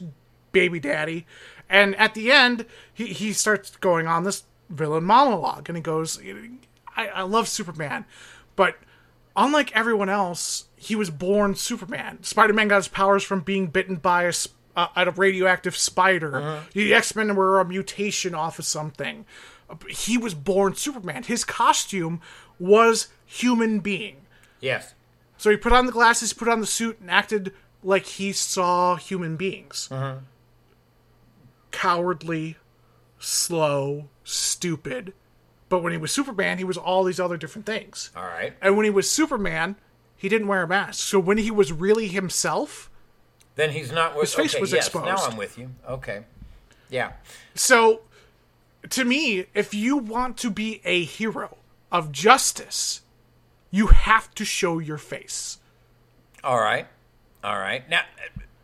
baby 0.52 0.78
daddy, 0.80 1.26
and 1.68 1.94
at 1.96 2.14
the 2.14 2.30
end, 2.30 2.64
he 2.92 3.06
he 3.06 3.32
starts 3.32 3.76
going 3.76 4.06
on 4.06 4.22
this 4.24 4.44
villain 4.70 5.04
monologue, 5.04 5.68
and 5.68 5.76
he 5.76 5.82
goes, 5.82 6.20
"I, 6.96 7.08
I 7.08 7.22
love 7.22 7.48
Superman, 7.48 8.04
but." 8.56 8.76
Unlike 9.36 9.74
everyone 9.74 10.08
else, 10.08 10.66
he 10.84 10.96
was 10.96 11.10
born 11.10 11.54
Superman. 11.54 12.22
Spider-Man 12.22 12.68
got 12.68 12.76
his 12.76 12.88
powers 12.88 13.22
from 13.22 13.40
being 13.40 13.68
bitten 13.68 13.96
by 13.96 14.24
a, 14.24 14.32
uh, 14.76 14.88
a 14.96 15.10
radioactive 15.10 15.76
spider. 15.76 16.62
The 16.72 16.94
X-Men 16.94 17.34
were 17.34 17.60
a 17.60 17.64
mutation 17.64 18.34
off 18.34 18.58
of 18.58 18.64
something. 18.64 19.24
He 19.88 20.18
was 20.18 20.34
born 20.34 20.74
Superman. 20.74 21.22
His 21.22 21.44
costume 21.44 22.20
was 22.58 23.08
human 23.24 23.80
being. 23.80 24.26
Yes. 24.60 24.94
So 25.38 25.50
he 25.50 25.56
put 25.56 25.72
on 25.72 25.86
the 25.86 25.92
glasses, 25.92 26.32
put 26.32 26.48
on 26.48 26.60
the 26.60 26.66
suit, 26.66 27.00
and 27.00 27.10
acted 27.10 27.52
like 27.82 28.06
he 28.06 28.32
saw 28.32 28.96
human 28.96 29.36
beings. 29.36 29.88
Cowardly, 31.70 32.56
slow, 33.18 34.08
stupid. 34.22 35.12
But 35.68 35.82
when 35.82 35.92
he 35.92 35.98
was 35.98 36.12
Superman, 36.12 36.58
he 36.58 36.64
was 36.64 36.76
all 36.76 37.04
these 37.04 37.18
other 37.18 37.36
different 37.36 37.66
things. 37.66 38.10
All 38.14 38.22
right. 38.22 38.54
And 38.62 38.76
when 38.76 38.84
he 38.84 38.90
was 38.90 39.10
Superman, 39.10 39.76
he 40.24 40.30
didn't 40.30 40.48
wear 40.48 40.62
a 40.62 40.66
mask. 40.66 41.00
So 41.06 41.20
when 41.20 41.36
he 41.36 41.50
was 41.50 41.70
really 41.70 42.08
himself, 42.08 42.90
Then 43.56 43.70
he's 43.72 43.92
not. 43.92 44.14
His 44.18 44.32
face 44.32 44.54
okay, 44.54 44.60
was 44.62 44.72
yes, 44.72 44.86
exposed. 44.86 45.04
Now 45.04 45.16
I'm 45.16 45.36
with 45.36 45.58
you. 45.58 45.68
Okay. 45.86 46.24
Yeah. 46.88 47.12
so 47.54 48.00
to 48.88 49.04
me, 49.04 49.44
if 49.52 49.74
you 49.74 49.98
want 49.98 50.38
to 50.38 50.48
be 50.50 50.80
a 50.86 51.04
hero 51.04 51.58
of 51.92 52.10
justice, 52.10 53.02
you 53.70 53.88
have 53.88 54.34
to 54.36 54.46
show 54.46 54.78
your 54.78 54.96
face. 54.96 55.58
All 56.42 56.58
right. 56.58 56.86
All 57.42 57.58
right. 57.58 57.86
Now, 57.90 58.02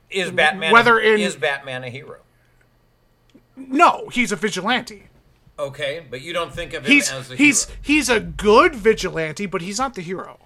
is 0.09 0.31
Batman 0.31 0.73
Whether 0.73 0.99
a, 0.99 1.05
in- 1.15 1.21
is 1.21 1.37
Batman 1.37 1.85
a 1.85 1.91
hero? 1.91 2.21
No, 3.55 4.09
he's 4.09 4.33
a 4.33 4.37
vigilante. 4.37 5.09
Okay, 5.59 6.07
but 6.11 6.23
you 6.23 6.33
don't 6.33 6.55
think 6.55 6.73
of 6.73 6.87
him 6.87 6.91
He's 6.93 7.13
as 7.13 7.31
a 7.31 7.37
he's 7.37 7.67
hero. 7.67 7.79
he's 7.83 8.09
a 8.09 8.19
good 8.21 8.75
vigilante, 8.75 9.45
but 9.45 9.61
he's 9.61 9.77
not 9.79 9.93
the 9.95 10.01
hero. 10.01 10.39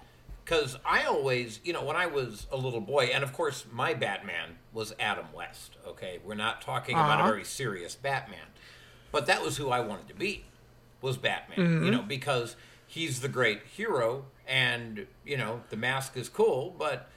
Because 0.45 0.77
I 0.85 1.05
always, 1.05 1.59
you 1.63 1.73
know, 1.73 1.83
when 1.83 1.95
I 1.95 2.05
was 2.05 2.45
a 2.51 2.55
little 2.57 2.79
boy, 2.79 3.05
and 3.05 3.23
of 3.23 3.33
course 3.33 3.65
my 3.71 3.95
Batman 3.95 4.57
was 4.71 4.93
Adam 4.99 5.25
West. 5.33 5.75
Okay, 5.87 6.19
we're 6.23 6.35
not 6.35 6.61
talking 6.61 6.95
about 6.95 7.19
a 7.19 7.23
Uh-huh. 7.23 7.31
very 7.31 7.43
serious 7.43 7.95
Batman, 7.95 8.45
but 9.11 9.25
that 9.25 9.41
was 9.41 9.57
who 9.57 9.69
I 9.71 9.79
wanted 9.79 10.07
to 10.09 10.13
be, 10.13 10.45
was 11.01 11.17
Batman. 11.17 11.57
Mm-hmm. 11.57 11.85
You 11.85 11.91
know, 11.91 12.01
because 12.03 12.55
he's 12.85 13.21
the 13.21 13.27
great 13.27 13.61
hero, 13.75 14.25
and 14.47 15.07
you 15.25 15.35
know 15.37 15.63
the 15.71 15.77
mask 15.77 16.15
is 16.15 16.29
cool, 16.29 16.75
but 16.77 17.09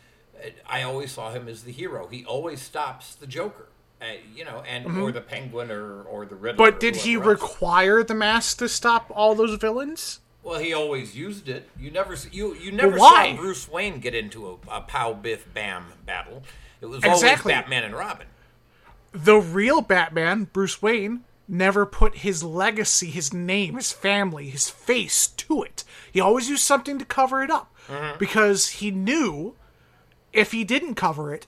uh, 0.43 0.49
I 0.66 0.83
always 0.83 1.12
saw 1.12 1.31
him 1.31 1.49
as 1.49 1.64
the 1.64 1.72
hero. 1.72 2.07
He 2.09 2.24
always 2.24 2.62
stops 2.62 3.14
the 3.14 3.26
Joker. 3.26 3.66
Uh, 4.01 4.07
you 4.33 4.45
know, 4.45 4.62
and 4.66 4.97
or 4.97 5.11
the 5.12 5.20
Penguin 5.20 5.70
or 5.72 6.03
or 6.05 6.24
the 6.24 6.37
Riddler. 6.37 6.64
Mm-hmm. 6.66 6.74
But 6.76 6.81
did 6.81 6.97
he 6.97 7.14
else. 7.14 7.26
require 7.26 8.03
the 8.05 8.14
mask 8.14 8.59
to 8.59 8.68
stop 8.68 9.11
all 9.14 9.35
those 9.35 9.57
villains? 9.59 10.20
Well, 10.43 10.61
he 10.61 10.72
always 10.72 11.16
used 11.16 11.49
it. 11.49 11.68
You 11.78 11.91
never, 11.91 12.16
you 12.32 12.55
you 12.55 12.72
never 12.72 12.99
saw 12.99 13.36
Bruce 13.36 13.68
Wayne 13.68 14.01
get 14.01 14.14
into 14.14 14.49
a, 14.49 14.76
a 14.76 14.80
pow 14.80 15.12
biff 15.12 15.53
bam 15.53 15.86
battle. 16.07 16.43
It 16.80 16.86
was 16.86 17.05
Exactly. 17.05 17.53
always 17.53 17.62
Batman 17.62 17.84
and 17.84 17.95
Robin. 17.95 18.26
The 19.12 19.36
real 19.36 19.80
Batman, 19.80 20.45
Bruce 20.53 20.80
Wayne, 20.80 21.24
never 21.49 21.86
put 21.86 22.18
his 22.18 22.43
legacy, 22.45 23.11
his 23.11 23.32
name, 23.32 23.74
his 23.74 23.91
family, 23.93 24.49
his 24.51 24.68
face 24.68 25.26
to 25.28 25.62
it. 25.62 25.82
He 26.12 26.20
always 26.20 26.49
used 26.49 26.62
something 26.62 26.99
to 26.99 27.05
cover 27.05 27.43
it 27.43 27.51
up 27.51 27.74
mm-hmm. 27.89 28.18
because 28.18 28.68
he 28.68 28.91
knew 28.91 29.55
if 30.32 30.53
he 30.53 30.62
didn't 30.62 30.95
cover 30.95 31.34
it, 31.34 31.47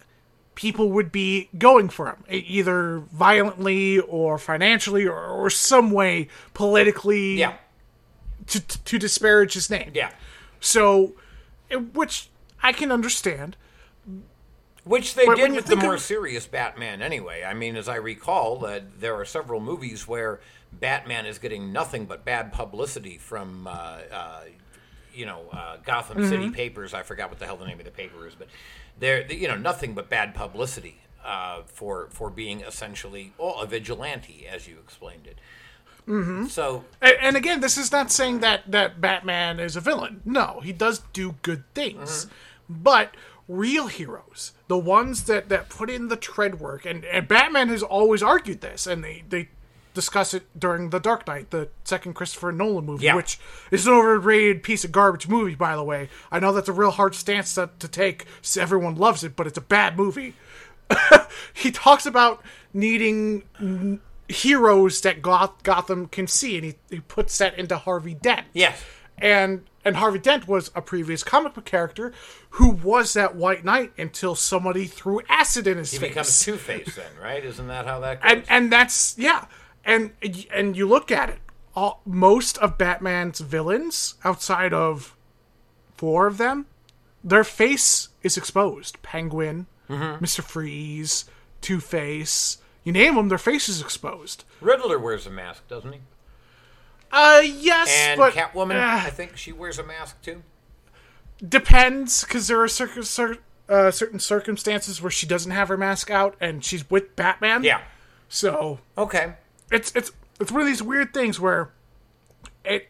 people 0.54 0.90
would 0.90 1.12
be 1.12 1.48
going 1.56 1.88
for 1.90 2.06
him, 2.06 2.24
either 2.28 2.98
violently 3.12 3.98
or 4.00 4.38
financially 4.38 5.06
or, 5.06 5.22
or 5.26 5.48
some 5.50 5.90
way 5.90 6.28
politically 6.54 7.38
Yeah. 7.38 7.54
To, 8.50 8.60
to 8.84 8.98
disparage 8.98 9.54
his 9.54 9.70
name. 9.70 9.90
Yeah. 9.94 10.10
So, 10.60 11.14
which 11.94 12.28
I 12.62 12.72
can 12.72 12.92
understand. 12.92 13.56
Which 14.84 15.14
they 15.14 15.26
But 15.26 15.36
did 15.36 15.52
with 15.52 15.66
the 15.66 15.76
more 15.76 15.94
of- 15.94 16.00
serious 16.00 16.46
Batman 16.46 17.02
anyway. 17.02 17.44
I 17.44 17.52
mean, 17.54 17.76
as 17.76 17.88
I 17.88 17.96
recall, 17.96 18.64
uh, 18.64 18.80
there 18.98 19.14
are 19.14 19.24
several 19.26 19.60
movies 19.60 20.08
where 20.08 20.40
Batman 20.72 21.26
is 21.26 21.38
getting 21.38 21.72
nothing 21.72 22.06
but 22.06 22.24
bad 22.24 22.52
publicity 22.52 23.18
from, 23.18 23.66
uh, 23.66 23.70
uh, 24.10 24.40
you 25.14 25.26
know, 25.26 25.42
uh, 25.52 25.76
Gotham 25.84 26.18
Mm-hmm. 26.18 26.28
City 26.28 26.50
papers. 26.50 26.94
I 26.94 27.02
forgot 27.02 27.28
what 27.28 27.38
the 27.38 27.44
hell 27.46 27.56
the 27.56 27.66
name 27.66 27.78
of 27.78 27.84
the 27.84 27.90
paper 27.90 28.26
is, 28.26 28.34
but 28.34 28.48
they're, 28.98 29.30
you 29.30 29.48
know, 29.48 29.56
nothing 29.56 29.92
but 29.92 30.08
bad 30.08 30.34
publicity 30.34 31.02
uh, 31.24 31.60
for, 31.66 32.08
for 32.10 32.30
being 32.30 32.62
essentially 32.62 33.34
oh, 33.38 33.60
a 33.60 33.66
vigilante, 33.66 34.46
as 34.50 34.66
you 34.66 34.78
explained 34.82 35.26
it. 35.26 35.38
Mm-hmm. 36.06 36.46
So, 36.46 36.84
And, 37.00 37.14
and 37.20 37.36
again, 37.36 37.60
this 37.60 37.76
is 37.78 37.92
not 37.92 38.10
saying 38.10 38.40
that 38.40 38.70
that 38.70 39.00
Batman 39.00 39.60
is 39.60 39.76
a 39.76 39.80
villain. 39.80 40.20
No, 40.24 40.60
he 40.62 40.72
does 40.72 41.00
do 41.12 41.36
good 41.42 41.64
things, 41.74 42.26
but 42.68 43.14
real 43.48 43.88
heroes, 43.88 44.52
the 44.68 44.78
ones 44.78 45.24
that 45.24 45.48
that 45.48 45.68
put 45.68 45.90
in 45.90 46.08
the 46.08 46.16
tread 46.16 46.60
work, 46.60 46.84
and 46.86 47.04
and 47.04 47.26
Batman 47.28 47.68
has 47.68 47.82
always 47.82 48.22
argued 48.22 48.60
this, 48.60 48.86
and 48.86 49.02
they 49.04 49.24
they 49.28 49.48
discuss 49.92 50.32
it 50.34 50.46
during 50.58 50.90
the 50.90 51.00
Dark 51.00 51.26
Knight, 51.26 51.50
the 51.50 51.68
second 51.82 52.14
Christopher 52.14 52.52
Nolan 52.52 52.86
movie, 52.86 53.06
Yeah. 53.06 53.16
which 53.16 53.40
is 53.72 53.88
an 53.88 53.92
overrated 53.92 54.62
piece 54.62 54.84
of 54.84 54.92
garbage 54.92 55.26
movie, 55.26 55.56
by 55.56 55.74
the 55.74 55.82
way. 55.82 56.08
I 56.30 56.38
know 56.38 56.52
that's 56.52 56.68
a 56.68 56.72
real 56.72 56.92
hard 56.92 57.16
stance 57.16 57.54
to, 57.56 57.70
to 57.80 57.88
take. 57.88 58.24
Everyone 58.56 58.94
loves 58.94 59.24
it, 59.24 59.34
but 59.34 59.48
it's 59.48 59.58
a 59.58 59.62
bad 59.62 59.96
movie. 59.96 60.34
he 61.54 61.72
talks 61.72 62.06
about 62.06 62.40
needing 62.72 63.42
heroes 64.30 65.00
that 65.02 65.22
Goth- 65.22 65.62
Gotham 65.62 66.06
can 66.06 66.26
see, 66.26 66.56
and 66.56 66.64
he, 66.64 66.74
he 66.88 67.00
puts 67.00 67.36
that 67.38 67.58
into 67.58 67.76
Harvey 67.76 68.14
Dent. 68.14 68.46
yes. 68.52 68.82
And 69.22 69.66
and 69.84 69.96
Harvey 69.96 70.18
Dent 70.18 70.48
was 70.48 70.70
a 70.74 70.80
previous 70.80 71.22
comic 71.22 71.52
book 71.54 71.66
character 71.66 72.12
who 72.50 72.70
was 72.70 73.12
that 73.12 73.34
White 73.36 73.64
Knight 73.66 73.92
until 73.98 74.34
somebody 74.34 74.86
threw 74.86 75.20
acid 75.28 75.66
in 75.66 75.76
his 75.76 75.90
He 75.90 75.98
face. 75.98 76.08
becomes 76.08 76.40
Two 76.40 76.56
Face 76.56 76.96
then, 76.96 77.10
right? 77.22 77.44
Isn't 77.44 77.66
that 77.68 77.86
how 77.86 78.00
that 78.00 78.22
goes? 78.22 78.32
and 78.32 78.44
and 78.48 78.72
that's 78.72 79.14
yeah. 79.18 79.44
And 79.84 80.12
and 80.54 80.74
you 80.76 80.88
look 80.88 81.10
at 81.10 81.28
it, 81.28 81.38
all, 81.76 82.00
most 82.06 82.56
of 82.58 82.78
Batman's 82.78 83.40
villains, 83.40 84.14
outside 84.24 84.72
of 84.72 85.14
four 85.96 86.26
of 86.26 86.38
them, 86.38 86.64
their 87.22 87.44
face 87.44 88.08
is 88.22 88.36
exposed. 88.38 89.02
Penguin, 89.02 89.66
Mm-hmm. 89.90 90.20
Mister 90.22 90.40
Freeze, 90.40 91.24
Two 91.60 91.80
Face, 91.80 92.56
you 92.84 92.92
name 92.92 93.14
them, 93.16 93.28
their 93.28 93.38
face 93.38 93.68
is 93.68 93.80
exposed. 93.80 94.44
Riddler 94.60 94.98
wears 94.98 95.26
a 95.26 95.30
mask, 95.30 95.66
doesn't 95.68 95.92
he? 95.92 95.98
Uh, 97.12 97.40
yes, 97.44 97.88
And 97.90 98.18
but 98.18 98.32
Catwoman, 98.34 98.76
uh, 98.76 99.06
I 99.06 99.10
think 99.10 99.36
she 99.36 99.52
wears 99.52 99.78
a 99.78 99.82
mask 99.84 100.22
too. 100.22 100.42
depends 101.46 102.24
because 102.24 102.46
there 102.48 102.60
are 102.60 102.68
cir- 102.68 103.02
cir- 103.02 103.38
uh, 103.68 103.90
certain 103.90 104.18
circumstances 104.18 105.00
where 105.02 105.10
she 105.10 105.26
doesn't 105.26 105.52
have 105.52 105.68
her 105.68 105.76
mask 105.76 106.10
out 106.10 106.36
and 106.40 106.64
she's 106.64 106.88
with 106.90 107.16
Batman. 107.16 107.64
Yeah. 107.64 107.80
So 108.28 108.78
Okay. 108.96 109.34
it's 109.72 109.94
it's 109.96 110.12
it's 110.40 110.52
one 110.52 110.60
of 110.60 110.66
these 110.66 110.82
weird 110.82 111.12
things 111.12 111.40
where 111.40 111.70
it 112.64 112.88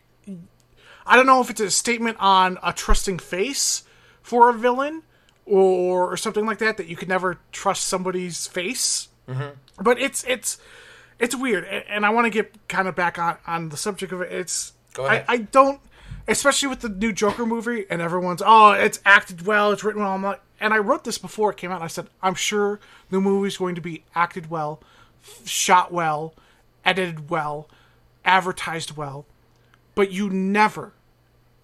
I 1.06 1.16
don't 1.16 1.26
know 1.26 1.40
if 1.40 1.50
it's 1.50 1.60
a 1.60 1.70
statement 1.70 2.16
on 2.20 2.58
a 2.62 2.72
trusting 2.72 3.18
face 3.18 3.84
for 4.22 4.50
a 4.50 4.52
villain 4.52 5.02
or, 5.46 6.12
or 6.12 6.16
something 6.16 6.44
like 6.46 6.58
that 6.58 6.76
that 6.76 6.86
you 6.86 6.96
could 6.96 7.08
never 7.08 7.38
trust 7.52 7.84
somebody's 7.84 8.46
face. 8.46 9.08
Mm-hmm. 9.28 9.82
But 9.82 9.98
it's 10.00 10.24
it's 10.24 10.58
it's 11.18 11.34
weird, 11.34 11.64
and 11.64 12.04
I 12.04 12.10
want 12.10 12.26
to 12.26 12.30
get 12.30 12.68
kind 12.68 12.88
of 12.88 12.94
back 12.94 13.18
on 13.18 13.36
on 13.46 13.68
the 13.68 13.76
subject 13.76 14.12
of 14.12 14.22
it. 14.22 14.32
It's 14.32 14.72
Go 14.94 15.06
ahead. 15.06 15.24
I, 15.28 15.34
I 15.34 15.36
don't, 15.38 15.80
especially 16.26 16.68
with 16.68 16.80
the 16.80 16.88
new 16.88 17.12
Joker 17.12 17.46
movie, 17.46 17.86
and 17.90 18.00
everyone's 18.00 18.42
oh, 18.44 18.72
it's 18.72 19.00
acted 19.04 19.46
well, 19.46 19.72
it's 19.72 19.84
written 19.84 20.02
well. 20.02 20.12
I'm 20.12 20.22
like, 20.22 20.40
and 20.60 20.74
I 20.74 20.78
wrote 20.78 21.04
this 21.04 21.18
before 21.18 21.50
it 21.50 21.56
came 21.56 21.70
out. 21.70 21.76
And 21.76 21.84
I 21.84 21.88
said 21.88 22.08
I'm 22.22 22.34
sure 22.34 22.80
the 23.10 23.20
movie's 23.20 23.56
going 23.56 23.74
to 23.74 23.80
be 23.80 24.04
acted 24.14 24.50
well, 24.50 24.80
shot 25.44 25.92
well, 25.92 26.34
edited 26.84 27.30
well, 27.30 27.68
advertised 28.24 28.96
well, 28.96 29.26
but 29.94 30.10
you 30.10 30.28
never, 30.30 30.92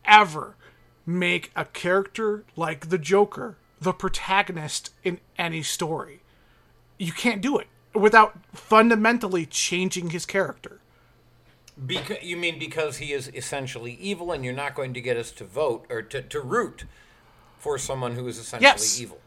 ever 0.05 0.57
make 1.05 1.51
a 1.55 1.65
character 1.65 2.45
like 2.57 2.89
the 2.89 2.99
Joker 2.99 3.57
the 3.81 3.93
protagonist 3.93 4.93
in 5.05 5.21
any 5.39 5.63
story. 5.63 6.21
You 6.99 7.13
can't 7.13 7.41
do 7.41 7.59
it 7.59 7.67
without 7.95 8.39
fundamentally 8.55 9.47
changing 9.47 10.11
his 10.11 10.27
character. 10.27 10.81
Because 11.85 12.23
you 12.23 12.37
mean 12.39 12.59
because 12.59 12.97
he 12.99 13.13
is 13.13 13.31
essentially 13.35 13.99
evil, 14.01 14.33
and 14.33 14.43
you're 14.45 14.55
not 14.55 14.75
going 14.75 14.95
to 14.95 15.01
get 15.01 15.17
us 15.19 15.31
to 15.33 15.45
vote 15.45 15.85
or 15.91 16.01
to, 16.03 16.23
to 16.23 16.41
root 16.41 16.85
for 17.59 17.77
someone 17.79 18.15
who 18.15 18.27
is 18.29 18.39
essentially 18.39 18.65
Yes. 18.71 18.99
evil. 19.01 19.19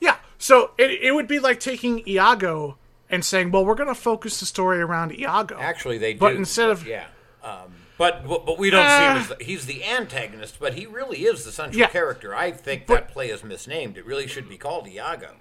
Yeah, 0.00 0.16
so 0.38 0.72
it, 0.76 0.90
it 1.02 1.14
would 1.14 1.28
be 1.28 1.38
like 1.38 1.60
taking 1.60 2.02
Iago 2.08 2.78
and 3.08 3.24
saying, 3.24 3.52
well, 3.52 3.64
we're 3.64 3.76
going 3.76 3.88
to 3.88 3.94
focus 3.94 4.40
the 4.40 4.46
story 4.46 4.80
around 4.80 5.12
Iago. 5.16 5.56
Actually, 5.60 5.98
they 5.98 6.14
do. 6.14 6.18
But 6.18 6.34
instead 6.34 6.68
of- 6.70 6.84
yeah, 6.84 7.06
um, 7.44 7.72
but 7.96 8.26
but 8.26 8.44
but 8.44 8.58
we 8.58 8.70
don't 8.70 8.88
see 8.88 9.04
him 9.04 9.16
Uh, 9.16 9.20
as 9.20 9.28
the, 9.28 9.36
he's 9.44 9.66
the 9.66 9.84
antagonist, 9.84 10.56
but 10.58 10.74
he 10.74 10.86
really 10.86 11.18
is 11.26 11.44
the 11.44 11.52
central 11.52 11.78
Yeah. 11.78 11.86
character. 11.88 12.34
I 12.34 12.50
think 12.50 12.86
But- 12.86 12.94
that 12.94 13.08
play 13.12 13.28
is 13.30 13.44
misnamed. 13.44 13.96
It 13.96 14.04
really 14.04 14.26
should 14.26 14.48
be 14.48 14.56
called 14.56 14.88
Iago. 14.88 15.34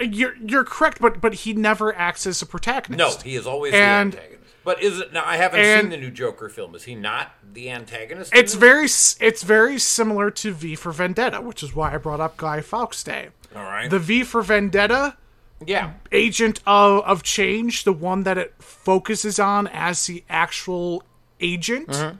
You're, 0.00 0.36
you're 0.36 0.64
correct, 0.64 1.00
but, 1.00 1.20
but 1.20 1.34
he 1.34 1.52
never 1.52 1.94
acts 1.94 2.26
as 2.26 2.40
a 2.42 2.46
protagonist. 2.46 2.98
No, 2.98 3.22
he 3.28 3.34
is 3.36 3.46
always 3.46 3.74
And- 3.74 4.12
the 4.12 4.16
antagonist. 4.18 4.32
But 4.64 4.82
is 4.82 4.98
it 4.98 5.12
now? 5.12 5.22
I 5.24 5.36
haven't 5.36 5.62
seen 5.62 5.90
the 5.90 5.96
new 5.96 6.10
Joker 6.10 6.48
film. 6.48 6.74
Is 6.74 6.82
he 6.82 6.96
not 6.96 7.30
the 7.52 7.70
antagonist? 7.70 8.34
It's 8.34 8.54
very 8.54 8.86
it's 8.86 9.44
very 9.44 9.78
similar 9.78 10.28
to 10.32 10.52
V 10.52 10.74
for 10.74 10.90
Vendetta, 10.90 11.40
which 11.40 11.62
is 11.62 11.72
why 11.76 11.94
I 11.94 11.98
brought 11.98 12.18
up 12.18 12.36
Guy 12.36 12.60
Fawkes 12.62 13.04
Day. 13.04 13.28
all 13.54 13.62
right. 13.62 13.88
The 13.88 14.00
V 14.00 14.24
for 14.24 14.42
Vendetta 14.42 15.16
yeah, 15.64 15.92
agent 16.10 16.60
of, 16.66 17.04
of 17.04 17.22
change, 17.22 17.84
the 17.84 17.92
one 17.92 18.24
that 18.24 18.38
it 18.38 18.54
focuses 18.58 19.38
on 19.38 19.68
as 19.68 20.04
the 20.06 20.24
actual 20.28 21.04
agent, 21.40 21.86
Mm-hmm. 21.90 22.16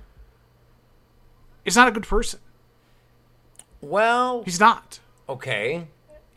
is 1.64 1.74
not 1.74 1.88
a 1.88 1.90
good 1.90 2.06
person. 2.06 2.38
well, 3.80 4.42
He's 4.44 4.60
not. 4.60 5.00
okay. 5.28 5.88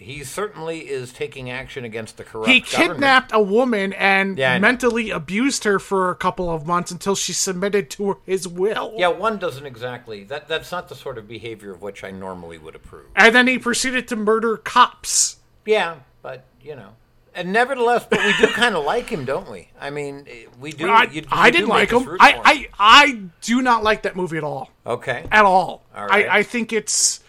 He 0.02 0.24
certainly 0.24 0.89
is 0.89 1.12
taking 1.12 1.50
action 1.52 1.84
against 1.84 2.16
the 2.16 2.24
corrupt. 2.24 2.50
He 2.50 2.62
government. 2.62 2.91
kidnapped 2.93 3.32
a 3.34 3.41
woman 3.41 3.91
and 3.91 4.38
Yeah, 4.38 4.58
mentally 4.58 5.10
abused 5.10 5.66
her 5.66 5.78
for 5.78 6.10
a 6.10 6.16
couple 6.16 6.50
of 6.50 6.66
months 6.66 6.89
until 6.89 7.16
she 7.16 7.34
submitted 7.34 7.89
to 7.91 8.18
his 8.26 8.47
will. 8.47 8.93
Yeah, 8.95 9.10
one 9.10 9.38
doesn't 9.39 9.66
exactly. 9.66 10.24
That 10.24 10.47
that's 10.47 10.72
not 10.72 10.88
the 10.88 10.95
sort 10.95 11.18
of 11.18 11.28
behavior 11.28 11.72
of 11.74 11.82
which 11.82 12.04
I 12.06 12.12
normally 12.12 12.58
would 12.58 12.76
approve. 12.76 13.08
And 13.14 13.36
then 13.36 13.47
he 13.47 13.60
proceeded 13.60 14.08
to 14.08 14.16
murder 14.16 14.56
cops. 14.56 15.36
Yeah, 15.66 15.95
but 16.22 16.45
you 16.62 16.78
know, 16.78 16.91
and 17.36 17.52
nevertheless, 17.52 18.08
but 18.10 18.20
we 18.20 18.34
do 18.39 18.47
kind 18.54 18.76
of 18.76 18.86
like 18.86 19.10
him, 19.10 19.26
don't 19.26 19.52
we? 19.52 19.68
I 19.82 19.89
mean, 19.89 20.26
we 20.62 20.72
do. 20.72 20.89
I, 20.89 21.04
you- 21.04 21.22
you 21.24 21.28
I 21.30 21.52
didn't 21.52 21.68
like 21.68 21.91
him. 21.91 22.08
I, 22.22 22.39
I, 22.43 22.70
I 22.80 23.22
do 23.41 23.62
not 23.62 23.84
like 23.84 24.04
that 24.04 24.16
movie 24.16 24.38
at 24.38 24.45
all. 24.45 24.70
okay. 24.86 25.28
At 25.30 25.43
all. 25.43 25.84
All 25.93 26.06
right. 26.08 26.26
I, 26.30 26.38
I 26.39 26.43
think 26.43 26.72
it's 26.72 27.20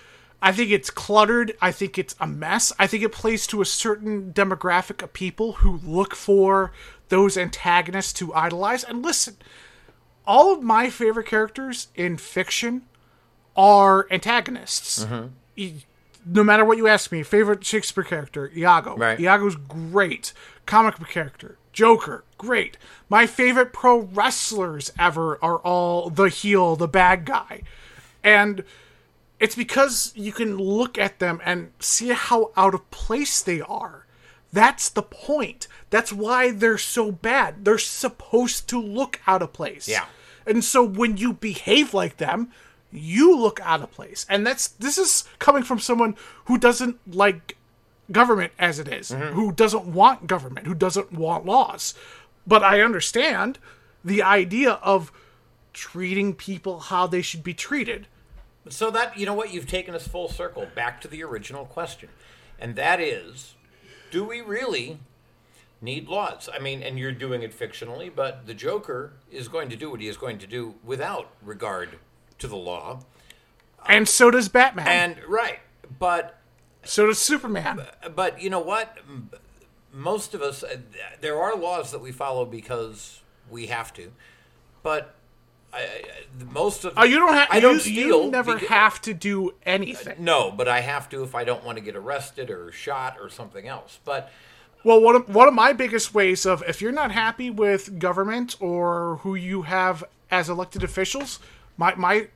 I 0.43 0.53
think 0.53 0.71
it's 0.71 0.91
cluttered. 0.91 1.57
I 1.61 1.71
think 1.73 1.99
it's 1.99 2.17
a 2.19 2.27
mess. 2.27 2.73
I 2.79 2.87
think 2.87 3.03
it 3.03 3.13
plays 3.13 3.47
to 3.49 3.61
a 3.61 3.67
certain 3.67 4.33
demographic 4.33 5.03
of 5.03 5.13
people 5.13 5.53
who 5.53 5.81
look 5.85 6.15
for 6.15 6.73
those 7.09 7.37
antagonists 7.37 8.13
to 8.15 8.35
idolize. 8.35 8.83
And 8.83 9.03
listen, 9.03 9.37
all 10.27 10.53
of 10.53 10.63
my 10.63 10.89
favorite 10.89 11.27
characters 11.27 11.89
in 11.95 12.17
fiction 12.17 12.83
are 13.57 14.07
antagonists. 14.11 15.05
Mm-hmm. 15.05 15.77
No 16.25 16.45
matter 16.45 16.65
what 16.65 16.79
you 16.79 16.87
ask 16.87 17.11
me, 17.13 17.23
favorite 17.23 17.65
Shakespeare 17.65 18.05
character, 18.05 18.51
Iago. 18.57 18.97
Right. 18.97 19.19
Iago's 19.19 19.57
great. 19.57 20.33
Comic 20.67 20.99
book 20.99 21.09
character, 21.09 21.59
Joker, 21.73 22.25
great. 22.39 22.77
My 23.09 23.27
favorite 23.27 23.73
pro 23.73 23.99
wrestlers 23.99 24.93
ever 24.99 25.43
are 25.43 25.59
all 25.59 26.11
the 26.11 26.29
heel, 26.29 26.77
the 26.77 26.89
bad 26.89 27.25
guy. 27.25 27.63
And 28.23 28.65
it's 29.41 29.57
because 29.57 30.13
you 30.15 30.33
can 30.33 30.59
look 30.59 30.99
at 30.99 31.19
them 31.19 31.41
and 31.45 31.73
see 31.81 32.11
how 32.11 32.53
out 32.57 32.75
of 32.75 32.91
place 32.91 33.43
they 33.43 33.61
are. 33.63 34.07
That's 34.53 34.89
the 34.89 35.03
point. 35.03 35.67
That's 35.91 36.13
why 36.13 36.51
they're 36.51 36.79
so 36.79 37.11
bad. 37.11 37.65
They're 37.65 37.79
supposed 37.79 38.69
to 38.69 38.81
look 38.81 39.21
out 39.27 39.43
of 39.43 39.53
place. 39.53 39.89
Yeah. 39.89 40.05
And 40.47 40.63
so 40.63 40.85
when 40.85 41.17
you 41.17 41.33
behave 41.33 41.95
like 41.95 42.19
them, 42.19 42.51
you 42.93 43.37
look 43.37 43.61
out 43.63 43.83
of 43.83 43.91
place. 43.93 44.27
And 44.29 44.47
that's 44.47 44.69
this 44.69 44.99
is 44.99 45.25
coming 45.39 45.63
from 45.63 45.79
someone 45.79 46.17
who 46.47 46.59
doesn't 46.59 46.99
like 47.15 47.57
government 48.11 48.53
as 48.59 48.79
it 48.79 48.89
is, 48.89 49.11
mm-hmm. 49.11 49.35
who 49.35 49.53
doesn't 49.53 49.87
want 49.87 50.27
government, 50.27 50.67
who 50.67 50.75
doesn't 50.75 51.13
want 51.13 51.47
laws. 51.47 51.95
but 52.47 52.63
I 52.63 52.81
understand 52.81 53.59
the 54.05 54.23
idea 54.23 54.73
of 54.83 55.13
treating 55.73 56.35
people 56.35 56.81
how 56.81 57.07
they 57.07 57.23
should 57.23 57.45
be 57.45 57.55
treated. 57.55 58.07
So 58.71 58.91
that 58.93 59.19
you 59.19 59.27
know 59.27 59.35
what 59.35 59.53
you've 59.53 59.67
taken 59.67 59.95
us 59.95 60.07
full 60.07 60.29
circle 60.29 60.67
back 60.75 61.01
to 61.03 61.09
the 61.09 61.23
original 61.23 61.65
question, 61.65 62.09
and 62.59 62.77
that 62.77 63.01
is, 63.01 63.55
do 64.11 64.25
we 64.25 64.41
really 64.41 64.99
need 65.81 66.09
laws? 66.09 66.49
I 66.53 66.59
mean, 66.59 66.83
and 66.83 66.99
you're 66.99 67.13
doing 67.13 67.43
it 67.43 67.59
fictionally, 67.59 68.11
but 68.15 68.47
the 68.47 68.55
Joker 68.55 69.13
is 69.31 69.49
going 69.49 69.69
to 69.71 69.77
do 69.77 69.91
what 69.91 70.01
he 70.01 70.09
is 70.09 70.17
going 70.17 70.39
to 70.39 70.47
do 70.47 70.75
without 70.85 71.31
regard 71.43 71.99
to 72.39 72.47
the 72.47 72.57
law. 72.57 73.01
And 73.87 74.09
so 74.09 74.31
does 74.31 74.49
Batman. 74.49 74.87
And 74.87 75.17
right, 75.29 75.59
but 75.99 76.39
so 76.85 77.07
does 77.07 77.19
Superman. 77.19 77.87
but 78.15 78.41
you 78.41 78.51
know 78.51 78.61
what? 78.61 78.99
Most 79.93 80.35
of 80.35 80.43
us, 80.43 80.63
uh, 80.63 80.77
there 81.21 81.41
are 81.41 81.57
laws 81.57 81.91
that 81.91 82.01
we 82.01 82.13
follow 82.13 82.45
because 82.45 83.23
we 83.51 83.67
have 83.67 83.93
to, 83.95 84.13
but 84.83 85.17
I, 85.73 85.89
most 86.51 86.85
of 86.85 86.95
Oh, 86.97 87.05
you 87.05 87.19
don't 87.19 87.33
have. 87.33 87.49
I 87.51 87.61
don't 87.61 87.75
you, 87.75 87.81
steal. 87.81 88.25
You 88.25 88.31
never 88.31 88.57
beca- 88.59 88.67
have 88.69 89.01
to 89.03 89.15
do 89.15 89.55
anything. 89.65 90.17
No, 90.25 90.51
but 90.51 90.69
I 90.69 90.81
have 90.81 91.09
to 91.11 91.23
if 91.23 91.35
I 91.35 91.45
don't 91.45 91.65
want 91.65 91.79
to 91.79 91.85
get 91.85 91.95
arrested 91.97 92.51
or 92.51 92.73
shot 92.73 93.17
or 93.21 93.29
something 93.29 93.69
else. 93.69 93.99
But 94.05 94.31
Well, 94.85 95.01
one 95.01 95.15
of, 95.17 95.35
one 95.35 95.47
of 95.47 95.55
my 95.55 95.73
biggest 95.73 96.15
ways 96.15 96.45
of 96.47 96.63
if 96.67 96.81
you're 96.83 96.93
not 96.93 97.13
happy 97.13 97.51
with 97.51 97.99
government 97.99 98.57
or 98.61 99.17
who 99.23 99.35
you 99.35 99.63
have 99.63 100.03
as 100.31 100.49
elected 100.49 100.83
officials, 100.83 101.39
my 101.77 101.95
my 101.95 102.29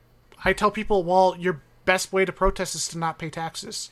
I 0.43 0.53
tell 0.53 0.71
people, 0.71 1.03
well, 1.03 1.35
your 1.37 1.61
best 1.85 2.13
way 2.13 2.23
to 2.25 2.31
protest 2.31 2.75
is 2.75 2.87
to 2.89 2.97
not 2.97 3.17
pay 3.19 3.29
taxes. 3.29 3.91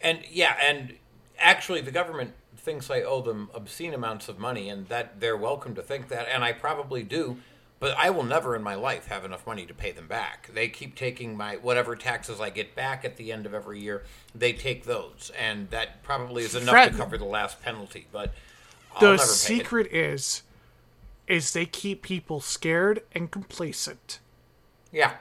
and 0.00 0.20
yeah, 0.30 0.56
and 0.60 0.94
actually, 1.38 1.80
the 1.80 1.90
government 1.90 2.32
thinks 2.56 2.90
I 2.90 3.02
owe 3.02 3.20
them 3.20 3.50
obscene 3.54 3.92
amounts 3.94 4.28
of 4.28 4.38
money, 4.38 4.68
and 4.68 4.88
that 4.88 5.20
they're 5.20 5.36
welcome 5.36 5.74
to 5.74 5.82
think 5.82 6.08
that, 6.08 6.26
and 6.32 6.42
I 6.44 6.52
probably 6.52 7.02
do. 7.02 7.38
But 7.82 7.98
I 7.98 8.10
will 8.10 8.22
never 8.22 8.54
in 8.54 8.62
my 8.62 8.76
life 8.76 9.08
have 9.08 9.24
enough 9.24 9.44
money 9.44 9.66
to 9.66 9.74
pay 9.74 9.90
them 9.90 10.06
back. 10.06 10.48
They 10.54 10.68
keep 10.68 10.94
taking 10.94 11.36
my 11.36 11.56
whatever 11.56 11.96
taxes 11.96 12.40
I 12.40 12.48
get 12.48 12.76
back 12.76 13.04
at 13.04 13.16
the 13.16 13.32
end 13.32 13.44
of 13.44 13.54
every 13.54 13.80
year. 13.80 14.04
They 14.32 14.52
take 14.52 14.84
those, 14.84 15.32
and 15.36 15.68
that 15.70 16.00
probably 16.04 16.44
is 16.44 16.54
enough 16.54 16.70
Fred- 16.70 16.92
to 16.92 16.98
cover 16.98 17.18
the 17.18 17.24
last 17.24 17.60
penalty. 17.60 18.06
But 18.12 18.34
I'll 18.94 19.00
The 19.00 19.18
secret 19.18 19.88
is, 19.92 20.44
is 21.26 21.54
they 21.54 21.66
keep 21.66 22.02
people 22.02 22.40
scared 22.40 23.02
and 23.16 23.32
complacent. 23.32 24.20
Yeah, 24.92 25.14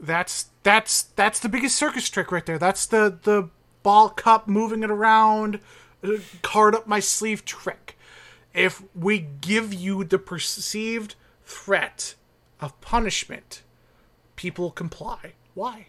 That's 0.00 0.46
that's 0.64 1.04
that's 1.04 1.38
the 1.38 1.48
biggest 1.48 1.76
circus 1.76 2.10
trick 2.10 2.32
right 2.32 2.44
there. 2.44 2.58
That's 2.58 2.84
the 2.84 3.16
the 3.22 3.48
ball 3.84 4.08
cup 4.08 4.48
moving 4.48 4.82
it 4.82 4.90
around, 4.90 5.60
uh, 6.02 6.14
card 6.42 6.74
up 6.74 6.88
my 6.88 6.98
sleeve 6.98 7.44
trick. 7.44 7.96
If 8.52 8.82
we 8.92 9.20
give 9.20 9.72
you 9.72 10.02
the 10.02 10.18
perceived 10.18 11.14
threat 11.48 12.14
of 12.60 12.78
punishment, 12.80 13.62
people 14.36 14.70
comply. 14.70 15.32
Why? 15.54 15.86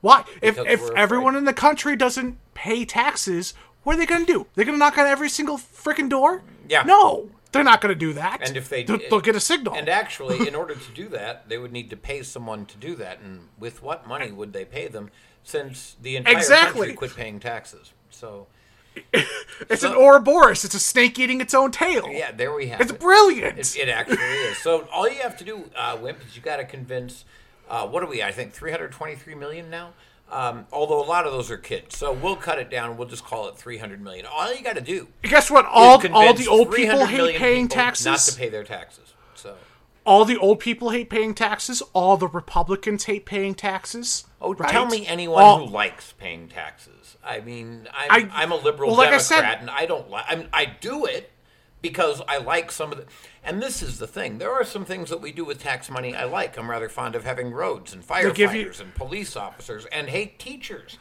Why? 0.00 0.24
If 0.40 0.56
Because 0.56 0.66
if 0.66 0.90
everyone 0.96 1.36
in 1.36 1.44
the 1.44 1.52
country 1.52 1.94
doesn't 1.94 2.38
pay 2.54 2.84
taxes, 2.84 3.54
what 3.82 3.94
are 3.94 3.98
they 3.98 4.06
going 4.06 4.26
to 4.26 4.32
do? 4.32 4.46
They're 4.54 4.64
going 4.64 4.74
to 4.74 4.78
knock 4.78 4.98
on 4.98 5.06
every 5.06 5.28
single 5.28 5.58
freaking 5.58 6.08
door? 6.08 6.42
Yeah. 6.68 6.82
No, 6.82 7.30
they're 7.52 7.62
not 7.62 7.80
going 7.80 7.94
to 7.94 7.98
do 7.98 8.14
that. 8.14 8.48
And 8.48 8.56
if 8.56 8.68
they 8.68 8.82
they'll, 8.82 8.98
they'll 9.10 9.20
get 9.20 9.36
a 9.36 9.40
signal. 9.40 9.74
And 9.74 9.88
actually, 9.88 10.48
in 10.48 10.54
order 10.54 10.74
to 10.74 10.90
do 10.92 11.08
that, 11.10 11.48
they 11.48 11.58
would 11.58 11.70
need 11.72 11.90
to 11.90 11.96
pay 11.96 12.22
someone 12.22 12.66
to 12.66 12.76
do 12.78 12.96
that. 12.96 13.20
And 13.20 13.48
with 13.58 13.82
what 13.82 14.06
money 14.08 14.32
would 14.32 14.52
they 14.52 14.64
pay 14.64 14.88
them? 14.88 15.10
Since 15.44 15.96
the 16.00 16.16
entire 16.16 16.36
Exactly. 16.36 16.80
country 16.80 16.94
quit 16.94 17.16
paying 17.16 17.40
taxes. 17.40 17.92
So 18.10 18.46
it's 19.12 19.82
an 19.82 19.92
so- 19.92 20.00
Ouroboros. 20.00 20.64
It's 20.64 20.74
a 20.74 20.80
snake 20.80 21.18
eating 21.18 21.40
its 21.40 21.54
own 21.54 21.70
tail. 21.70 22.08
yeah, 22.10 22.32
there 22.32 22.52
we 22.54 22.66
have 22.68 22.80
it. 22.80 22.84
It's 22.84 22.92
it. 22.92 23.00
brilliant. 23.00 23.58
It, 23.58 23.76
it 23.76 23.88
actually 23.88 24.16
is. 24.16 24.58
So 24.58 24.86
all 24.92 25.08
you 25.08 25.20
have 25.20 25.36
to 25.38 25.44
do, 25.44 25.70
uh, 25.76 25.98
Wimp, 26.00 26.18
is 26.26 26.36
you 26.36 26.42
got 26.42 26.56
to 26.56 26.64
convince. 26.64 27.24
Uh, 27.68 27.86
what 27.86 28.02
are 28.02 28.06
we? 28.06 28.22
I 28.22 28.32
think 28.32 28.52
323 28.52 29.34
million 29.34 29.70
now. 29.70 29.90
Um, 30.30 30.66
although 30.72 31.02
a 31.02 31.04
lot 31.04 31.26
of 31.26 31.32
those 31.32 31.50
are 31.50 31.58
kids, 31.58 31.96
so 31.98 32.10
we'll 32.10 32.36
cut 32.36 32.58
it 32.58 32.70
down. 32.70 32.96
We'll 32.96 33.08
just 33.08 33.22
call 33.24 33.48
it 33.48 33.56
300 33.58 34.00
million. 34.00 34.24
All 34.24 34.54
you 34.54 34.62
got 34.64 34.76
to 34.76 34.80
do 34.80 35.08
Guess 35.22 35.50
what? 35.50 35.66
All 35.66 36.00
all 36.14 36.32
the 36.32 36.48
old 36.48 36.72
people 36.72 37.04
hate 37.04 37.36
paying 37.36 37.66
people 37.68 37.74
taxes. 37.82 38.06
not 38.06 38.18
to 38.20 38.34
pay 38.34 38.48
their 38.48 38.64
taxes. 38.64 39.12
So 39.34 39.56
all 40.04 40.24
the 40.24 40.36
old 40.36 40.60
people 40.60 40.90
hate 40.90 41.10
paying 41.10 41.34
taxes. 41.34 41.82
All 41.92 42.16
the 42.16 42.28
Republicans 42.28 43.04
hate 43.04 43.24
paying 43.26 43.54
taxes. 43.54 44.24
Oh, 44.40 44.54
right? 44.54 44.70
tell 44.70 44.86
me 44.86 45.06
anyone 45.06 45.42
All- 45.42 45.66
who 45.66 45.72
likes 45.72 46.12
paying 46.12 46.48
taxes. 46.48 47.16
I 47.24 47.40
mean, 47.40 47.88
I'm, 47.94 48.30
I- 48.30 48.40
I, 48.40 48.42
am 48.42 48.52
a 48.52 48.56
liberal 48.56 48.90
well, 48.90 48.98
like 48.98 49.08
I 49.08 49.18
Democrat, 49.18 49.24
said- 49.28 49.60
and 49.60 49.70
I 49.70 49.86
don't 49.86 50.10
like. 50.10 50.24
I'm, 50.28 50.48
I 50.52 50.64
do 50.64 51.04
it 51.06 51.30
because 51.80 52.20
I 52.26 52.38
like 52.38 52.72
some 52.72 52.92
of 52.92 52.98
the. 52.98 53.04
And 53.44 53.62
this 53.62 53.82
is 53.82 53.98
the 53.98 54.06
thing: 54.06 54.38
there 54.38 54.52
are 54.52 54.64
some 54.64 54.84
things 54.84 55.10
that 55.10 55.20
we 55.20 55.30
do 55.32 55.44
with 55.44 55.60
tax 55.60 55.88
money 55.90 56.14
I 56.14 56.24
like. 56.24 56.56
I'm 56.58 56.68
rather 56.70 56.88
fond 56.88 57.14
of 57.14 57.24
having 57.24 57.52
roads 57.52 57.92
and 57.92 58.02
give 58.34 58.54
you- 58.54 58.66
firefighters 58.66 58.80
and 58.80 58.94
police 58.94 59.36
officers, 59.36 59.84
and 59.86 60.08
hate 60.08 60.38
teachers. 60.38 60.98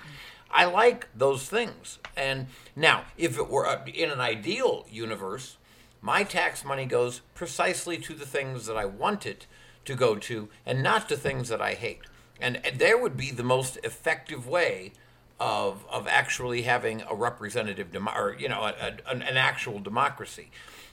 I 0.54 0.66
like 0.66 1.08
those 1.16 1.47
things. 1.47 1.97
And 2.18 2.47
now, 2.76 3.06
if 3.18 3.38
it 3.38 3.49
were 3.49 3.66
in 3.93 4.12
an 4.12 4.20
ideal 4.20 4.86
universe, 4.91 5.56
my 6.02 6.24
tax 6.24 6.66
money 6.66 6.86
goes 6.86 7.22
precisely 7.36 7.97
to 7.97 8.14
the 8.14 8.26
things 8.26 8.66
that 8.66 8.76
I 8.78 8.86
want 8.86 9.26
it 9.26 9.45
to 9.86 9.95
go 9.95 10.16
to, 10.16 10.49
and 10.66 10.82
not 10.84 11.10
to 11.10 11.18
things 11.18 11.49
that 11.49 11.62
I 11.62 11.74
hate. 11.74 12.02
And, 12.39 12.64
and 12.66 12.80
there 12.80 12.97
would 12.97 13.16
be 13.18 13.32
the 13.32 13.43
most 13.43 13.78
effective 13.84 14.47
way 14.47 14.93
of 15.39 15.84
of 15.89 16.08
actually 16.08 16.62
having 16.64 17.02
a 17.10 17.16
representative 17.16 17.91
demo- 17.91 18.12
or 18.16 18.36
you 18.38 18.47
know 18.47 18.62
a, 18.62 18.74
a, 18.80 19.10
an, 19.12 19.22
an 19.24 19.38
actual 19.38 19.80
democracy. 19.80 20.52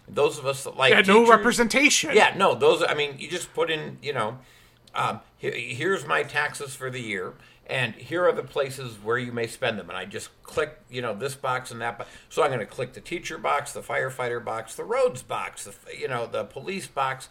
Those 0.08 0.38
of 0.38 0.46
us 0.46 0.64
that 0.64 0.76
like 0.76 0.92
Yeah, 0.92 1.02
no 1.02 1.26
representation. 1.28 2.10
Yeah, 2.14 2.32
no, 2.36 2.54
those. 2.54 2.82
I 2.82 2.94
mean, 2.94 3.16
you 3.18 3.28
just 3.28 3.52
put 3.52 3.70
in, 3.70 3.98
you 4.02 4.14
know, 4.14 4.38
um, 4.94 5.20
he- 5.36 5.74
here's 5.74 6.06
my 6.06 6.22
taxes 6.22 6.74
for 6.74 6.88
the 6.90 7.00
year, 7.00 7.34
and 7.68 7.94
here 7.94 8.26
are 8.26 8.32
the 8.32 8.42
places 8.42 8.96
where 9.02 9.18
you 9.18 9.32
may 9.32 9.46
spend 9.46 9.78
them, 9.78 9.88
and 9.88 9.98
I 9.98 10.04
just 10.04 10.30
click, 10.42 10.80
you 10.90 11.02
know, 11.02 11.14
this 11.14 11.34
box 11.34 11.70
and 11.70 11.80
that. 11.80 11.98
box. 11.98 12.10
So 12.28 12.42
I'm 12.42 12.48
going 12.48 12.60
to 12.60 12.66
click 12.66 12.94
the 12.94 13.00
teacher 13.00 13.38
box, 13.38 13.72
the 13.72 13.82
firefighter 13.82 14.42
box, 14.44 14.74
the 14.74 14.84
roads 14.84 15.22
box, 15.22 15.64
the 15.64 15.74
you 15.98 16.08
know, 16.08 16.26
the 16.26 16.44
police 16.44 16.86
box. 16.86 17.28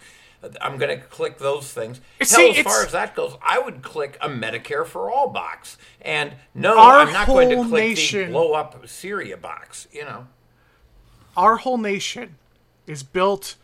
I'm 0.61 0.77
going 0.77 0.95
to 0.95 1.03
click 1.03 1.39
those 1.39 1.73
things. 1.73 1.99
See, 2.21 2.49
Hell, 2.49 2.55
as 2.57 2.63
far 2.63 2.85
as 2.85 2.91
that 2.91 3.15
goes, 3.15 3.35
I 3.41 3.57
would 3.57 3.81
click 3.81 4.17
a 4.21 4.29
Medicare 4.29 4.85
for 4.85 5.09
all 5.09 5.29
box, 5.29 5.77
and 6.01 6.33
no, 6.53 6.77
I'm 6.77 7.11
not 7.11 7.25
going 7.25 7.49
to 7.49 7.55
click 7.67 7.71
nation- 7.71 8.27
the 8.27 8.31
blow 8.33 8.53
up 8.53 8.88
Syria 8.88 9.38
box. 9.38 9.88
You 9.91 10.05
know. 10.05 10.27
Our 11.35 11.57
whole 11.57 11.77
nation 11.77 12.35
is 12.88 13.03
built 13.03 13.55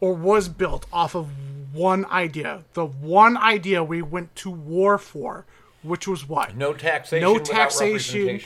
or 0.00 0.14
was 0.14 0.48
built 0.48 0.86
off 0.92 1.14
of 1.14 1.28
one 1.72 2.04
idea. 2.06 2.64
The 2.74 2.86
one 2.86 3.36
idea 3.36 3.82
we 3.84 4.02
went 4.02 4.34
to 4.36 4.50
war 4.50 4.96
for, 4.98 5.44
which 5.82 6.08
was 6.08 6.28
what? 6.28 6.56
No 6.56 6.72
taxation. 6.72 7.22
No 7.22 7.38
taxation. 7.38 8.40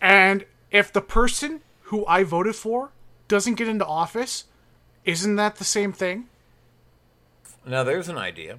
And 0.00 0.44
if 0.70 0.92
the 0.92 1.00
person 1.00 1.60
who 1.84 2.04
I 2.06 2.24
voted 2.24 2.56
for 2.56 2.90
doesn't 3.28 3.54
get 3.54 3.68
into 3.68 3.86
office, 3.86 4.44
isn't 5.04 5.36
that 5.36 5.56
the 5.56 5.64
same 5.64 5.92
thing? 5.92 6.28
Now 7.66 7.84
there's 7.84 8.08
an 8.08 8.18
idea. 8.18 8.58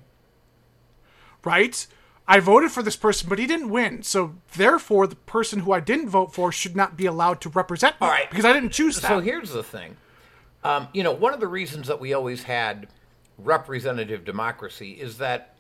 Right? 1.44 1.86
I 2.28 2.40
voted 2.40 2.72
for 2.72 2.82
this 2.82 2.96
person, 2.96 3.30
but 3.30 3.38
he 3.38 3.46
didn't 3.46 3.70
win. 3.70 4.02
So 4.02 4.36
therefore, 4.56 5.06
the 5.06 5.16
person 5.16 5.60
who 5.60 5.72
I 5.72 5.80
didn't 5.80 6.10
vote 6.10 6.34
for 6.34 6.52
should 6.52 6.76
not 6.76 6.98
be 6.98 7.06
allowed 7.06 7.40
to 7.42 7.50
represent 7.50 8.00
me 8.02 8.08
All 8.08 8.12
right. 8.12 8.30
because 8.30 8.46
I 8.46 8.54
didn't 8.54 8.72
choose 8.72 9.00
that. 9.02 9.08
So 9.08 9.20
here's 9.20 9.52
the 9.52 9.62
thing. 9.64 9.96
Um, 10.64 10.88
you 10.94 11.04
know, 11.04 11.12
one 11.12 11.34
of 11.34 11.40
the 11.40 11.48
reasons 11.48 11.88
that 11.88 12.00
we 12.00 12.14
always 12.14 12.44
had 12.44 12.88
representative 13.38 14.26
democracy 14.26 14.94
is 14.94 15.20
that, 15.20 15.55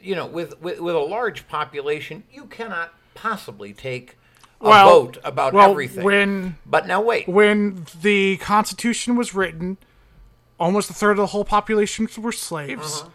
you 0.00 0.14
know, 0.14 0.26
with, 0.26 0.60
with, 0.60 0.80
with 0.80 0.94
a 0.94 0.98
large 1.00 1.48
population, 1.48 2.24
you 2.32 2.44
cannot 2.46 2.94
possibly 3.14 3.72
take 3.72 4.16
a 4.60 4.68
Well- 4.68 4.88
vote 4.90 5.18
about 5.24 5.52
well, 5.52 5.70
everything. 5.70 6.04
when- 6.04 6.56
but 6.66 6.86
now 6.86 7.00
wait. 7.00 7.28
when 7.28 7.86
the 8.00 8.36
Constitution 8.38 9.16
was 9.16 9.34
written, 9.34 9.76
almost 10.58 10.90
a 10.90 10.94
third 10.94 11.12
of 11.12 11.16
the 11.18 11.26
whole 11.26 11.44
population 11.44 12.08
were 12.18 12.32
slaves, 12.32 13.00
Uh-huh. 13.02 13.10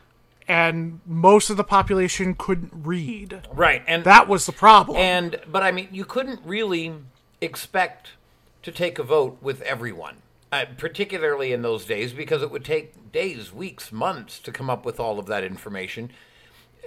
and 0.48 1.00
most 1.06 1.50
of 1.50 1.58
the 1.58 1.64
population 1.64 2.36
couldn't 2.38 2.72
read. 2.74 3.48
Right, 3.52 3.84
and 3.88 4.04
That 4.04 4.28
was 4.28 4.46
the 4.46 4.52
problem. 4.52 4.98
and 4.98 5.40
but 5.52 5.64
I 5.64 5.72
mean, 5.72 5.88
you 5.92 6.06
couldn't 6.06 6.40
really 6.46 6.94
expect 7.42 8.12
to 8.62 8.72
take 8.72 8.98
a 8.98 9.04
vote 9.04 9.38
with 9.42 9.62
everyone, 9.64 10.18
uh, 10.52 10.66
particularly 10.78 11.52
in 11.52 11.62
those 11.62 11.84
days, 11.86 12.14
because 12.14 12.42
it 12.42 12.50
would 12.52 12.64
take 12.64 13.12
days, 13.12 13.52
weeks, 13.52 13.92
months 13.92 14.40
to 14.40 14.52
come 14.54 14.70
up 14.70 14.86
with 14.86 15.00
all 15.00 15.20
of 15.20 15.26
that 15.26 15.44
information. 15.44 16.10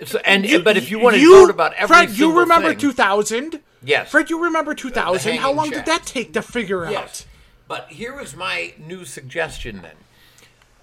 So, 0.05 0.19
and 0.25 0.45
You- 0.49 0.63
but 0.63 0.77
if 0.77 0.91
you 0.91 0.99
want 0.99 1.17
to 1.17 1.27
vote 1.27 1.51
about 1.51 1.73
every 1.75 1.95
Fred, 1.95 2.11
you 2.11 2.39
remember 2.41 2.75
2000? 2.75 3.61
Yes. 3.83 4.11
Fred, 4.11 4.29
you 4.31 4.43
remember 4.45 4.75
2000? 4.75 5.37
How 5.37 5.41
hanging 5.43 5.57
long 5.57 5.71
did 5.71 5.87
that 5.87 6.05
take 6.05 6.33
to 6.35 6.43
figure 6.43 6.91
Yes. 6.91 6.97
out? 7.03 7.25
But 7.69 7.89
here 7.89 8.21
is 8.21 8.37
my 8.37 8.75
new 8.79 9.05
suggestion 9.05 9.81
then. 9.83 9.97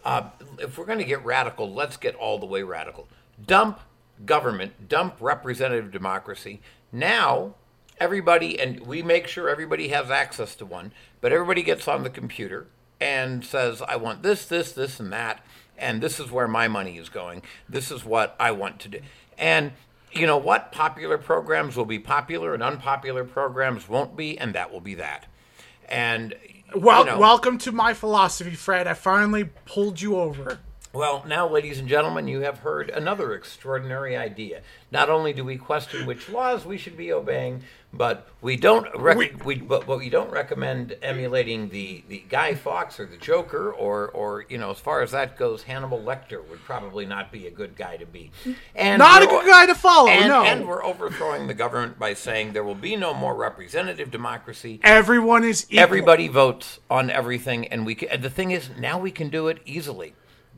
Uh, 0.03 0.29
if 0.59 0.77
we're 0.77 0.85
going 0.85 0.97
to 0.99 1.05
get 1.05 1.23
radical, 1.23 1.71
let's 1.73 1.95
get 1.97 2.15
all 2.15 2.37
the 2.39 2.45
way 2.45 2.63
radical. 2.63 3.07
Dump 3.45 3.79
government, 4.25 4.89
dump 4.89 5.15
representative 5.19 5.91
democracy. 5.91 6.59
Now, 6.91 7.55
everybody, 7.99 8.59
and 8.59 8.81
we 8.81 9.01
make 9.01 9.27
sure 9.27 9.47
everybody 9.49 9.89
has 9.89 10.09
access 10.11 10.55
to 10.55 10.65
one, 10.65 10.91
but 11.21 11.31
everybody 11.31 11.61
gets 11.63 11.87
on 11.87 12.03
the 12.03 12.09
computer 12.09 12.67
and 12.99 13.45
says, 13.45 13.81
I 13.81 13.95
want 13.95 14.23
this, 14.23 14.45
this, 14.45 14.71
this, 14.73 14.99
and 14.99 15.11
that, 15.13 15.45
and 15.77 16.01
this 16.01 16.19
is 16.19 16.31
where 16.31 16.47
my 16.47 16.67
money 16.67 16.97
is 16.97 17.09
going. 17.09 17.41
This 17.67 17.91
is 17.91 18.05
what 18.05 18.35
I 18.39 18.51
want 18.51 18.79
to 18.81 18.89
do. 18.89 18.99
And 19.37 19.71
you 20.11 20.27
know 20.27 20.37
what? 20.37 20.71
Popular 20.71 21.17
programs 21.17 21.75
will 21.75 21.85
be 21.85 21.99
popular, 21.99 22.53
and 22.53 22.61
unpopular 22.61 23.23
programs 23.23 23.89
won't 23.89 24.15
be, 24.15 24.37
and 24.37 24.53
that 24.53 24.71
will 24.71 24.81
be 24.81 24.95
that. 24.95 25.25
And 25.89 26.35
Well, 26.75 26.99
you 27.05 27.11
know, 27.11 27.19
welcome 27.19 27.57
to 27.59 27.71
my 27.71 27.93
philosophy, 27.93 28.55
Fred. 28.55 28.87
I 28.87 28.93
finally 28.93 29.45
pulled 29.65 30.01
you 30.01 30.17
over. 30.17 30.59
Well, 30.93 31.23
now, 31.27 31.47
ladies 31.49 31.79
and 31.79 31.87
gentlemen, 31.87 32.27
you 32.27 32.41
have 32.41 32.59
heard 32.59 32.91
another 32.91 33.33
extraordinary 33.33 34.15
idea. 34.15 34.61
Not 34.91 35.09
only 35.09 35.33
do 35.33 35.43
we 35.43 35.57
question 35.57 36.05
which 36.05 36.29
laws 36.29 36.67
we 36.67 36.77
should 36.77 36.95
be 36.95 37.11
obeying, 37.11 37.63
but 37.91 38.27
we 38.43 38.57
don't 38.57 38.85
rec- 38.95 39.17
We- 39.17 39.31
we, 39.43 39.55
but, 39.55 39.87
but 39.87 39.97
we 39.97 40.11
don't 40.11 40.29
recommend 40.31 40.95
emulating 41.01 41.69
the, 41.69 42.03
the 42.09 42.23
Guy 42.29 42.53
Fawkes 42.53 42.99
or 42.99 43.07
the 43.07 43.17
Joker, 43.17 43.71
or 43.73 44.09
or 44.09 44.45
you 44.49 44.59
know, 44.59 44.69
as 44.69 44.77
far 44.77 45.01
as 45.01 45.09
that 45.11 45.35
goes, 45.35 45.63
Hannibal 45.63 45.97
Lecter 45.99 46.47
would 46.47 46.63
probably 46.63 47.07
not 47.07 47.31
be 47.31 47.47
a 47.47 47.51
good 47.51 47.75
guy 47.75 47.97
to 47.97 48.05
be. 48.05 48.29
And 48.75 48.99
Not 48.99 49.23
a 49.23 49.25
good 49.25 49.47
guy 49.47 49.65
to 49.65 49.73
follow, 49.73 50.09
And, 50.09 50.27
no. 50.29 50.43
and 50.43 50.67
we're 50.67 50.83
overthrowing 50.85 51.47
the 51.47 51.55
government 51.55 51.97
by 51.97 52.13
saying 52.13 52.53
there 52.53 52.63
will 52.63 52.75
be 52.75 52.95
no 52.95 53.15
more 53.15 53.33
representative 53.33 54.11
democracy. 54.11 54.79
Everyone 54.83 55.43
is 55.43 55.65
equal. 55.71 55.79
Everybody 55.79 56.27
votes 56.27 56.77
on 56.91 57.09
everything, 57.09 57.67
and 57.69 57.83
we. 57.83 57.95
Can, 57.95 58.09
and 58.09 58.21
the 58.21 58.29
thing 58.29 58.51
is, 58.51 58.69
now 58.77 58.99
we 58.99 59.09
can 59.09 59.29
do 59.29 59.47
it 59.47 59.57
easily. 59.65 60.13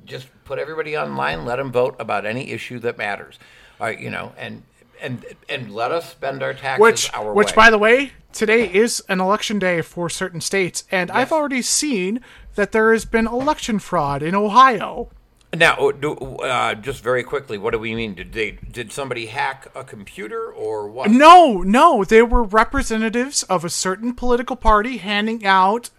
Just 0.06 0.28
put 0.46 0.60
everybody 0.60 0.98
online, 0.98 1.46
let 1.46 1.58
them 1.58 1.72
vote 1.72 1.96
about 2.00 2.26
any 2.26 2.52
issue 2.52 2.80
that 2.80 2.98
matters. 2.98 3.40
All 3.80 3.88
right, 3.88 4.00
you 4.00 4.10
know, 4.10 4.34
and 4.38 4.64
and 5.02 5.26
and 5.50 5.74
let 5.74 5.92
us 5.92 6.10
spend 6.10 6.42
our 6.42 6.54
taxes 6.54 6.82
Which, 6.82 7.14
our 7.14 7.34
which, 7.34 7.50
way. 7.50 7.56
by 7.56 7.70
the 7.70 7.78
way, 7.78 8.12
today 8.32 8.72
is 8.72 9.04
an 9.10 9.20
election 9.20 9.60
day 9.60 9.82
for 9.82 10.10
certain 10.10 10.42
states, 10.42 10.84
and 10.92 11.12
I've 11.12 11.32
already 11.32 11.62
seen 11.62 12.22
that 12.56 12.72
there 12.72 12.94
has 12.94 13.06
been 13.06 13.28
election 13.28 13.80
fraud 13.80 14.24
in 14.24 14.36
Ohio. 14.36 15.10
now, 15.56 15.92
do, 15.92 16.14
uh, 16.14 16.76
just 16.76 17.04
very 17.04 17.24
quickly, 17.24 17.58
what 17.58 17.72
do 17.72 17.80
we 17.80 17.96
mean? 17.96 18.14
Did 18.14 18.34
they 18.34 18.52
did 18.52 18.92
somebody 18.92 19.28
hack 19.28 19.68
a 19.76 19.84
computer 19.84 20.52
or 20.52 20.88
what? 20.88 21.12
No, 21.12 21.62
no, 21.62 22.04
they 22.04 22.22
were 22.22 22.44
representatives 22.44 23.44
of 23.44 23.66
a 23.66 23.70
certain 23.70 24.14
political 24.14 24.56
party 24.56 24.98
handing 24.98 25.46
out 25.46 25.90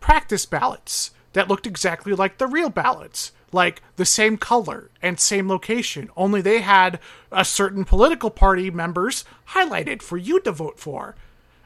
practice 0.00 0.44
ballots 0.46 1.12
that 1.32 1.48
looked 1.48 1.66
exactly 1.66 2.12
like 2.12 2.38
the 2.38 2.46
real 2.46 2.70
ballots, 2.70 3.32
like 3.52 3.82
the 3.96 4.04
same 4.04 4.36
color 4.36 4.90
and 5.00 5.18
same 5.18 5.48
location. 5.48 6.10
Only 6.16 6.40
they 6.40 6.60
had 6.60 6.98
a 7.30 7.44
certain 7.44 7.84
political 7.84 8.30
party 8.30 8.70
members 8.70 9.24
highlighted 9.50 10.02
for 10.02 10.16
you 10.16 10.40
to 10.40 10.52
vote 10.52 10.78
for. 10.78 11.14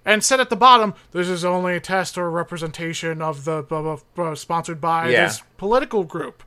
And 0.05 0.23
said 0.23 0.39
at 0.39 0.51
the 0.51 0.57
bottom, 0.57 0.95
"This 1.11 1.29
is 1.29 1.45
only 1.45 1.75
a 1.75 1.81
test 1.81 2.17
or 2.17 2.31
representation 2.31 3.21
of 3.21 3.45
the 3.45 3.63
blah, 3.63 3.83
blah, 3.83 3.99
blah, 4.15 4.35
sponsored 4.35 4.81
by 4.81 5.09
Yeah. 5.09 5.25
this 5.27 5.43
political 5.57 6.05
group." 6.05 6.45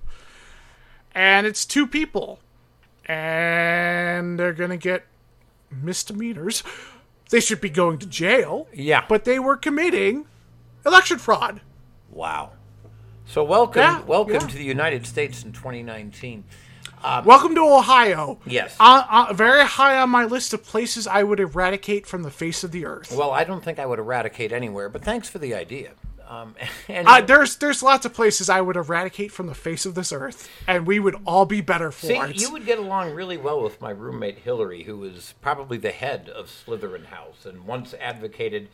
And 1.13 1.45
it's 1.45 1.65
two 1.65 1.85
people, 1.85 2.39
and 3.05 4.39
they're 4.39 4.53
gonna 4.53 4.77
get 4.77 5.05
misdemeanors. 5.69 6.63
They 7.31 7.39
should 7.41 7.59
be 7.59 7.69
going 7.69 7.97
to 7.99 8.05
jail. 8.05 8.67
Yeah. 8.73 9.03
But 9.07 9.25
they 9.25 9.39
were 9.39 9.57
committing 9.57 10.25
election 10.85 11.17
fraud. 11.19 11.61
Wow. 12.09 12.51
So 13.29 13.43
welcome, 13.43 13.81
Yeah, 13.81 14.01
welcome 14.05 14.33
yeah. 14.33 14.39
to 14.39 14.57
the 14.57 14.63
United 14.63 15.05
States 15.05 15.43
in 15.43 15.51
2019. 15.51 16.43
Welcome 17.23 17.53
to 17.53 17.61
Ohio. 17.61 18.39
Yes. 18.43 18.75
Uh, 18.79 19.03
uh, 19.29 19.33
very 19.33 19.63
high 19.65 19.99
on 19.99 20.09
my 20.09 20.25
list 20.25 20.51
of 20.55 20.63
places 20.63 21.05
I 21.05 21.21
would 21.21 21.39
eradicate 21.39 22.07
from 22.07 22.23
the 22.23 22.31
face 22.31 22.63
of 22.63 22.71
the 22.71 22.87
earth. 22.87 23.11
Well, 23.15 23.29
I 23.29 23.43
don't 23.43 23.63
think 23.63 23.77
I 23.77 23.85
would 23.85 23.99
eradicate 23.99 24.51
anywhere, 24.51 24.89
but 24.89 25.03
thanks 25.03 25.29
for 25.29 25.37
the 25.37 25.53
idea. 25.53 25.91
Um, 26.27 26.55
and 26.89 27.07
Uh, 27.07 27.21
there's 27.21 27.55
there's 27.57 27.83
lots 27.83 28.03
of 28.07 28.15
places 28.15 28.49
I 28.49 28.61
would 28.61 28.75
eradicate 28.75 29.31
from 29.31 29.45
the 29.45 29.53
face 29.55 29.85
of 29.85 29.93
this 29.93 30.11
earth, 30.11 30.49
and 30.67 30.87
we 30.87 30.99
would 30.99 31.15
all 31.23 31.45
be 31.45 31.61
better 31.61 31.91
for 31.91 32.07
See, 32.07 32.17
it. 32.17 32.41
you 32.41 32.51
would 32.51 32.65
get 32.65 32.79
along 32.79 33.13
really 33.13 33.37
well 33.37 33.61
with 33.61 33.79
my 33.79 33.91
roommate 33.91 34.39
Hillary, 34.39 34.83
who 34.83 35.03
is 35.03 35.35
probably 35.39 35.77
the 35.77 35.91
head 35.91 36.29
of 36.29 36.47
Slytherin 36.47 37.05
House, 37.05 37.45
and 37.45 37.65
once 37.67 37.93
advocated 38.01 38.69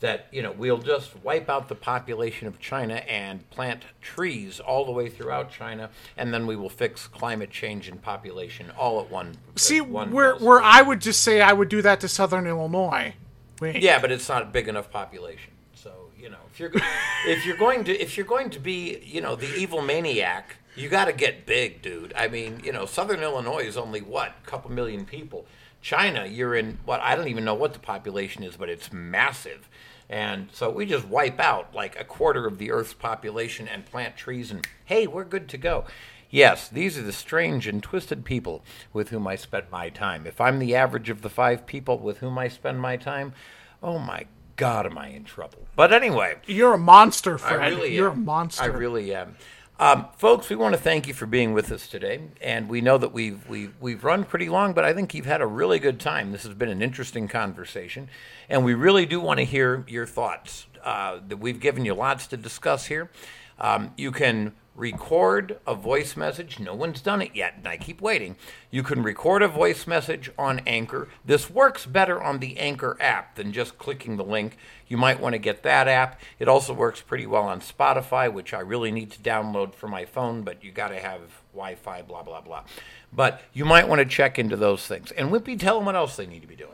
that 0.00 0.26
you 0.30 0.42
know 0.42 0.52
we'll 0.52 0.78
just 0.78 1.16
wipe 1.22 1.48
out 1.48 1.68
the 1.68 1.74
population 1.74 2.46
of 2.46 2.58
China 2.58 2.94
and 2.94 3.48
plant 3.50 3.82
trees 4.00 4.60
all 4.60 4.84
the 4.84 4.92
way 4.92 5.08
throughout 5.08 5.50
China, 5.50 5.90
and 6.16 6.32
then 6.32 6.46
we 6.46 6.56
will 6.56 6.68
fix 6.68 7.06
climate 7.06 7.50
change 7.50 7.88
and 7.88 8.00
population 8.00 8.72
all 8.78 9.00
at 9.00 9.10
one. 9.10 9.36
See, 9.56 9.78
at 9.78 9.88
one 9.88 10.10
where 10.10 10.36
where. 10.36 10.60
I 10.60 10.82
would 10.82 11.00
just 11.00 11.22
say 11.22 11.40
I 11.40 11.52
would 11.52 11.68
do 11.68 11.82
that 11.82 12.00
to 12.00 12.08
Southern 12.08 12.46
Illinois. 12.46 13.14
Wait. 13.60 13.82
Yeah, 13.82 14.00
but 14.00 14.12
it's 14.12 14.28
not 14.28 14.42
a 14.42 14.46
big 14.46 14.68
enough 14.68 14.90
population. 14.90 15.52
So 15.74 16.10
you 16.18 16.28
know, 16.28 16.38
if 16.52 16.60
you're 16.60 16.72
if 17.26 17.46
you're 17.46 17.56
going 17.56 17.84
to 17.84 17.92
if 18.00 18.16
you're 18.16 18.26
going 18.26 18.50
to 18.50 18.60
be 18.60 19.00
you 19.04 19.20
know 19.20 19.36
the 19.36 19.54
evil 19.56 19.82
maniac, 19.82 20.56
you 20.74 20.88
got 20.88 21.06
to 21.06 21.12
get 21.12 21.46
big, 21.46 21.82
dude. 21.82 22.12
I 22.14 22.28
mean, 22.28 22.60
you 22.64 22.72
know, 22.72 22.86
Southern 22.86 23.20
Illinois 23.20 23.64
is 23.64 23.76
only 23.76 24.00
what 24.00 24.34
a 24.42 24.46
couple 24.46 24.70
million 24.70 25.04
people. 25.06 25.46
China, 25.86 26.26
you're 26.26 26.56
in 26.56 26.78
what 26.84 27.00
I 27.00 27.14
don't 27.14 27.28
even 27.28 27.44
know 27.44 27.54
what 27.54 27.72
the 27.72 27.78
population 27.78 28.42
is, 28.42 28.56
but 28.56 28.68
it's 28.68 28.92
massive. 28.92 29.68
And 30.10 30.48
so 30.50 30.68
we 30.68 30.84
just 30.84 31.06
wipe 31.06 31.38
out 31.38 31.72
like 31.76 31.96
a 31.96 32.02
quarter 32.02 32.44
of 32.44 32.58
the 32.58 32.72
Earth's 32.72 32.92
population 32.92 33.68
and 33.68 33.86
plant 33.86 34.16
trees, 34.16 34.50
and 34.50 34.66
hey, 34.86 35.06
we're 35.06 35.22
good 35.22 35.48
to 35.50 35.56
go. 35.56 35.84
Yes, 36.28 36.66
these 36.66 36.98
are 36.98 37.02
the 37.02 37.12
strange 37.12 37.68
and 37.68 37.80
twisted 37.80 38.24
people 38.24 38.64
with 38.92 39.10
whom 39.10 39.28
I 39.28 39.36
spend 39.36 39.66
my 39.70 39.88
time. 39.88 40.26
If 40.26 40.40
I'm 40.40 40.58
the 40.58 40.74
average 40.74 41.08
of 41.08 41.22
the 41.22 41.30
five 41.30 41.66
people 41.66 42.00
with 42.00 42.18
whom 42.18 42.36
I 42.36 42.48
spend 42.48 42.80
my 42.80 42.96
time, 42.96 43.32
oh 43.80 44.00
my 44.00 44.26
God, 44.56 44.86
am 44.86 44.98
I 44.98 45.10
in 45.10 45.22
trouble? 45.22 45.68
But 45.76 45.92
anyway, 45.92 46.38
You're 46.48 46.74
a 46.74 46.78
monster, 46.78 47.38
I 47.44 47.68
really 47.68 47.94
You're 47.94 48.10
am. 48.10 48.22
a 48.22 48.24
monster. 48.24 48.64
I 48.64 48.66
really 48.66 49.14
am. 49.14 49.36
Um, 49.78 50.06
folks, 50.16 50.48
we 50.48 50.56
want 50.56 50.74
to 50.74 50.80
thank 50.80 51.06
you 51.06 51.12
for 51.12 51.26
being 51.26 51.52
with 51.52 51.70
us 51.70 51.86
today, 51.86 52.20
and 52.40 52.66
we 52.66 52.80
know 52.80 52.96
that 52.96 53.12
we've 53.12 53.46
we've 53.46 53.74
we've 53.78 54.04
run 54.04 54.24
pretty 54.24 54.48
long, 54.48 54.72
but 54.72 54.86
I 54.86 54.94
think 54.94 55.12
you've 55.12 55.26
had 55.26 55.42
a 55.42 55.46
really 55.46 55.78
good 55.78 56.00
time. 56.00 56.32
This 56.32 56.44
has 56.44 56.54
been 56.54 56.70
an 56.70 56.80
interesting 56.80 57.28
conversation, 57.28 58.08
and 58.48 58.64
we 58.64 58.72
really 58.72 59.04
do 59.04 59.20
want 59.20 59.38
to 59.38 59.44
hear 59.44 59.84
your 59.86 60.06
thoughts. 60.06 60.66
Uh, 60.82 61.18
that 61.28 61.38
we've 61.38 61.58
given 61.58 61.84
you 61.84 61.92
lots 61.92 62.28
to 62.28 62.36
discuss 62.36 62.86
here. 62.86 63.10
Um, 63.58 63.92
you 63.98 64.12
can 64.12 64.52
record 64.76 65.58
a 65.66 65.74
voice 65.74 66.16
message. 66.16 66.60
No 66.60 66.74
one's 66.74 67.00
done 67.00 67.22
it 67.22 67.34
yet, 67.34 67.54
and 67.56 67.66
I 67.66 67.76
keep 67.76 68.00
waiting. 68.00 68.36
You 68.70 68.82
can 68.82 69.02
record 69.02 69.42
a 69.42 69.48
voice 69.48 69.86
message 69.86 70.30
on 70.38 70.60
Anchor. 70.60 71.08
This 71.24 71.50
works 71.50 71.86
better 71.86 72.22
on 72.22 72.38
the 72.38 72.58
Anchor 72.58 72.96
app 73.00 73.36
than 73.36 73.52
just 73.52 73.78
clicking 73.78 74.16
the 74.16 74.24
link. 74.24 74.56
You 74.86 74.96
might 74.96 75.20
want 75.20 75.32
to 75.32 75.38
get 75.38 75.62
that 75.62 75.88
app. 75.88 76.20
It 76.38 76.48
also 76.48 76.72
works 76.72 77.00
pretty 77.00 77.26
well 77.26 77.44
on 77.44 77.60
Spotify, 77.60 78.32
which 78.32 78.52
I 78.54 78.60
really 78.60 78.92
need 78.92 79.10
to 79.12 79.18
download 79.18 79.74
for 79.74 79.88
my 79.88 80.04
phone, 80.04 80.42
but 80.42 80.62
you 80.62 80.70
got 80.70 80.88
to 80.88 81.00
have 81.00 81.20
Wi 81.52 81.74
Fi, 81.74 82.02
blah, 82.02 82.22
blah, 82.22 82.40
blah. 82.40 82.64
But 83.12 83.40
you 83.52 83.64
might 83.64 83.88
want 83.88 84.00
to 84.00 84.04
check 84.04 84.38
into 84.38 84.56
those 84.56 84.86
things. 84.86 85.10
And 85.12 85.30
Wimpy, 85.30 85.58
tell 85.58 85.76
them 85.76 85.86
what 85.86 85.96
else 85.96 86.16
they 86.16 86.26
need 86.26 86.42
to 86.42 86.48
be 86.48 86.56
doing. 86.56 86.70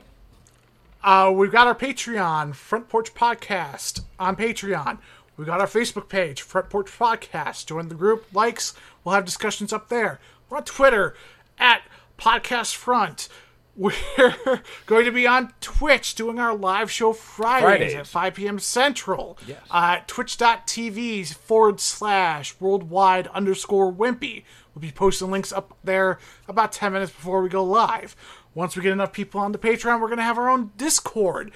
Uh, 1.05 1.33
we've 1.35 1.51
got 1.51 1.67
our 1.67 1.75
Patreon, 1.75 2.55
Front 2.55 2.89
Porch 2.89 3.13
Podcast, 3.13 4.03
on 4.21 4.37
Patreon. 4.37 4.99
We've 5.37 5.47
got 5.47 5.61
our 5.61 5.67
Facebook 5.67 6.09
page, 6.09 6.43
Front 6.43 6.69
Porch 6.71 6.87
Podcast. 6.99 7.67
Join 7.67 7.89
the 7.89 7.95
group, 7.95 8.27
likes. 8.35 8.75
We'll 9.03 9.15
have 9.15 9.25
discussions 9.25 9.73
up 9.73 9.89
there. 9.89 10.21
We're 10.49 10.59
on 10.59 10.65
Twitter 10.65 11.15
at 11.59 11.83
Podcast 12.19 12.75
Front. 12.75 13.29
We're 13.75 13.95
going 14.87 15.07
to 15.07 15.11
be 15.13 15.27
on 15.27 15.55
Twitch 15.63 16.15
doing 16.15 16.39
our 16.39 16.55
live 16.55 16.91
show 16.91 17.15
Fridays, 17.15 17.63
Fridays. 17.65 17.95
at 17.95 18.07
5 18.07 18.35
p.m. 18.35 18.59
Central. 18.59 19.39
Yes. 19.47 19.61
Uh, 19.71 20.01
Twitch.tv 20.07 21.33
forward 21.35 21.81
slash 21.81 22.55
worldwide 22.61 23.29
underscore 23.29 23.91
wimpy. 23.91 24.45
We'll 24.75 24.83
be 24.83 24.91
posting 24.93 25.31
links 25.31 25.53
up 25.53 25.77
there 25.83 26.19
about 26.47 26.73
10 26.73 26.93
minutes 26.93 27.13
before 27.13 27.43
we 27.43 27.49
go 27.49 27.65
live. 27.65 28.15
Once 28.55 28.77
we 28.77 28.83
get 28.83 28.93
enough 28.93 29.13
people 29.13 29.41
on 29.41 29.53
the 29.53 29.59
Patreon, 29.59 30.01
we're 30.01 30.09
going 30.09 30.19
to 30.19 30.23
have 30.25 30.37
our 30.39 30.51
own 30.51 30.73
Discord 30.77 31.51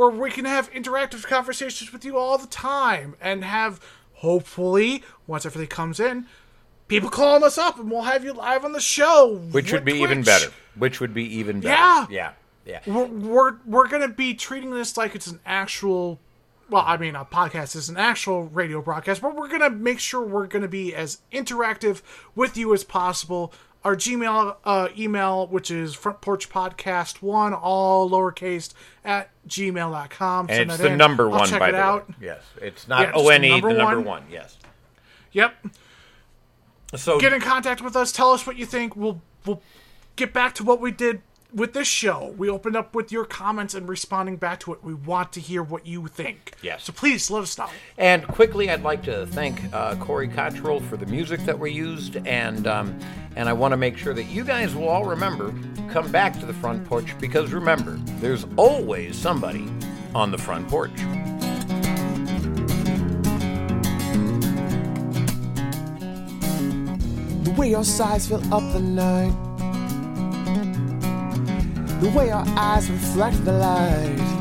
where 0.00 0.08
we 0.08 0.30
can 0.30 0.46
have 0.46 0.72
interactive 0.72 1.24
conversations 1.24 1.92
with 1.92 2.06
you 2.06 2.16
all 2.16 2.38
the 2.38 2.46
time 2.46 3.16
and 3.20 3.44
have, 3.44 3.78
hopefully, 4.14 5.04
once 5.26 5.44
everything 5.44 5.68
comes 5.68 6.00
in, 6.00 6.24
people 6.88 7.10
calling 7.10 7.44
us 7.44 7.58
up 7.58 7.78
and 7.78 7.90
we'll 7.90 8.00
have 8.00 8.24
you 8.24 8.32
live 8.32 8.64
on 8.64 8.72
the 8.72 8.80
show. 8.80 9.36
Which 9.52 9.70
would 9.72 9.84
be 9.84 9.98
even 9.98 10.22
better. 10.22 10.50
Which 10.74 11.00
would 11.00 11.12
be 11.12 11.24
even 11.36 11.60
better. 11.60 11.74
Yeah. 11.74 12.06
Yeah. 12.08 12.32
Yeah. 12.64 12.80
We're, 12.86 13.04
we're, 13.04 13.56
we're 13.66 13.88
going 13.88 14.00
to 14.00 14.08
be 14.08 14.32
treating 14.32 14.70
this 14.70 14.96
like 14.96 15.14
it's 15.14 15.26
an 15.26 15.38
actual. 15.44 16.18
Well, 16.70 16.84
I 16.86 16.96
mean, 16.96 17.14
a 17.14 17.26
podcast 17.26 17.76
is 17.76 17.90
an 17.90 17.98
actual 17.98 18.44
radio 18.44 18.80
broadcast, 18.80 19.20
but 19.20 19.36
we're 19.36 19.48
going 19.48 19.60
to 19.60 19.68
make 19.68 19.98
sure 19.98 20.24
we're 20.24 20.46
going 20.46 20.62
to 20.62 20.68
be 20.68 20.94
as 20.94 21.18
interactive 21.30 22.00
with 22.34 22.56
you 22.56 22.72
as 22.72 22.84
possible. 22.84 23.52
Our 23.82 23.96
Gmail 23.96 24.56
uh, 24.64 24.88
email, 24.98 25.46
which 25.46 25.70
is 25.70 25.94
front 25.94 26.20
porch 26.20 26.50
podcast 26.50 27.22
one, 27.22 27.54
all 27.54 28.10
lowercase 28.10 28.74
at 29.04 29.30
gmail.com. 29.48 30.46
And 30.50 30.56
Send 30.56 30.70
it's 30.70 30.80
the 30.80 30.88
in. 30.92 30.98
number 30.98 31.24
I'll 31.30 31.38
one, 31.38 31.48
check 31.48 31.60
by 31.60 31.68
it 31.70 31.72
the 31.72 31.78
out. 31.78 32.08
way. 32.08 32.14
Yes. 32.20 32.42
It's 32.60 32.86
not 32.88 33.00
Yeah, 33.02 33.12
O 33.14 33.28
N 33.30 33.42
E, 33.44 33.60
the 33.60 33.72
number 33.72 33.96
one. 33.98 34.04
one. 34.04 34.24
Yes. 34.30 34.58
Yep. 35.32 35.54
So 36.96 37.18
Get 37.20 37.32
in 37.32 37.40
contact 37.40 37.80
with 37.80 37.96
us. 37.96 38.12
Tell 38.12 38.32
us 38.32 38.46
what 38.46 38.56
you 38.56 38.66
think. 38.66 38.96
We'll 38.96 39.22
we'll 39.46 39.62
get 40.16 40.32
back 40.34 40.54
to 40.56 40.64
what 40.64 40.80
we 40.80 40.90
did 40.90 41.22
with 41.52 41.72
this 41.72 41.88
show, 41.88 42.34
we 42.36 42.48
open 42.48 42.76
up 42.76 42.94
with 42.94 43.10
your 43.10 43.24
comments 43.24 43.74
and 43.74 43.88
responding 43.88 44.36
back 44.36 44.60
to 44.60 44.72
it. 44.72 44.82
We 44.84 44.94
want 44.94 45.32
to 45.32 45.40
hear 45.40 45.62
what 45.62 45.86
you 45.86 46.06
think. 46.06 46.54
Yes. 46.62 46.84
So 46.84 46.92
please 46.92 47.30
let 47.30 47.42
us 47.42 47.56
know. 47.58 47.68
And 47.98 48.26
quickly, 48.26 48.70
I'd 48.70 48.82
like 48.82 49.02
to 49.04 49.26
thank 49.26 49.60
uh, 49.72 49.96
Corey 49.96 50.28
Cottrell 50.28 50.80
for 50.80 50.96
the 50.96 51.06
music 51.06 51.40
that 51.40 51.58
we 51.58 51.72
used, 51.72 52.16
and 52.26 52.66
um, 52.66 52.98
and 53.36 53.48
I 53.48 53.52
want 53.52 53.72
to 53.72 53.76
make 53.76 53.96
sure 53.96 54.14
that 54.14 54.24
you 54.24 54.44
guys 54.44 54.74
will 54.74 54.88
all 54.88 55.04
remember 55.04 55.54
come 55.90 56.10
back 56.10 56.38
to 56.40 56.46
the 56.46 56.54
front 56.54 56.84
porch 56.86 57.18
because 57.18 57.52
remember, 57.52 57.98
there's 58.20 58.46
always 58.56 59.16
somebody 59.16 59.68
on 60.14 60.30
the 60.30 60.38
front 60.38 60.68
porch. 60.68 60.94
The 67.44 67.54
way 67.56 67.70
your 67.70 67.84
sighs 67.84 68.28
fill 68.28 68.54
up 68.54 68.72
the 68.72 68.80
night. 68.80 69.49
The 72.00 72.08
way 72.08 72.30
our 72.30 72.46
eyes 72.56 72.90
reflect 72.90 73.44
the 73.44 73.52
light. 73.52 74.39